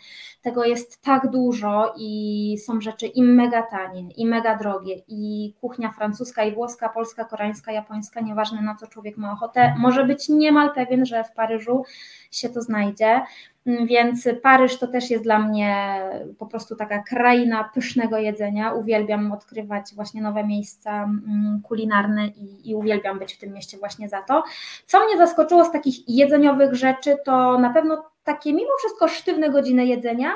Tego 0.42 0.64
jest 0.64 1.02
tak 1.02 1.30
dużo 1.30 1.94
i 1.98 2.56
są 2.66 2.80
rzeczy 2.80 3.06
i 3.06 3.22
mega 3.22 3.62
tanie, 3.62 4.00
i 4.16 4.26
mega 4.26 4.56
drogie, 4.56 5.02
i 5.08 5.54
kuchnia 5.60 5.92
francuska, 5.92 6.44
i 6.44 6.54
włoska, 6.54 6.88
polska, 6.88 7.24
koreańska, 7.24 7.72
japońska, 7.72 8.20
nieważne 8.20 8.62
na 8.62 8.74
co 8.74 8.86
człowiek 8.86 9.16
ma 9.16 9.32
ochotę, 9.32 9.74
może 9.78 10.04
być 10.04 10.28
niemal 10.28 10.74
pewien, 10.74 11.06
że 11.06 11.24
w 11.24 11.32
Paryżu 11.32 11.84
się 12.30 12.48
to 12.48 12.62
znajdzie. 12.62 13.22
Więc 13.66 14.28
Paryż 14.42 14.78
to 14.78 14.86
też 14.86 15.10
jest 15.10 15.24
dla 15.24 15.38
mnie 15.38 16.00
po 16.38 16.46
prostu 16.46 16.76
taka 16.76 17.02
kraina 17.02 17.70
pysznego 17.74 18.18
jedzenia. 18.18 18.72
Uwielbiam 18.72 19.32
odkrywać 19.32 19.84
właśnie 19.94 20.22
nowe 20.22 20.44
miejsca 20.44 21.04
mm, 21.04 21.60
kulinarne 21.62 22.26
i, 22.26 22.70
i, 22.70 22.74
uwielbiam 22.74 23.18
być 23.18 23.34
w 23.34 23.38
tym 23.38 23.52
mieście 23.52 23.78
właśnie 23.78 24.08
za 24.08 24.22
to. 24.22 24.44
Co 24.86 25.04
mnie 25.04 25.18
zaskoczyło 25.18 25.64
z 25.64 25.72
takich 25.72 26.08
jedzeniowych 26.08 26.74
rzeczy, 26.74 27.16
to 27.24 27.58
na 27.58 27.70
pewno 27.70 28.04
takie 28.24 28.52
mimo 28.52 28.70
wszystko 28.78 29.08
sztywne 29.08 29.50
godziny 29.50 29.86
jedzenia. 29.86 30.32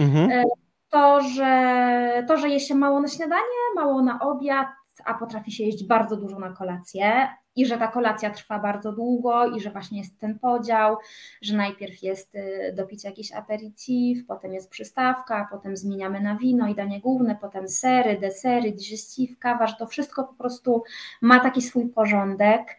Mhm. 0.00 0.30
E, 0.30 0.44
to, 0.90 1.20
że, 1.20 2.24
to, 2.28 2.36
że 2.36 2.48
je 2.48 2.60
się 2.60 2.74
mało 2.74 3.00
na 3.00 3.08
śniadanie, 3.08 3.74
mało 3.74 4.02
na 4.02 4.20
obiad, 4.20 4.66
a 5.06 5.14
potrafi 5.14 5.52
się 5.52 5.64
jeść 5.64 5.86
bardzo 5.86 6.16
dużo 6.16 6.38
na 6.38 6.52
kolację 6.52 7.28
i 7.56 7.66
że 7.66 7.78
ta 7.78 7.88
kolacja 7.88 8.30
trwa 8.30 8.58
bardzo 8.58 8.92
długo 8.92 9.46
i 9.46 9.60
że 9.60 9.70
właśnie 9.70 9.98
jest 9.98 10.20
ten 10.20 10.38
podział, 10.38 10.96
że 11.42 11.56
najpierw 11.56 12.02
jest 12.02 12.34
y, 12.34 12.74
do 12.76 12.86
picia 12.86 13.08
jakiś 13.08 13.32
aperitif, 13.32 14.26
potem 14.26 14.54
jest 14.54 14.70
przystawka, 14.70 15.48
potem 15.50 15.76
zmieniamy 15.76 16.20
na 16.20 16.36
wino 16.36 16.68
i 16.68 16.74
danie 16.74 17.00
główne, 17.00 17.36
potem 17.40 17.68
sery, 17.68 18.18
desery, 18.20 18.72
digestif, 18.72 19.38
kawa, 19.38 19.66
że 19.66 19.76
to 19.76 19.86
wszystko 19.86 20.24
po 20.24 20.34
prostu 20.34 20.82
ma 21.22 21.40
taki 21.40 21.62
swój 21.62 21.88
porządek 21.88 22.76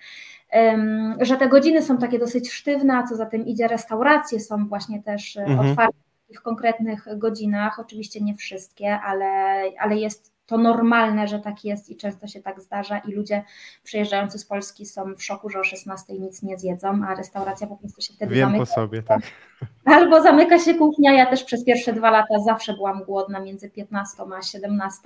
że 1.21 1.37
te 1.37 1.49
godziny 1.49 1.81
są 1.81 1.97
takie 1.97 2.19
dosyć 2.19 2.51
sztywne, 2.51 2.97
a 2.97 3.03
co 3.03 3.15
za 3.15 3.25
tym 3.25 3.45
idzie, 3.45 3.67
restauracje 3.67 4.39
są 4.39 4.67
właśnie 4.67 5.03
też 5.03 5.35
y, 5.35 5.41
mhm. 5.41 5.59
otwarte 5.59 5.97
w 6.37 6.41
konkretnych 6.41 7.07
godzinach, 7.17 7.79
oczywiście 7.79 8.21
nie 8.21 8.35
wszystkie, 8.35 8.99
ale, 8.99 9.61
ale 9.79 9.95
jest 9.95 10.36
to 10.47 10.57
normalne, 10.57 11.27
że 11.27 11.39
tak 11.39 11.65
jest 11.65 11.89
i 11.89 11.97
często 11.97 12.27
się 12.27 12.41
tak 12.41 12.61
zdarza 12.61 12.97
i 12.97 13.11
ludzie 13.11 13.43
przyjeżdżający 13.83 14.39
z 14.39 14.45
Polski 14.45 14.85
są 14.85 15.15
w 15.15 15.23
szoku, 15.23 15.49
że 15.49 15.59
o 15.59 15.63
16 15.63 16.13
nic 16.13 16.43
nie 16.43 16.57
zjedzą, 16.57 17.01
a 17.07 17.15
restauracja 17.15 17.67
po 17.67 17.77
prostu 17.77 18.01
się 18.01 18.13
wtedy 18.13 18.35
Wiem 18.35 18.49
zamyka. 18.49 18.65
po 18.65 18.71
sobie, 18.71 19.03
tak. 19.03 19.21
Albo 19.85 20.21
zamyka 20.21 20.59
się 20.59 20.75
kuchnia, 20.75 21.13
ja 21.13 21.25
też 21.25 21.43
przez 21.43 21.65
pierwsze 21.65 21.93
dwa 21.93 22.11
lata 22.11 22.39
zawsze 22.45 22.73
byłam 22.73 23.03
głodna 23.03 23.39
między 23.39 23.69
15 23.69 24.23
a 24.37 24.41
17. 24.41 24.99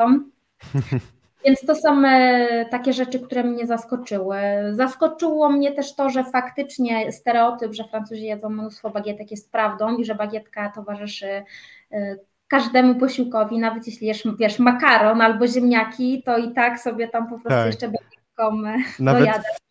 Więc 1.46 1.62
to 1.62 1.76
są 1.76 2.06
e, 2.06 2.66
takie 2.66 2.94
rzeczy, 2.94 3.20
które 3.20 3.44
mnie 3.44 3.68
zaskoczyły. 3.68 4.38
Zaskoczyło 4.72 5.50
mnie 5.50 5.72
też 5.72 5.96
to, 5.96 6.10
że 6.10 6.24
faktycznie 6.24 7.12
stereotyp, 7.12 7.74
że 7.74 7.84
Francuzi 7.84 8.24
jedzą 8.24 8.50
mnóstwo 8.50 8.90
bagietek 8.90 9.32
jest 9.32 9.52
prawdą 9.52 9.98
i 9.98 10.06
że 10.06 10.16
bagietka 10.16 10.72
towarzyszy 10.76 11.44
e, 11.92 12.16
każdemu 12.52 12.96
posiłkowi, 12.96 13.58
nawet 13.58 13.88
jeśli 13.88 14.08
jesz, 14.08 14.24
wiesz, 14.40 14.60
makaron 14.60 15.22
albo 15.22 15.48
ziemniaki, 15.48 16.24
to 16.26 16.38
i 16.38 16.54
tak 16.54 16.80
sobie 16.80 17.08
tam 17.08 17.24
po 17.24 17.30
prostu 17.30 17.50
tak. 17.50 17.66
jeszcze 17.66 17.88
bagietką 17.88 18.68
e, 18.68 18.78
Nawet 19.00 19.30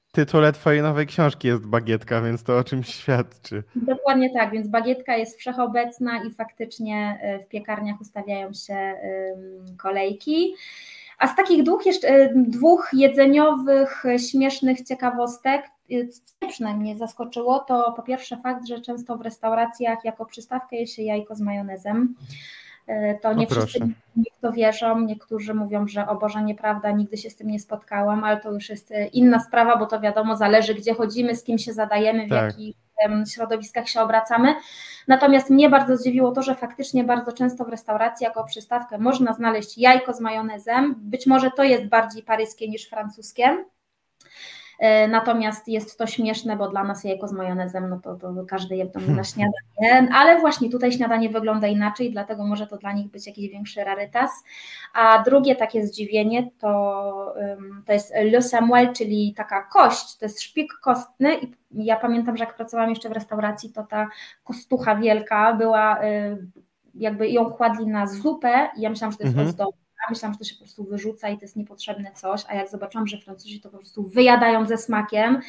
w 0.08 0.12
tytule 0.12 0.52
twojej 0.52 0.82
nowej 0.82 1.06
książki 1.06 1.48
jest 1.48 1.66
bagietka, 1.66 2.20
więc 2.20 2.42
to 2.42 2.58
o 2.58 2.64
czymś 2.64 2.94
świadczy. 2.94 3.62
Dokładnie 3.74 4.30
tak, 4.30 4.50
więc 4.50 4.68
bagietka 4.68 5.16
jest 5.16 5.38
wszechobecna 5.38 6.24
i 6.24 6.30
faktycznie 6.30 7.20
w 7.46 7.48
piekarniach 7.48 8.00
ustawiają 8.00 8.52
się 8.52 8.94
kolejki. 9.78 10.54
A 11.20 11.28
z 11.28 11.36
takich 11.36 11.62
dwóch, 11.62 11.86
jeszcze, 11.86 12.08
e, 12.08 12.32
dwóch 12.34 12.88
jedzeniowych, 12.92 14.06
e, 14.06 14.18
śmiesznych 14.18 14.82
ciekawostek, 14.82 15.64
e, 15.90 16.08
co 16.08 16.48
przynajmniej 16.48 16.96
zaskoczyło, 16.96 17.58
to 17.58 17.92
po 17.96 18.02
pierwsze 18.02 18.36
fakt, 18.36 18.68
że 18.68 18.80
często 18.80 19.16
w 19.16 19.20
restauracjach 19.20 20.04
jako 20.04 20.26
przystawkę 20.26 20.76
je 20.76 20.86
się 20.86 21.02
jajko 21.02 21.34
z 21.34 21.40
majonezem. 21.40 22.14
To 23.22 23.32
nie 23.32 23.46
wszyscy 23.46 23.80
to 24.40 24.52
wierzą, 24.52 25.00
niektórzy 25.00 25.54
mówią, 25.54 25.88
że 25.88 26.08
o 26.08 26.16
Boże, 26.16 26.42
nieprawda, 26.42 26.90
nigdy 26.90 27.16
się 27.16 27.30
z 27.30 27.36
tym 27.36 27.48
nie 27.48 27.60
spotkałam, 27.60 28.24
ale 28.24 28.40
to 28.40 28.52
już 28.52 28.68
jest 28.68 28.92
inna 29.12 29.40
sprawa, 29.40 29.76
bo 29.76 29.86
to 29.86 30.00
wiadomo, 30.00 30.36
zależy 30.36 30.74
gdzie 30.74 30.94
chodzimy, 30.94 31.36
z 31.36 31.44
kim 31.44 31.58
się 31.58 31.72
zadajemy, 31.72 32.26
w 32.26 32.30
tak. 32.30 32.44
jakich 32.44 32.76
środowiskach 33.34 33.88
się 33.88 34.00
obracamy. 34.00 34.54
Natomiast 35.08 35.50
mnie 35.50 35.70
bardzo 35.70 35.96
zdziwiło 35.96 36.32
to, 36.32 36.42
że 36.42 36.54
faktycznie 36.54 37.04
bardzo 37.04 37.32
często 37.32 37.64
w 37.64 37.68
restauracji 37.68 38.24
jako 38.24 38.44
przystawkę 38.44 38.98
można 38.98 39.32
znaleźć 39.32 39.78
jajko 39.78 40.12
z 40.12 40.20
majonezem. 40.20 40.94
Być 40.98 41.26
może 41.26 41.50
to 41.50 41.64
jest 41.64 41.86
bardziej 41.86 42.22
paryskie 42.22 42.68
niż 42.68 42.88
francuskie. 42.88 43.64
E, 44.80 45.08
natomiast 45.08 45.68
jest 45.68 45.98
to 45.98 46.06
śmieszne, 46.06 46.56
bo 46.56 46.68
dla 46.68 46.84
nas 46.84 47.04
jajko 47.04 47.28
z 47.28 47.32
majonezem, 47.32 47.90
no 47.90 48.00
to, 48.00 48.14
to 48.14 48.34
każdy 48.48 48.76
je 48.76 48.86
w 48.86 48.92
domu 48.92 49.12
na 49.12 49.24
śniadanie, 49.24 50.08
ale 50.14 50.40
właśnie 50.40 50.70
tutaj 50.70 50.92
śniadanie 50.92 51.28
wygląda 51.28 51.66
inaczej, 51.66 52.12
dlatego 52.12 52.46
może 52.46 52.66
to 52.66 52.76
dla 52.76 52.92
nich 52.92 53.10
być 53.10 53.26
jakiś 53.26 53.50
większy 53.50 53.84
rarytas. 53.84 54.30
A 54.94 55.22
drugie 55.22 55.56
takie 55.56 55.86
zdziwienie 55.86 56.50
to, 56.58 57.34
to 57.86 57.92
jest 57.92 58.14
le 58.14 58.42
samuel, 58.42 58.92
czyli 58.92 59.34
taka 59.36 59.62
kość, 59.62 60.16
to 60.18 60.24
jest 60.24 60.42
szpik 60.42 60.72
kostny 60.82 61.34
i 61.34 61.84
ja 61.84 61.96
pamiętam, 61.96 62.36
że 62.36 62.44
jak 62.44 62.56
pracowałam 62.56 62.90
jeszcze 62.90 63.08
w 63.08 63.12
restauracji, 63.12 63.72
to 63.72 63.82
ta 63.82 64.08
kostucha 64.44 64.96
wielka 64.96 65.54
była, 65.54 66.04
y, 66.04 66.46
jakby 66.94 67.30
ją 67.30 67.50
kładli 67.50 67.86
na 67.86 68.06
zupę 68.06 68.68
i 68.76 68.80
ja 68.80 68.90
myślałam, 68.90 69.12
że 69.12 69.18
to 69.18 69.24
jest 69.24 69.36
mhm. 69.36 69.48
ozdobne 69.48 69.89
myślałam, 70.10 70.34
że 70.34 70.38
to 70.38 70.44
się 70.44 70.54
po 70.54 70.60
prostu 70.60 70.84
wyrzuca 70.84 71.28
i 71.28 71.38
to 71.38 71.44
jest 71.44 71.56
niepotrzebne 71.56 72.12
coś, 72.12 72.42
a 72.48 72.54
jak 72.54 72.68
zobaczyłam, 72.68 73.06
że 73.06 73.18
Francuzi 73.18 73.60
to 73.60 73.70
po 73.70 73.78
prostu 73.78 74.02
wyjadają 74.02 74.66
ze 74.66 74.78
smakiem, 74.78 75.40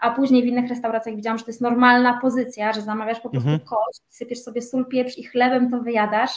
a 0.00 0.10
później 0.10 0.42
w 0.42 0.46
innych 0.46 0.70
restauracjach 0.70 1.16
widziałam, 1.16 1.38
że 1.38 1.44
to 1.44 1.50
jest 1.50 1.60
normalna 1.60 2.18
pozycja, 2.20 2.72
że 2.72 2.82
zamawiasz 2.82 3.20
po 3.20 3.30
prostu 3.30 3.50
mhm. 3.50 3.68
kość, 3.68 4.00
sypiesz 4.08 4.42
sobie 4.42 4.62
sól, 4.62 4.86
pieprz 4.86 5.18
i 5.18 5.24
chlebem 5.24 5.70
to 5.70 5.80
wyjadasz, 5.80 6.30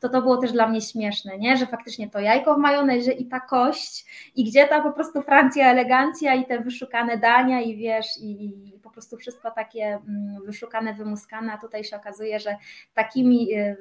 to 0.00 0.08
to 0.08 0.22
było 0.22 0.36
też 0.36 0.52
dla 0.52 0.68
mnie 0.68 0.80
śmieszne, 0.80 1.38
nie? 1.38 1.56
że 1.56 1.66
faktycznie 1.66 2.10
to 2.10 2.20
jajko 2.20 2.54
w 2.54 2.58
majonezie 2.58 3.12
i 3.12 3.26
ta 3.26 3.40
kość 3.40 4.06
i 4.36 4.44
gdzie 4.44 4.68
ta 4.68 4.82
po 4.82 4.92
prostu 4.92 5.22
Francja 5.22 5.70
elegancja 5.70 6.34
i 6.34 6.46
te 6.46 6.60
wyszukane 6.60 7.18
dania 7.18 7.60
i 7.60 7.76
wiesz, 7.76 8.06
i, 8.20 8.44
i 8.44 8.78
po 8.82 8.90
prostu 8.90 9.16
wszystko 9.16 9.50
takie 9.50 9.84
mm, 9.84 10.44
wyszukane, 10.46 10.94
wymuskane, 10.94 11.52
a 11.52 11.58
tutaj 11.58 11.84
się 11.84 11.96
okazuje, 11.96 12.40
że 12.40 12.56
takimi, 12.94 13.54
y, 13.54 13.76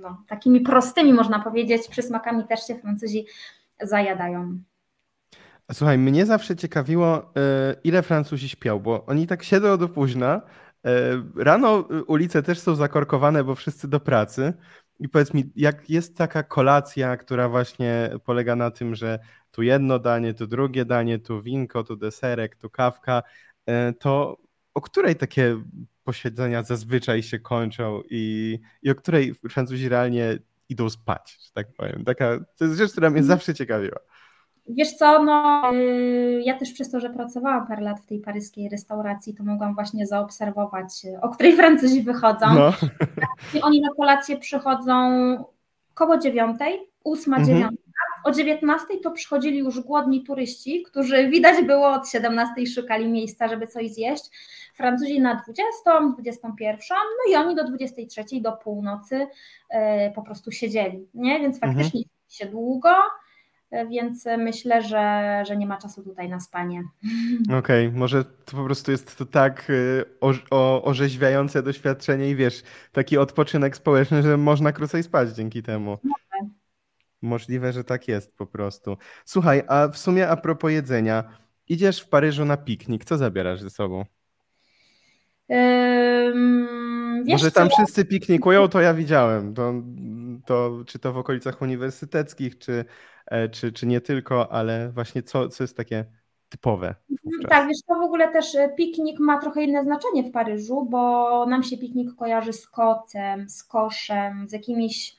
no, 0.00 0.22
takimi 0.28 0.60
prostymi, 0.60 1.12
można 1.12 1.40
powiedzieć, 1.40 1.88
przysmakami 1.88 2.44
też 2.44 2.66
się 2.66 2.74
Francuzi 2.80 3.26
zajadają. 3.82 4.58
Słuchaj, 5.72 5.98
mnie 5.98 6.26
zawsze 6.26 6.56
ciekawiło, 6.56 7.18
y, 7.20 7.30
ile 7.84 8.02
Francuzi 8.02 8.48
śpią, 8.48 8.78
bo 8.78 9.06
oni 9.06 9.26
tak 9.26 9.42
siedzą 9.42 9.78
do 9.78 9.88
późna. 9.88 10.42
Y, 10.86 10.90
rano 11.44 11.88
ulice 12.06 12.42
też 12.42 12.58
są 12.58 12.74
zakorkowane, 12.74 13.44
bo 13.44 13.54
wszyscy 13.54 13.88
do 13.88 14.00
pracy. 14.00 14.52
I 15.00 15.08
powiedz 15.08 15.34
mi, 15.34 15.52
jak 15.56 15.90
jest 15.90 16.16
taka 16.16 16.42
kolacja, 16.42 17.16
która 17.16 17.48
właśnie 17.48 18.10
polega 18.24 18.56
na 18.56 18.70
tym, 18.70 18.94
że 18.94 19.18
tu 19.50 19.62
jedno 19.62 19.98
danie, 19.98 20.34
tu 20.34 20.46
drugie 20.46 20.84
danie, 20.84 21.18
tu 21.18 21.42
winko, 21.42 21.84
tu 21.84 21.96
deserek, 21.96 22.56
tu 22.56 22.70
kawka, 22.70 23.22
e, 23.66 23.92
to 23.92 24.36
o 24.74 24.80
której 24.80 25.16
takie 25.16 25.62
posiedzenia 26.04 26.62
zazwyczaj 26.62 27.22
się 27.22 27.38
kończą 27.38 28.02
i, 28.10 28.58
i 28.82 28.90
o 28.90 28.94
której 28.94 29.34
Francuzi 29.34 29.88
realnie 29.88 30.38
idą 30.70 30.90
spać, 30.90 31.38
że 31.44 31.52
tak 31.52 31.66
powiem. 31.76 32.04
Taka, 32.04 32.38
to 32.58 32.64
jest 32.64 32.78
rzecz, 32.78 32.92
która 32.92 33.10
mnie 33.10 33.20
mhm. 33.20 33.38
zawsze 33.38 33.54
ciekawiła. 33.54 33.98
Wiesz 34.68 34.92
co, 34.92 35.22
no 35.22 35.62
y, 35.74 36.42
ja 36.44 36.58
też 36.58 36.72
przez 36.72 36.90
to, 36.90 37.00
że 37.00 37.10
pracowałam 37.10 37.66
parę 37.66 37.82
lat 37.82 38.00
w 38.00 38.06
tej 38.06 38.20
paryskiej 38.20 38.68
restauracji, 38.68 39.34
to 39.34 39.44
mogłam 39.44 39.74
właśnie 39.74 40.06
zaobserwować, 40.06 41.06
o 41.22 41.28
której 41.28 41.56
Francuzi 41.56 42.02
wychodzą. 42.02 42.46
No. 42.54 42.72
I 43.54 43.62
oni 43.62 43.80
na 43.80 43.88
kolację 43.96 44.38
przychodzą 44.38 44.94
koło 45.94 46.18
dziewiątej, 46.18 46.80
ósma, 47.04 47.36
mhm. 47.36 47.56
dziewiąta. 47.56 47.89
O 48.24 48.32
dziewiętnastej 48.32 49.00
to 49.00 49.10
przychodzili 49.10 49.58
już 49.58 49.80
głodni 49.80 50.22
turyści, 50.22 50.82
którzy 50.82 51.28
widać 51.28 51.64
było 51.64 51.92
od 51.92 52.08
siedemnastej 52.08 52.66
szukali 52.66 53.08
miejsca, 53.08 53.48
żeby 53.48 53.66
coś 53.66 53.90
zjeść. 53.90 54.24
Francuzi 54.74 55.20
na 55.20 55.34
20, 55.34 56.00
21, 56.14 56.78
no 56.90 57.32
i 57.32 57.36
oni 57.36 57.54
do 57.54 57.64
23 57.64 58.24
do 58.40 58.52
północy 58.52 59.16
y, 59.16 59.76
po 60.14 60.22
prostu 60.22 60.52
siedzieli, 60.52 61.08
nie? 61.14 61.40
Więc 61.40 61.56
mhm. 61.56 61.72
faktycznie 61.72 62.00
mhm. 62.00 62.16
się 62.28 62.46
długo 62.46 62.90
więc 63.90 64.24
myślę, 64.38 64.82
że, 64.82 65.42
że 65.46 65.56
nie 65.56 65.66
ma 65.66 65.76
czasu 65.76 66.02
tutaj 66.02 66.28
na 66.28 66.40
spanie. 66.40 66.82
Okej, 67.58 67.86
okay, 67.86 67.98
może 67.98 68.24
to 68.24 68.56
po 68.56 68.64
prostu 68.64 68.90
jest 68.90 69.18
to 69.18 69.26
tak 69.26 69.70
y, 69.70 70.04
o, 70.20 70.32
o, 70.50 70.82
orzeźwiające 70.82 71.62
doświadczenie 71.62 72.30
i 72.30 72.36
wiesz, 72.36 72.62
taki 72.92 73.18
odpoczynek 73.18 73.76
społeczny, 73.76 74.22
że 74.22 74.36
można 74.36 74.72
krócej 74.72 75.02
spać 75.02 75.30
dzięki 75.30 75.62
temu. 75.62 75.90
Może. 75.90 76.19
Możliwe, 77.22 77.72
że 77.72 77.84
tak 77.84 78.08
jest 78.08 78.36
po 78.36 78.46
prostu. 78.46 78.96
Słuchaj, 79.24 79.62
a 79.68 79.88
w 79.88 79.98
sumie 79.98 80.28
a 80.28 80.36
propos 80.36 80.70
jedzenia, 80.70 81.24
idziesz 81.68 82.00
w 82.00 82.08
Paryżu 82.08 82.44
na 82.44 82.56
piknik, 82.56 83.04
co 83.04 83.18
zabierasz 83.18 83.60
ze 83.60 83.70
sobą? 83.70 84.04
Może 87.26 87.50
tam 87.50 87.68
co? 87.68 87.76
wszyscy 87.76 88.04
piknikują, 88.04 88.68
to 88.68 88.80
ja 88.80 88.94
widziałem. 88.94 89.54
To, 89.54 89.74
to, 90.46 90.82
czy 90.86 90.98
to 90.98 91.12
w 91.12 91.18
okolicach 91.18 91.62
uniwersyteckich, 91.62 92.58
czy 92.58 92.84
E, 93.30 93.48
czy, 93.48 93.72
czy 93.72 93.86
nie 93.86 94.00
tylko, 94.00 94.52
ale 94.52 94.90
właśnie 94.92 95.22
co, 95.22 95.48
co 95.48 95.64
jest 95.64 95.76
takie 95.76 96.04
typowe. 96.48 96.94
Wówczas. 97.24 97.50
Tak, 97.50 97.68
wiesz, 97.68 97.82
to 97.88 97.94
w 97.94 98.02
ogóle 98.02 98.32
też 98.32 98.54
e, 98.54 98.68
piknik 98.68 99.20
ma 99.20 99.40
trochę 99.40 99.62
inne 99.62 99.84
znaczenie 99.84 100.22
w 100.22 100.32
Paryżu, 100.32 100.86
bo 100.90 101.46
nam 101.46 101.62
się 101.62 101.78
piknik 101.78 102.14
kojarzy 102.14 102.52
z 102.52 102.68
kocem, 102.68 103.48
z 103.48 103.64
koszem, 103.64 104.48
z 104.48 104.52
jakimiś 104.52 105.16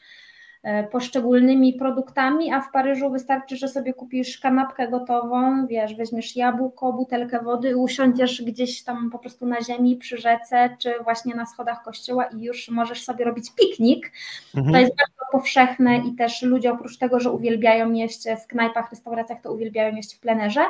poszczególnymi 0.91 1.73
produktami, 1.73 2.53
a 2.53 2.61
w 2.61 2.71
Paryżu 2.71 3.09
wystarczy, 3.09 3.57
że 3.57 3.67
sobie 3.67 3.93
kupisz 3.93 4.39
kanapkę 4.39 4.87
gotową, 4.87 5.67
wiesz, 5.67 5.95
weźmiesz 5.95 6.35
jabłko, 6.35 6.93
butelkę 6.93 7.39
wody 7.39 7.77
usiądziesz 7.77 8.41
gdzieś 8.41 8.83
tam 8.83 9.09
po 9.09 9.19
prostu 9.19 9.45
na 9.45 9.61
ziemi 9.61 9.95
przy 9.95 10.17
rzece, 10.17 10.77
czy 10.79 10.93
właśnie 11.03 11.35
na 11.35 11.45
schodach 11.45 11.83
kościoła 11.83 12.23
i 12.25 12.41
już 12.41 12.69
możesz 12.69 13.03
sobie 13.03 13.25
robić 13.25 13.51
piknik. 13.55 14.11
Mhm. 14.55 14.73
To 14.73 14.79
jest 14.79 14.95
bardzo 14.95 15.31
powszechne 15.31 15.97
i 15.97 16.15
też 16.15 16.41
ludzie 16.41 16.71
oprócz 16.71 16.97
tego, 16.97 17.19
że 17.19 17.31
uwielbiają 17.31 17.91
jeść 17.91 18.23
w 18.43 18.47
knajpach, 18.47 18.89
restauracjach, 18.91 19.41
to 19.41 19.53
uwielbiają 19.53 19.95
jeść 19.95 20.15
w 20.15 20.19
plenerze, 20.19 20.61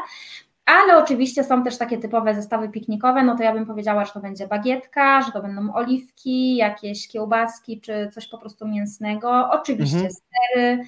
ale 0.72 0.98
oczywiście 0.98 1.44
są 1.44 1.64
też 1.64 1.78
takie 1.78 1.98
typowe 1.98 2.36
zestawy 2.36 2.70
piknikowe, 2.70 3.24
no 3.24 3.38
to 3.38 3.44
ja 3.44 3.54
bym 3.54 3.66
powiedziała, 3.66 4.06
że 4.06 4.12
to 4.12 4.20
będzie 4.20 4.48
bagietka, 4.48 5.22
że 5.22 5.32
to 5.32 5.42
będą 5.42 5.74
oliwki, 5.74 6.56
jakieś 6.56 7.08
kiełbaski 7.08 7.82
czy 7.82 8.10
coś 8.14 8.28
po 8.28 8.38
prostu 8.38 8.68
mięsnego, 8.68 9.50
oczywiście 9.52 9.96
mhm. 9.96 10.14
sery, 10.14 10.84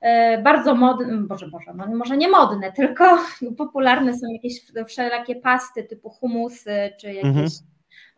e, 0.00 0.42
bardzo 0.42 0.74
modne, 0.74 1.16
boże, 1.16 1.48
boże, 1.48 1.74
no 1.74 1.86
może 1.86 2.16
nie 2.16 2.28
modne, 2.28 2.72
tylko 2.72 3.18
popularne 3.58 4.14
są 4.14 4.26
jakieś 4.32 4.72
wszelakie 4.86 5.36
pasty 5.36 5.84
typu 5.84 6.10
humusy, 6.10 6.92
czy 7.00 7.06
jakieś 7.06 7.24
mhm. 7.24 7.48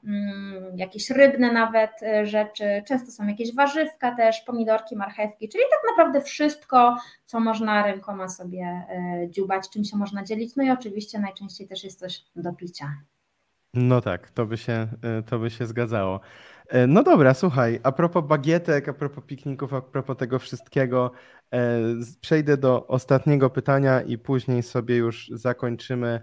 Mm, 0.05 0.78
jakieś 0.78 1.11
rybne 1.11 1.53
nawet 1.53 1.90
e, 2.03 2.26
rzeczy, 2.26 2.82
często 2.86 3.11
są 3.11 3.26
jakieś 3.26 3.55
warzywka 3.55 4.16
też, 4.16 4.40
pomidorki, 4.40 4.96
marchewki, 4.96 5.49
czyli 5.49 5.64
tak 5.70 5.80
naprawdę 5.90 6.20
wszystko, 6.20 6.96
co 7.24 7.40
można 7.40 7.86
rękoma 7.86 8.28
sobie 8.28 8.62
e, 8.62 9.30
dziubać, 9.30 9.70
czym 9.70 9.84
się 9.84 9.96
można 9.96 10.24
dzielić, 10.24 10.57
no 10.57 10.62
i 10.62 10.70
oczywiście 10.70 11.18
najczęściej 11.18 11.68
też 11.68 11.84
jest 11.84 11.99
coś 11.99 12.24
do 12.36 12.53
picia. 12.53 12.94
No 13.74 14.01
tak, 14.01 14.30
to 14.30 14.46
by 14.46 14.57
się, 14.57 14.88
e, 15.03 15.22
to 15.22 15.38
by 15.38 15.51
się 15.51 15.66
zgadzało. 15.66 16.20
No 16.88 17.03
dobra, 17.03 17.34
słuchaj, 17.34 17.80
a 17.82 17.92
propos 17.92 18.24
bagietek, 18.24 18.88
a 18.88 18.92
propos 18.92 19.24
pikników, 19.24 19.74
a 19.74 19.80
propos 19.80 20.16
tego 20.16 20.38
wszystkiego, 20.38 21.12
przejdę 22.20 22.57
do 22.57 22.86
ostatniego 22.86 23.51
pytania 23.51 24.03
i 24.03 24.18
później 24.18 24.62
sobie 24.62 24.96
już 24.96 25.30
zakończymy 25.32 26.20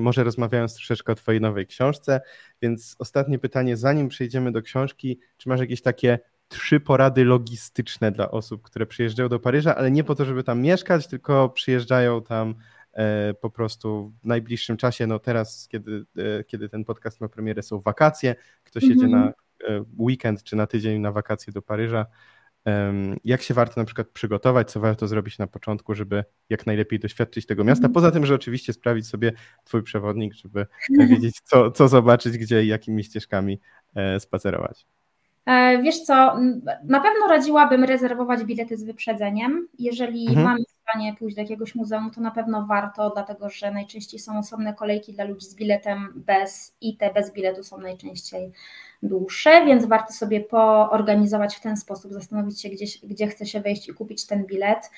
może 0.00 0.24
rozmawiając 0.24 0.74
troszeczkę 0.74 1.12
o 1.12 1.14
Twojej 1.14 1.40
nowej 1.40 1.66
książce. 1.66 2.20
Więc 2.62 2.96
ostatnie 2.98 3.38
pytanie, 3.38 3.76
zanim 3.76 4.08
przejdziemy 4.08 4.52
do 4.52 4.62
książki, 4.62 5.20
czy 5.36 5.48
masz 5.48 5.60
jakieś 5.60 5.82
takie 5.82 6.18
trzy 6.48 6.80
porady 6.80 7.24
logistyczne 7.24 8.12
dla 8.12 8.30
osób, 8.30 8.62
które 8.62 8.86
przyjeżdżają 8.86 9.28
do 9.28 9.40
Paryża, 9.40 9.76
ale 9.76 9.90
nie 9.90 10.04
po 10.04 10.14
to, 10.14 10.24
żeby 10.24 10.44
tam 10.44 10.60
mieszkać, 10.60 11.06
tylko 11.06 11.48
przyjeżdżają 11.48 12.22
tam 12.22 12.54
e, 12.92 13.34
po 13.34 13.50
prostu 13.50 14.12
w 14.22 14.26
najbliższym 14.26 14.76
czasie. 14.76 15.06
No 15.06 15.18
teraz, 15.18 15.68
kiedy, 15.68 16.04
e, 16.16 16.44
kiedy 16.44 16.68
ten 16.68 16.84
podcast 16.84 17.20
ma 17.20 17.28
premierę, 17.28 17.62
są 17.62 17.80
wakacje. 17.80 18.34
Ktoś 18.64 18.84
mm 18.84 18.96
-hmm. 18.96 19.02
jedzie 19.02 19.16
na 19.16 19.32
e, 19.68 19.84
weekend 19.98 20.42
czy 20.42 20.56
na 20.56 20.66
tydzień 20.66 21.00
na 21.00 21.12
wakacje 21.12 21.52
do 21.52 21.62
Paryża 21.62 22.06
jak 23.24 23.42
się 23.42 23.54
warto 23.54 23.80
na 23.80 23.84
przykład 23.84 24.08
przygotować, 24.08 24.70
co 24.70 24.80
warto 24.80 25.08
zrobić 25.08 25.38
na 25.38 25.46
początku, 25.46 25.94
żeby 25.94 26.24
jak 26.48 26.66
najlepiej 26.66 26.98
doświadczyć 26.98 27.46
tego 27.46 27.64
miasta. 27.64 27.88
Poza 27.88 28.10
tym, 28.10 28.26
że 28.26 28.34
oczywiście 28.34 28.72
sprawić 28.72 29.06
sobie 29.06 29.32
twój 29.64 29.82
przewodnik, 29.82 30.34
żeby 30.34 30.66
wiedzieć, 31.10 31.40
co, 31.44 31.70
co 31.70 31.88
zobaczyć, 31.88 32.38
gdzie 32.38 32.64
i 32.64 32.68
jakimi 32.68 33.04
ścieżkami 33.04 33.60
e, 33.94 34.20
spacerować. 34.20 34.86
E, 35.46 35.82
wiesz 35.82 36.00
co, 36.00 36.36
na 36.84 37.00
pewno 37.00 37.26
radziłabym 37.28 37.84
rezerwować 37.84 38.44
bilety 38.44 38.76
z 38.76 38.84
wyprzedzeniem. 38.84 39.68
Jeżeli 39.78 40.28
mhm. 40.28 40.46
mamy 40.46 40.58
w 40.58 40.90
stanie 40.90 41.14
pójść 41.18 41.36
do 41.36 41.42
jakiegoś 41.42 41.74
muzeum, 41.74 42.10
to 42.10 42.20
na 42.20 42.30
pewno 42.30 42.66
warto, 42.66 43.10
dlatego 43.10 43.50
że 43.50 43.70
najczęściej 43.70 44.20
są 44.20 44.38
osobne 44.38 44.74
kolejki 44.74 45.12
dla 45.12 45.24
ludzi 45.24 45.46
z 45.46 45.54
biletem 45.54 46.12
bez 46.16 46.76
i 46.80 46.96
te 46.96 47.12
bez 47.12 47.32
biletu 47.32 47.62
są 47.64 47.78
najczęściej 47.78 48.52
dłuższe, 49.02 49.64
więc 49.66 49.84
warto 49.84 50.12
sobie 50.12 50.40
poorganizować 50.40 51.56
w 51.56 51.60
ten 51.60 51.76
sposób, 51.76 52.12
zastanowić 52.12 52.62
się, 52.62 52.68
gdzie, 52.68 52.86
gdzie 53.02 53.26
chce 53.26 53.46
się 53.46 53.60
wejść 53.60 53.88
i 53.88 53.94
kupić 53.94 54.26
ten 54.26 54.46
bilet. 54.46 54.90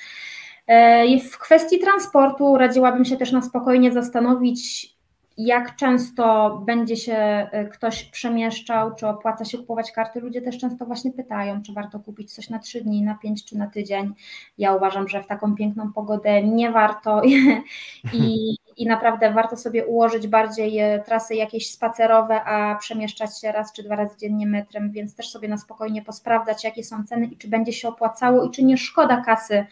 E, 0.66 1.18
w 1.18 1.38
kwestii 1.38 1.78
transportu 1.78 2.56
radziłabym 2.56 3.04
się 3.04 3.16
też 3.16 3.32
na 3.32 3.42
spokojnie 3.42 3.92
zastanowić, 3.92 4.92
jak 5.38 5.76
często 5.76 6.56
będzie 6.66 6.96
się 6.96 7.14
e, 7.14 7.68
ktoś 7.68 8.04
przemieszczał, 8.04 8.94
czy 8.94 9.06
opłaca 9.06 9.44
się 9.44 9.58
kupować 9.58 9.92
karty. 9.92 10.20
Ludzie 10.20 10.42
też 10.42 10.58
często 10.58 10.86
właśnie 10.86 11.12
pytają, 11.12 11.62
czy 11.62 11.72
warto 11.72 12.00
kupić 12.00 12.34
coś 12.34 12.50
na 12.50 12.58
trzy 12.58 12.80
dni, 12.80 13.02
na 13.02 13.14
pięć 13.14 13.44
czy 13.44 13.58
na 13.58 13.66
tydzień. 13.66 14.14
Ja 14.58 14.74
uważam, 14.74 15.08
że 15.08 15.22
w 15.22 15.26
taką 15.26 15.54
piękną 15.54 15.92
pogodę 15.92 16.42
nie 16.42 16.70
warto 16.70 17.22
i, 18.12 18.56
i 18.76 18.86
naprawdę 18.86 19.32
warto 19.32 19.56
sobie 19.56 19.86
ułożyć 19.86 20.26
bardziej 20.26 20.78
e, 20.78 20.98
trasy 20.98 21.34
jakieś 21.34 21.70
spacerowe, 21.70 22.44
a 22.44 22.76
przemieszczać 22.76 23.40
się 23.40 23.52
raz 23.52 23.72
czy 23.72 23.82
dwa 23.82 23.96
razy 23.96 24.16
dziennie 24.18 24.46
metrem, 24.46 24.90
więc 24.90 25.14
też 25.14 25.30
sobie 25.30 25.48
na 25.48 25.58
spokojnie 25.58 26.02
posprawdzać, 26.02 26.64
jakie 26.64 26.84
są 26.84 27.04
ceny 27.04 27.26
i 27.26 27.36
czy 27.36 27.48
będzie 27.48 27.72
się 27.72 27.88
opłacało 27.88 28.44
i 28.44 28.50
czy 28.50 28.64
nie 28.64 28.76
szkoda 28.76 29.22
kasy 29.26 29.66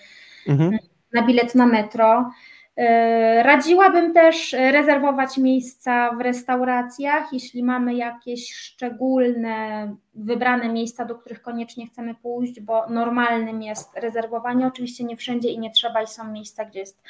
mhm. 0.49 0.79
na 1.13 1.27
bilet 1.27 1.55
na 1.55 1.67
metro. 1.67 2.31
E, 2.77 3.43
radziłabym 3.43 4.13
też 4.13 4.53
rezerwować 4.53 5.39
miejsca 5.39 6.11
w 6.15 6.21
restauracjach, 6.21 7.33
jeśli 7.33 7.63
mamy 7.63 7.95
jakieś 7.95 8.55
szczególne, 8.55 9.97
wybrane 10.15 10.69
miejsca, 10.69 11.05
do 11.05 11.15
których 11.15 11.43
koniecznie 11.43 11.87
chcemy 11.87 12.15
pójść, 12.15 12.61
bo 12.61 12.89
normalnym 12.89 13.63
jest 13.63 13.97
rezerwowanie. 13.97 14.67
Oczywiście 14.67 15.05
nie 15.05 15.17
wszędzie 15.17 15.49
i 15.49 15.59
nie 15.59 15.71
trzeba, 15.71 16.03
i 16.03 16.07
są 16.07 16.33
miejsca, 16.33 16.65
gdzie 16.65 16.81
jest 16.81 17.03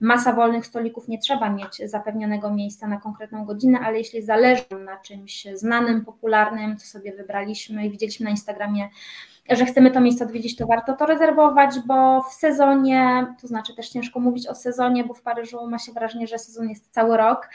masa 0.00 0.32
wolnych 0.32 0.66
stolików, 0.66 1.08
nie 1.08 1.18
trzeba 1.18 1.50
mieć 1.50 1.76
zapewnionego 1.84 2.50
miejsca 2.50 2.88
na 2.88 2.96
konkretną 2.96 3.44
godzinę, 3.44 3.78
ale 3.80 3.98
jeśli 3.98 4.22
zależy 4.22 4.64
na 4.84 4.96
czymś 4.96 5.46
znanym, 5.54 6.04
popularnym, 6.04 6.76
co 6.76 6.86
sobie 6.86 7.12
wybraliśmy 7.12 7.86
i 7.86 7.90
widzieliśmy 7.90 8.24
na 8.24 8.30
Instagramie, 8.30 8.88
że 9.56 9.64
chcemy 9.64 9.90
to 9.90 10.00
miejsce 10.00 10.24
odwiedzić, 10.24 10.56
to 10.56 10.66
warto 10.66 10.92
to 10.92 11.06
rezerwować, 11.06 11.80
bo 11.86 12.22
w 12.22 12.32
sezonie, 12.32 13.26
to 13.40 13.46
znaczy 13.46 13.74
też 13.74 13.88
ciężko 13.88 14.20
mówić 14.20 14.46
o 14.46 14.54
sezonie, 14.54 15.04
bo 15.04 15.14
w 15.14 15.22
Paryżu 15.22 15.66
ma 15.66 15.78
się 15.78 15.92
wrażenie, 15.92 16.26
że 16.26 16.38
sezon 16.38 16.68
jest 16.68 16.90
cały 16.90 17.16
rok. 17.16 17.48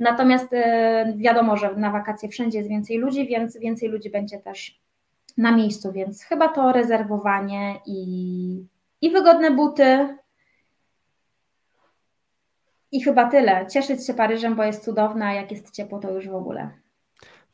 Natomiast 0.00 0.52
y, 0.52 0.56
wiadomo, 1.16 1.56
że 1.56 1.76
na 1.76 1.90
wakacje 1.90 2.28
wszędzie 2.28 2.58
jest 2.58 2.70
więcej 2.70 2.98
ludzi, 2.98 3.26
więc 3.26 3.58
więcej 3.58 3.88
ludzi 3.88 4.10
będzie 4.10 4.38
też 4.38 4.80
na 5.36 5.52
miejscu, 5.52 5.92
więc 5.92 6.22
chyba 6.22 6.48
to 6.48 6.72
rezerwowanie 6.72 7.74
i, 7.86 8.66
i 9.00 9.10
wygodne 9.10 9.50
buty. 9.50 10.18
I 12.92 13.02
chyba 13.02 13.30
tyle. 13.30 13.66
Cieszyć 13.66 14.06
się 14.06 14.14
Paryżem, 14.14 14.54
bo 14.54 14.64
jest 14.64 14.84
cudowna, 14.84 15.26
a 15.26 15.32
jak 15.32 15.50
jest 15.50 15.70
ciepło, 15.70 15.98
to 15.98 16.10
już 16.10 16.28
w 16.28 16.34
ogóle. 16.34 16.70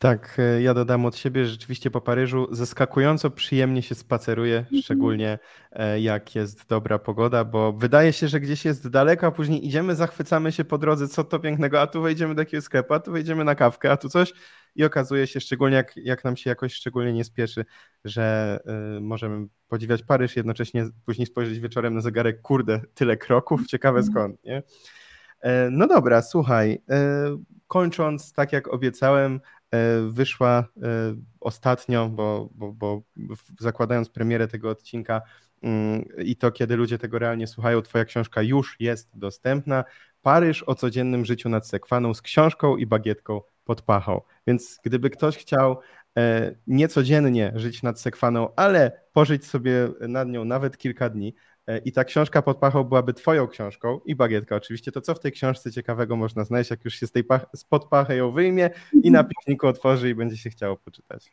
Tak, 0.04 0.36
e, 0.38 0.62
ja 0.62 0.74
dodam 0.74 1.06
od 1.06 1.16
siebie, 1.16 1.44
że 1.44 1.50
rzeczywiście 1.50 1.90
po 1.90 2.00
Paryżu 2.00 2.48
zaskakująco 2.50 3.30
przyjemnie 3.30 3.82
się 3.82 3.94
spaceruje, 3.94 4.58
mhm. 4.58 4.82
szczególnie 4.82 5.38
e, 5.72 6.00
jak 6.00 6.34
jest 6.34 6.68
dobra 6.68 6.98
pogoda, 6.98 7.44
bo 7.44 7.72
wydaje 7.72 8.12
się, 8.12 8.28
że 8.28 8.40
gdzieś 8.40 8.64
jest 8.64 8.88
daleko, 8.88 9.26
a 9.26 9.30
później 9.30 9.66
idziemy, 9.66 9.94
zachwycamy 9.94 10.52
się 10.52 10.64
po 10.64 10.78
drodze, 10.78 11.08
co 11.08 11.24
to 11.24 11.38
pięknego, 11.38 11.80
a 11.80 11.86
tu 11.86 12.02
wejdziemy 12.02 12.34
do 12.34 12.42
jakiegoś 12.42 12.64
sklepu, 12.64 12.94
a 12.94 13.00
tu 13.00 13.12
wejdziemy 13.12 13.44
na 13.44 13.54
kawkę, 13.54 13.92
a 13.92 13.96
tu 13.96 14.08
coś 14.08 14.32
i 14.74 14.84
okazuje 14.84 15.26
się, 15.26 15.40
szczególnie 15.40 15.76
jak, 15.76 15.96
jak 15.96 16.24
nam 16.24 16.36
się 16.36 16.50
jakoś 16.50 16.74
szczególnie 16.74 17.12
nie 17.12 17.24
spieszy, 17.24 17.64
że 18.04 18.58
y, 18.96 19.00
możemy 19.00 19.46
podziwiać 19.68 20.02
Paryż, 20.02 20.36
jednocześnie 20.36 20.86
później 21.06 21.26
spojrzeć 21.26 21.60
wieczorem 21.60 21.94
na 21.94 22.00
zegarek, 22.00 22.42
kurde, 22.42 22.80
tyle 22.94 23.16
kroków, 23.16 23.66
ciekawe 23.66 23.98
mhm. 23.98 24.12
skąd, 24.12 24.44
nie? 24.44 24.62
No 25.70 25.86
dobra, 25.86 26.22
słuchaj, 26.22 26.82
kończąc, 27.66 28.32
tak 28.32 28.52
jak 28.52 28.68
obiecałem, 28.68 29.40
wyszła 30.10 30.68
e, 30.82 30.88
ostatnio, 31.40 32.08
bo, 32.08 32.48
bo, 32.54 32.72
bo 32.72 33.02
zakładając 33.60 34.08
premierę 34.08 34.48
tego 34.48 34.70
odcinka 34.70 35.22
mm, 35.62 36.04
i 36.18 36.36
to, 36.36 36.52
kiedy 36.52 36.76
ludzie 36.76 36.98
tego 36.98 37.18
realnie 37.18 37.46
słuchają, 37.46 37.82
Twoja 37.82 38.04
książka 38.04 38.42
już 38.42 38.76
jest 38.80 39.10
dostępna. 39.14 39.84
Paryż 40.22 40.62
o 40.62 40.74
codziennym 40.74 41.24
życiu 41.24 41.48
nad 41.48 41.68
Sekwaną 41.68 42.14
z 42.14 42.22
książką 42.22 42.76
i 42.76 42.86
bagietką 42.86 43.40
pod 43.64 43.82
pachą. 43.82 44.20
Więc 44.46 44.80
gdyby 44.84 45.10
ktoś 45.10 45.36
chciał 45.36 45.80
e, 46.16 46.54
niecodziennie 46.66 47.52
żyć 47.54 47.82
nad 47.82 48.00
Sekwaną, 48.00 48.54
ale 48.56 49.00
pożyć 49.12 49.46
sobie 49.46 49.88
nad 50.08 50.28
nią 50.28 50.44
nawet 50.44 50.78
kilka 50.78 51.08
dni, 51.10 51.34
E, 51.34 51.53
i 51.84 51.92
ta 51.92 52.04
książka 52.04 52.42
pod 52.42 52.58
pachą 52.58 52.84
byłaby 52.84 53.14
twoją 53.14 53.48
książką 53.48 54.00
i 54.04 54.14
bagietka 54.14 54.56
oczywiście, 54.56 54.92
to 54.92 55.00
co 55.00 55.14
w 55.14 55.20
tej 55.20 55.32
książce 55.32 55.72
ciekawego 55.72 56.16
można 56.16 56.44
znaleźć, 56.44 56.70
jak 56.70 56.84
już 56.84 56.94
się 56.94 57.06
z 57.06 57.12
tej 57.12 57.24
pach- 57.24 57.46
spod 57.56 57.88
pachy 57.88 58.16
ją 58.16 58.32
wyjmie 58.32 58.70
i 59.02 59.10
na 59.10 59.24
pikniku 59.24 59.66
otworzy 59.66 60.10
i 60.10 60.14
będzie 60.14 60.36
się 60.36 60.50
chciało 60.50 60.76
poczytać? 60.76 61.30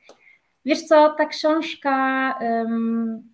Wiesz 0.66 0.84
co, 0.84 1.10
ta 1.18 1.26
książka, 1.26 2.40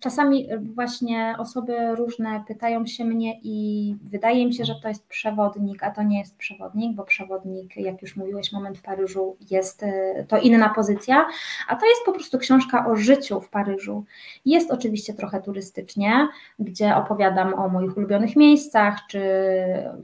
czasami 0.00 0.48
właśnie 0.74 1.34
osoby 1.38 1.94
różne 1.94 2.44
pytają 2.48 2.86
się 2.86 3.04
mnie 3.04 3.40
i 3.42 3.96
wydaje 4.02 4.46
mi 4.46 4.54
się, 4.54 4.64
że 4.64 4.74
to 4.82 4.88
jest 4.88 5.06
przewodnik, 5.06 5.82
a 5.82 5.90
to 5.90 6.02
nie 6.02 6.18
jest 6.18 6.36
przewodnik, 6.36 6.96
bo 6.96 7.04
przewodnik, 7.04 7.76
jak 7.76 8.02
już 8.02 8.16
mówiłeś, 8.16 8.52
moment 8.52 8.78
w 8.78 8.82
Paryżu 8.82 9.36
jest 9.50 9.82
y, 9.82 10.26
to 10.28 10.38
inna 10.38 10.68
pozycja, 10.68 11.26
a 11.68 11.76
to 11.76 11.86
jest 11.86 12.00
po 12.06 12.12
prostu 12.12 12.38
książka 12.38 12.86
o 12.86 12.96
życiu 12.96 13.40
w 13.40 13.50
Paryżu. 13.50 14.04
Jest 14.44 14.70
oczywiście 14.70 15.14
trochę 15.14 15.42
turystycznie, 15.42 16.28
gdzie 16.58 16.96
opowiadam 16.96 17.54
o 17.54 17.68
moich 17.68 17.96
ulubionych 17.96 18.36
miejscach, 18.36 18.98
czy 19.08 19.22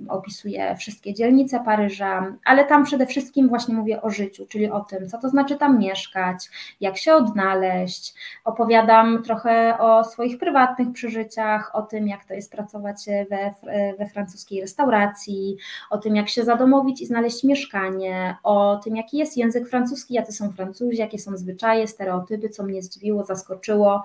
opisuję 0.09 0.77
wszystkie 0.77 1.15
dzielnice 1.15 1.61
Paryża, 1.65 2.35
ale 2.45 2.65
tam 2.65 2.85
przede 2.85 3.07
wszystkim 3.07 3.49
właśnie 3.49 3.75
mówię 3.75 4.03
o 4.03 4.11
życiu, 4.11 4.47
czyli 4.47 4.71
o 4.71 4.81
tym, 4.81 5.09
co 5.09 5.19
to 5.19 5.29
znaczy 5.29 5.57
tam 5.57 5.79
mieszkać, 5.79 6.51
jak 6.81 6.97
się 6.97 7.14
odnaleźć. 7.17 8.15
Opowiadam 8.45 9.23
trochę 9.23 9.79
o 9.79 10.05
swoich 10.05 10.39
prywatnych 10.39 10.93
przeżyciach, 10.93 11.71
o 11.75 11.83
tym, 11.83 12.09
jak 12.09 12.25
to 12.25 12.35
jest 12.35 12.53
pracować 12.53 12.97
we, 13.31 13.55
we 13.99 14.07
francuskiej 14.07 14.61
restauracji, 14.61 15.57
o 15.91 15.99
tym, 15.99 16.17
jak 16.17 16.29
się 16.29 16.45
zadomowić 16.45 17.01
i 17.03 17.07
znaleźć 17.07 17.45
mieszkanie, 17.45 18.37
o 18.43 18.81
tym, 18.85 18.97
jaki 18.97 19.19
jest 19.19 19.37
język 19.37 19.69
francuski, 19.69 20.15
jacy 20.15 20.33
są 20.33 20.53
Francuzi, 20.53 20.99
jakie 20.99 21.19
są 21.19 21.37
zwyczaje, 21.37 21.87
stereotypy, 21.87 22.49
co 22.49 22.63
mnie 22.63 22.83
zdziwiło, 22.83 23.25
zaskoczyło. 23.25 24.03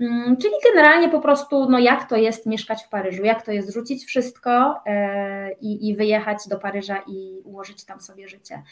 Mm, 0.00 0.36
czyli 0.36 0.54
generalnie 0.64 1.08
po 1.08 1.20
prostu, 1.20 1.70
no 1.70 1.78
jak 1.78 2.08
to 2.08 2.16
jest 2.16 2.46
mieszkać 2.46 2.84
w 2.84 2.88
Paryżu, 2.88 3.24
jak 3.24 3.42
to 3.46 3.52
jest 3.52 3.72
rzucić 3.72 4.04
wszystko 4.04 4.80
e, 4.86 5.52
i, 5.52 5.88
i 5.88 5.96
wyjechać 5.96 6.38
do 6.48 6.58
Paryża 6.58 7.02
i 7.06 7.40
ułożyć 7.44 7.84
tam 7.84 8.00
sobie 8.00 8.28
życie. 8.28 8.62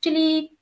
Czyli 0.00 0.56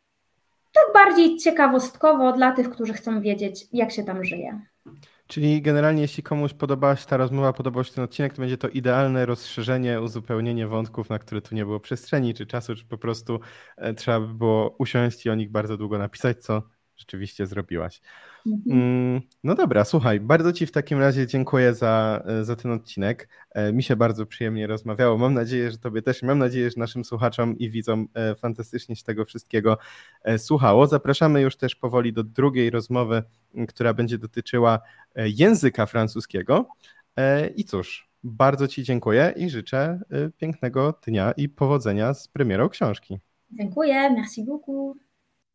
tak 0.72 0.84
bardziej 0.94 1.36
ciekawostkowo 1.36 2.32
dla 2.32 2.52
tych, 2.52 2.70
którzy 2.70 2.92
chcą 2.92 3.20
wiedzieć, 3.20 3.66
jak 3.72 3.92
się 3.92 4.04
tam 4.04 4.24
żyje. 4.24 4.60
Czyli 5.26 5.62
generalnie, 5.62 6.02
jeśli 6.02 6.22
komuś 6.22 6.54
podobała 6.54 6.96
się 6.96 7.06
ta 7.06 7.16
rozmowa, 7.16 7.52
podobał 7.52 7.84
się 7.84 7.92
ten 7.92 8.04
odcinek, 8.04 8.32
to 8.32 8.42
będzie 8.42 8.58
to 8.58 8.68
idealne 8.68 9.26
rozszerzenie, 9.26 10.00
uzupełnienie 10.00 10.66
wątków, 10.66 11.10
na 11.10 11.18
które 11.18 11.40
tu 11.40 11.54
nie 11.54 11.64
było 11.64 11.80
przestrzeni 11.80 12.34
czy 12.34 12.46
czasu, 12.46 12.74
czy 12.74 12.86
po 12.86 12.98
prostu 12.98 13.40
e, 13.76 13.94
trzeba 13.94 14.20
by 14.20 14.34
było 14.34 14.76
usiąść 14.78 15.26
i 15.26 15.30
o 15.30 15.34
nich 15.34 15.50
bardzo 15.50 15.76
długo 15.76 15.98
napisać, 15.98 16.42
co 16.42 16.62
rzeczywiście 16.99 17.46
zrobiłaś. 17.46 18.01
Mhm. 18.46 18.80
Mm, 18.80 19.20
no 19.44 19.55
dobra, 19.55 19.84
słuchaj, 19.84 20.20
bardzo 20.20 20.53
Ci 20.53 20.66
w 20.66 20.72
takim 20.72 20.99
razie 20.99 21.26
dziękuję 21.26 21.74
za, 21.74 22.22
za 22.42 22.57
ten 22.57 22.70
odcinek. 22.70 23.28
E, 23.51 23.72
mi 23.72 23.82
się 23.82 23.96
bardzo 23.96 24.26
przyjemnie 24.26 24.66
rozmawiało. 24.66 25.18
Mam 25.18 25.34
nadzieję, 25.34 25.70
że 25.70 25.78
Tobie 25.78 26.03
też. 26.03 26.22
Mam 26.22 26.38
nadzieję, 26.38 26.70
że 26.70 26.80
naszym 26.80 27.05
słuchaczom 27.05 27.59
i 27.59 27.70
widzom 27.70 28.09
e, 28.14 28.34
fantastycznie 28.34 28.96
się 28.96 29.05
tego 29.05 29.24
wszystkiego 29.24 29.78
e, 30.22 30.38
słuchało. 30.38 30.86
Zapraszamy 30.86 31.40
już 31.40 31.57
też 31.57 31.76
powoli 31.76 32.12
do 32.12 32.24
drugiej 32.24 32.70
rozmowy, 32.70 33.22
która 33.68 33.94
będzie 33.94 34.18
dotyczyła 34.18 34.80
języka 35.16 35.86
francuskiego. 35.86 36.68
I 37.57 37.64
cóż, 37.64 38.09
bardzo 38.24 38.68
Ci 38.68 38.82
dziękuję 38.82 39.34
i 39.36 39.51
życzę 39.51 40.01
pięknego 40.36 40.99
dnia 41.07 41.32
i 41.32 41.49
powodzenia 41.49 42.14
z 42.14 42.28
premierą 42.28 42.68
książki. 42.68 43.18
Dziękuję, 43.51 44.11
merci 44.11 44.44
beaucoup. 44.44 44.99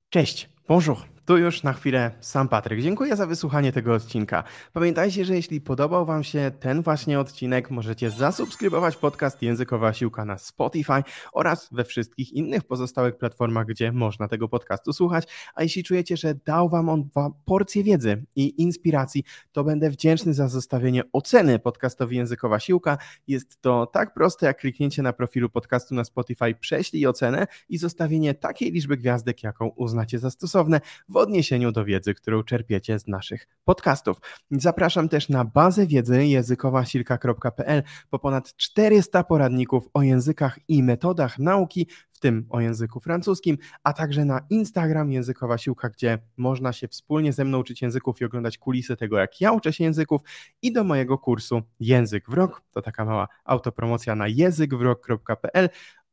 Cześć, 0.10 0.50
bonjour. 0.68 0.98
Tu 1.26 1.38
już 1.38 1.64
na 1.64 1.74
chwilę 1.74 2.12
sam 2.20 2.50
Patryk. 2.50 2.82
Dziękuję 2.82 3.16
za 3.16 3.28
wysłuchanie 3.28 3.72
tego 3.72 3.94
odcinka. 3.94 4.44
Pamiętajcie, 4.74 5.26
że 5.26 5.36
jeśli 5.36 5.62
podobał 5.62 6.06
Wam 6.06 6.24
się 6.24 6.52
ten 6.60 6.82
właśnie 6.82 7.20
odcinek, 7.20 7.72
możecie 7.72 8.10
zasubskrybować 8.10 8.96
podcast 8.96 9.42
Językowa 9.42 9.94
Siłka 9.94 10.26
na 10.26 10.38
Spotify 10.38 11.04
oraz 11.34 11.70
we 11.72 11.84
wszystkich 11.84 12.34
innych 12.34 12.64
pozostałych 12.64 13.18
platformach, 13.18 13.66
gdzie 13.66 13.92
można 13.92 14.28
tego 14.28 14.48
podcastu 14.48 14.94
słuchać. 14.94 15.28
A 15.56 15.64
jeśli 15.64 15.84
czujecie, 15.84 16.18
że 16.18 16.36
dał 16.36 16.70
Wam 16.70 16.90
on 16.90 17.10
porcję 17.46 17.84
wiedzy 17.84 18.26
i 18.36 18.62
inspiracji, 18.62 19.24
to 19.52 19.64
będę 19.64 19.90
wdzięczny 19.90 20.34
za 20.34 20.48
zostawienie 20.48 21.04
oceny 21.14 21.60
podcastowi 21.60 22.18
Językowa 22.18 22.60
Siłka. 22.60 22.98
Jest 23.28 23.62
to 23.62 23.86
tak 23.86 24.14
proste, 24.14 24.46
jak 24.46 24.58
kliknięcie 24.58 25.02
na 25.02 25.14
profilu 25.14 25.50
podcastu 25.50 25.96
na 25.96 26.04
Spotify, 26.04 26.56
prześlij 26.60 27.08
ocenę 27.08 27.48
i 27.70 27.78
zostawienie 27.78 28.34
takiej 28.34 28.72
liczby 28.72 28.98
gwiazdek, 28.98 29.44
jaką 29.44 29.68
uznacie 29.68 30.20
za 30.20 30.30
stosowne 30.30 30.82
w 31.14 31.18
odniesieniu 31.18 31.72
do 31.72 31.86
wiedzy, 31.86 32.14
którą 32.14 32.44
czerpiecie 32.44 33.00
z 33.00 33.08
naszych 33.08 33.48
podcastów. 33.64 34.18
Zapraszam 34.52 35.10
też 35.10 35.30
na 35.30 35.46
bazę 35.46 35.88
wiedzy 35.88 36.26
językowasilka.pl 36.26 37.84
po 38.10 38.20
ponad 38.20 38.56
400 38.56 39.24
poradników 39.24 39.90
o 39.94 40.02
językach 40.02 40.60
i 40.68 40.84
metodach 40.84 41.40
nauki, 41.40 41.88
w 42.12 42.20
tym 42.20 42.46
o 42.50 42.60
języku 42.60 43.00
francuskim, 43.00 43.58
a 43.84 43.94
także 43.94 44.26
na 44.26 44.42
Instagram 44.50 45.12
Językowa 45.12 45.58
Siłka, 45.58 45.90
gdzie 45.90 46.20
można 46.38 46.74
się 46.74 46.88
wspólnie 46.88 47.34
ze 47.34 47.46
mną 47.46 47.60
uczyć 47.60 47.82
języków 47.82 48.22
i 48.22 48.26
oglądać 48.26 48.58
kulisy 48.58 48.96
tego, 48.96 49.18
jak 49.18 49.42
ja 49.42 49.52
uczę 49.52 49.74
się 49.74 49.84
języków 49.84 50.22
i 50.62 50.74
do 50.74 50.84
mojego 50.84 51.18
kursu 51.18 51.62
Język 51.80 52.30
w 52.30 52.34
Rok, 52.34 52.62
to 52.74 52.82
taka 52.82 53.06
mała 53.06 53.28
autopromocja 53.46 54.16
na 54.16 54.28
językwrok.pl 54.28 55.70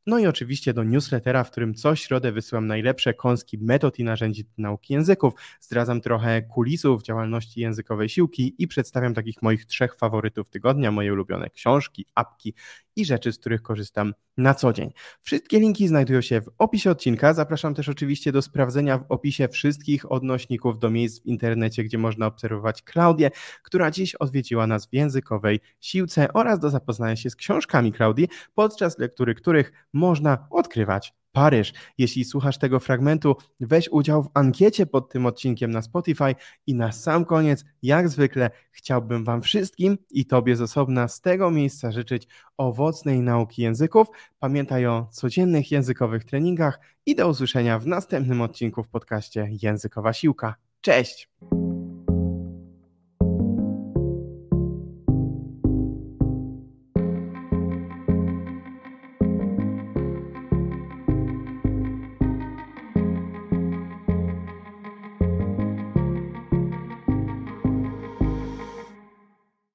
no 0.07 0.19
i 0.19 0.27
oczywiście 0.27 0.75
do 0.75 0.85
newslettera, 0.85 1.45
w 1.45 1.51
którym 1.51 1.75
co 1.75 1.97
środę 1.97 2.33
wysyłam 2.33 2.67
najlepsze 2.67 3.15
kąski 3.15 3.59
metod 3.59 3.99
i 3.99 4.05
narzędzi 4.05 4.45
nauki 4.59 4.93
języków. 4.93 5.33
Zdradzam 5.61 6.01
trochę 6.01 6.43
kulisów 6.43 7.03
działalności 7.03 7.61
językowej 7.61 8.09
siłki 8.09 8.55
i 8.59 8.69
przedstawiam 8.69 9.15
takich 9.15 9.43
moich 9.43 9.67
trzech 9.67 9.97
faworytów 9.97 10.51
tygodnia, 10.51 10.91
moje 10.91 11.13
ulubione 11.13 11.51
książki, 11.51 12.07
apki 12.15 12.55
i 13.01 13.05
rzeczy, 13.05 13.33
z 13.33 13.39
których 13.39 13.63
korzystam 13.63 14.15
na 14.37 14.55
co 14.55 14.73
dzień. 14.73 14.91
Wszystkie 15.23 15.61
linki 15.61 15.89
znajdują 15.89 16.21
się 16.21 16.41
w 16.41 16.51
opisie 16.59 16.91
odcinka. 16.91 17.35
Zapraszam 17.35 17.75
też 17.75 17.89
oczywiście 17.89 18.33
do 18.33 18.43
sprawdzenia 18.43 18.99
w 18.99 19.05
opisie 19.09 19.49
wszystkich 19.49 20.13
odnośników 20.13 20.79
do 20.79 20.91
miejsc 20.91 21.23
w 21.23 21.27
internecie, 21.27 21.85
gdzie 21.85 21.99
można 21.99 22.27
obserwować 22.27 22.83
Klaudię, 22.83 23.31
która 23.63 23.91
dziś 23.91 24.15
odwiedziła 24.15 24.67
nas 24.67 24.87
w 24.87 24.95
językowej 24.95 25.61
siłce 25.81 26.33
oraz 26.33 26.59
do 26.59 26.71
zapoznania 26.71 27.17
się 27.17 27.31
z 27.31 27.37
książkami 27.37 27.93
Klaudii, 27.93 28.29
podczas 28.55 28.99
lektury 28.99 29.35
których 29.35 29.73
można 29.93 30.47
odkrywać 30.51 31.20
Paryż. 31.33 31.73
Jeśli 31.99 32.25
słuchasz 32.25 32.59
tego 32.59 32.81
fragmentu, 32.81 33.37
weź 33.61 33.89
udział 33.89 34.23
w 34.23 34.29
ankiecie 34.35 34.87
pod 34.87 35.13
tym 35.13 35.27
odcinkiem 35.27 35.71
na 35.71 35.83
Spotify 35.83 36.35
i 36.67 36.75
na 36.75 36.93
sam 36.93 37.25
koniec, 37.25 37.65
jak 37.83 38.09
zwykle, 38.09 38.51
chciałbym 38.71 39.25
Wam 39.25 39.43
wszystkim 39.43 39.99
i 40.11 40.27
Tobie 40.27 40.57
z 40.57 40.61
osobna 40.61 41.09
z 41.09 41.21
tego 41.21 41.51
miejsca 41.51 41.93
życzyć 41.93 42.29
owocnej 42.57 43.21
nauki 43.21 43.63
języków. 43.63 44.09
Pamiętaj 44.39 44.87
o 44.87 45.09
codziennych 45.11 45.71
językowych 45.71 46.25
treningach 46.25 46.81
i 47.07 47.15
do 47.15 47.29
usłyszenia 47.29 47.79
w 47.79 47.87
następnym 47.87 48.41
odcinku 48.41 48.83
w 48.83 48.89
podcaście 48.89 49.49
Językowa 49.63 50.13
Siłka. 50.13 50.55
Cześć! 50.81 51.29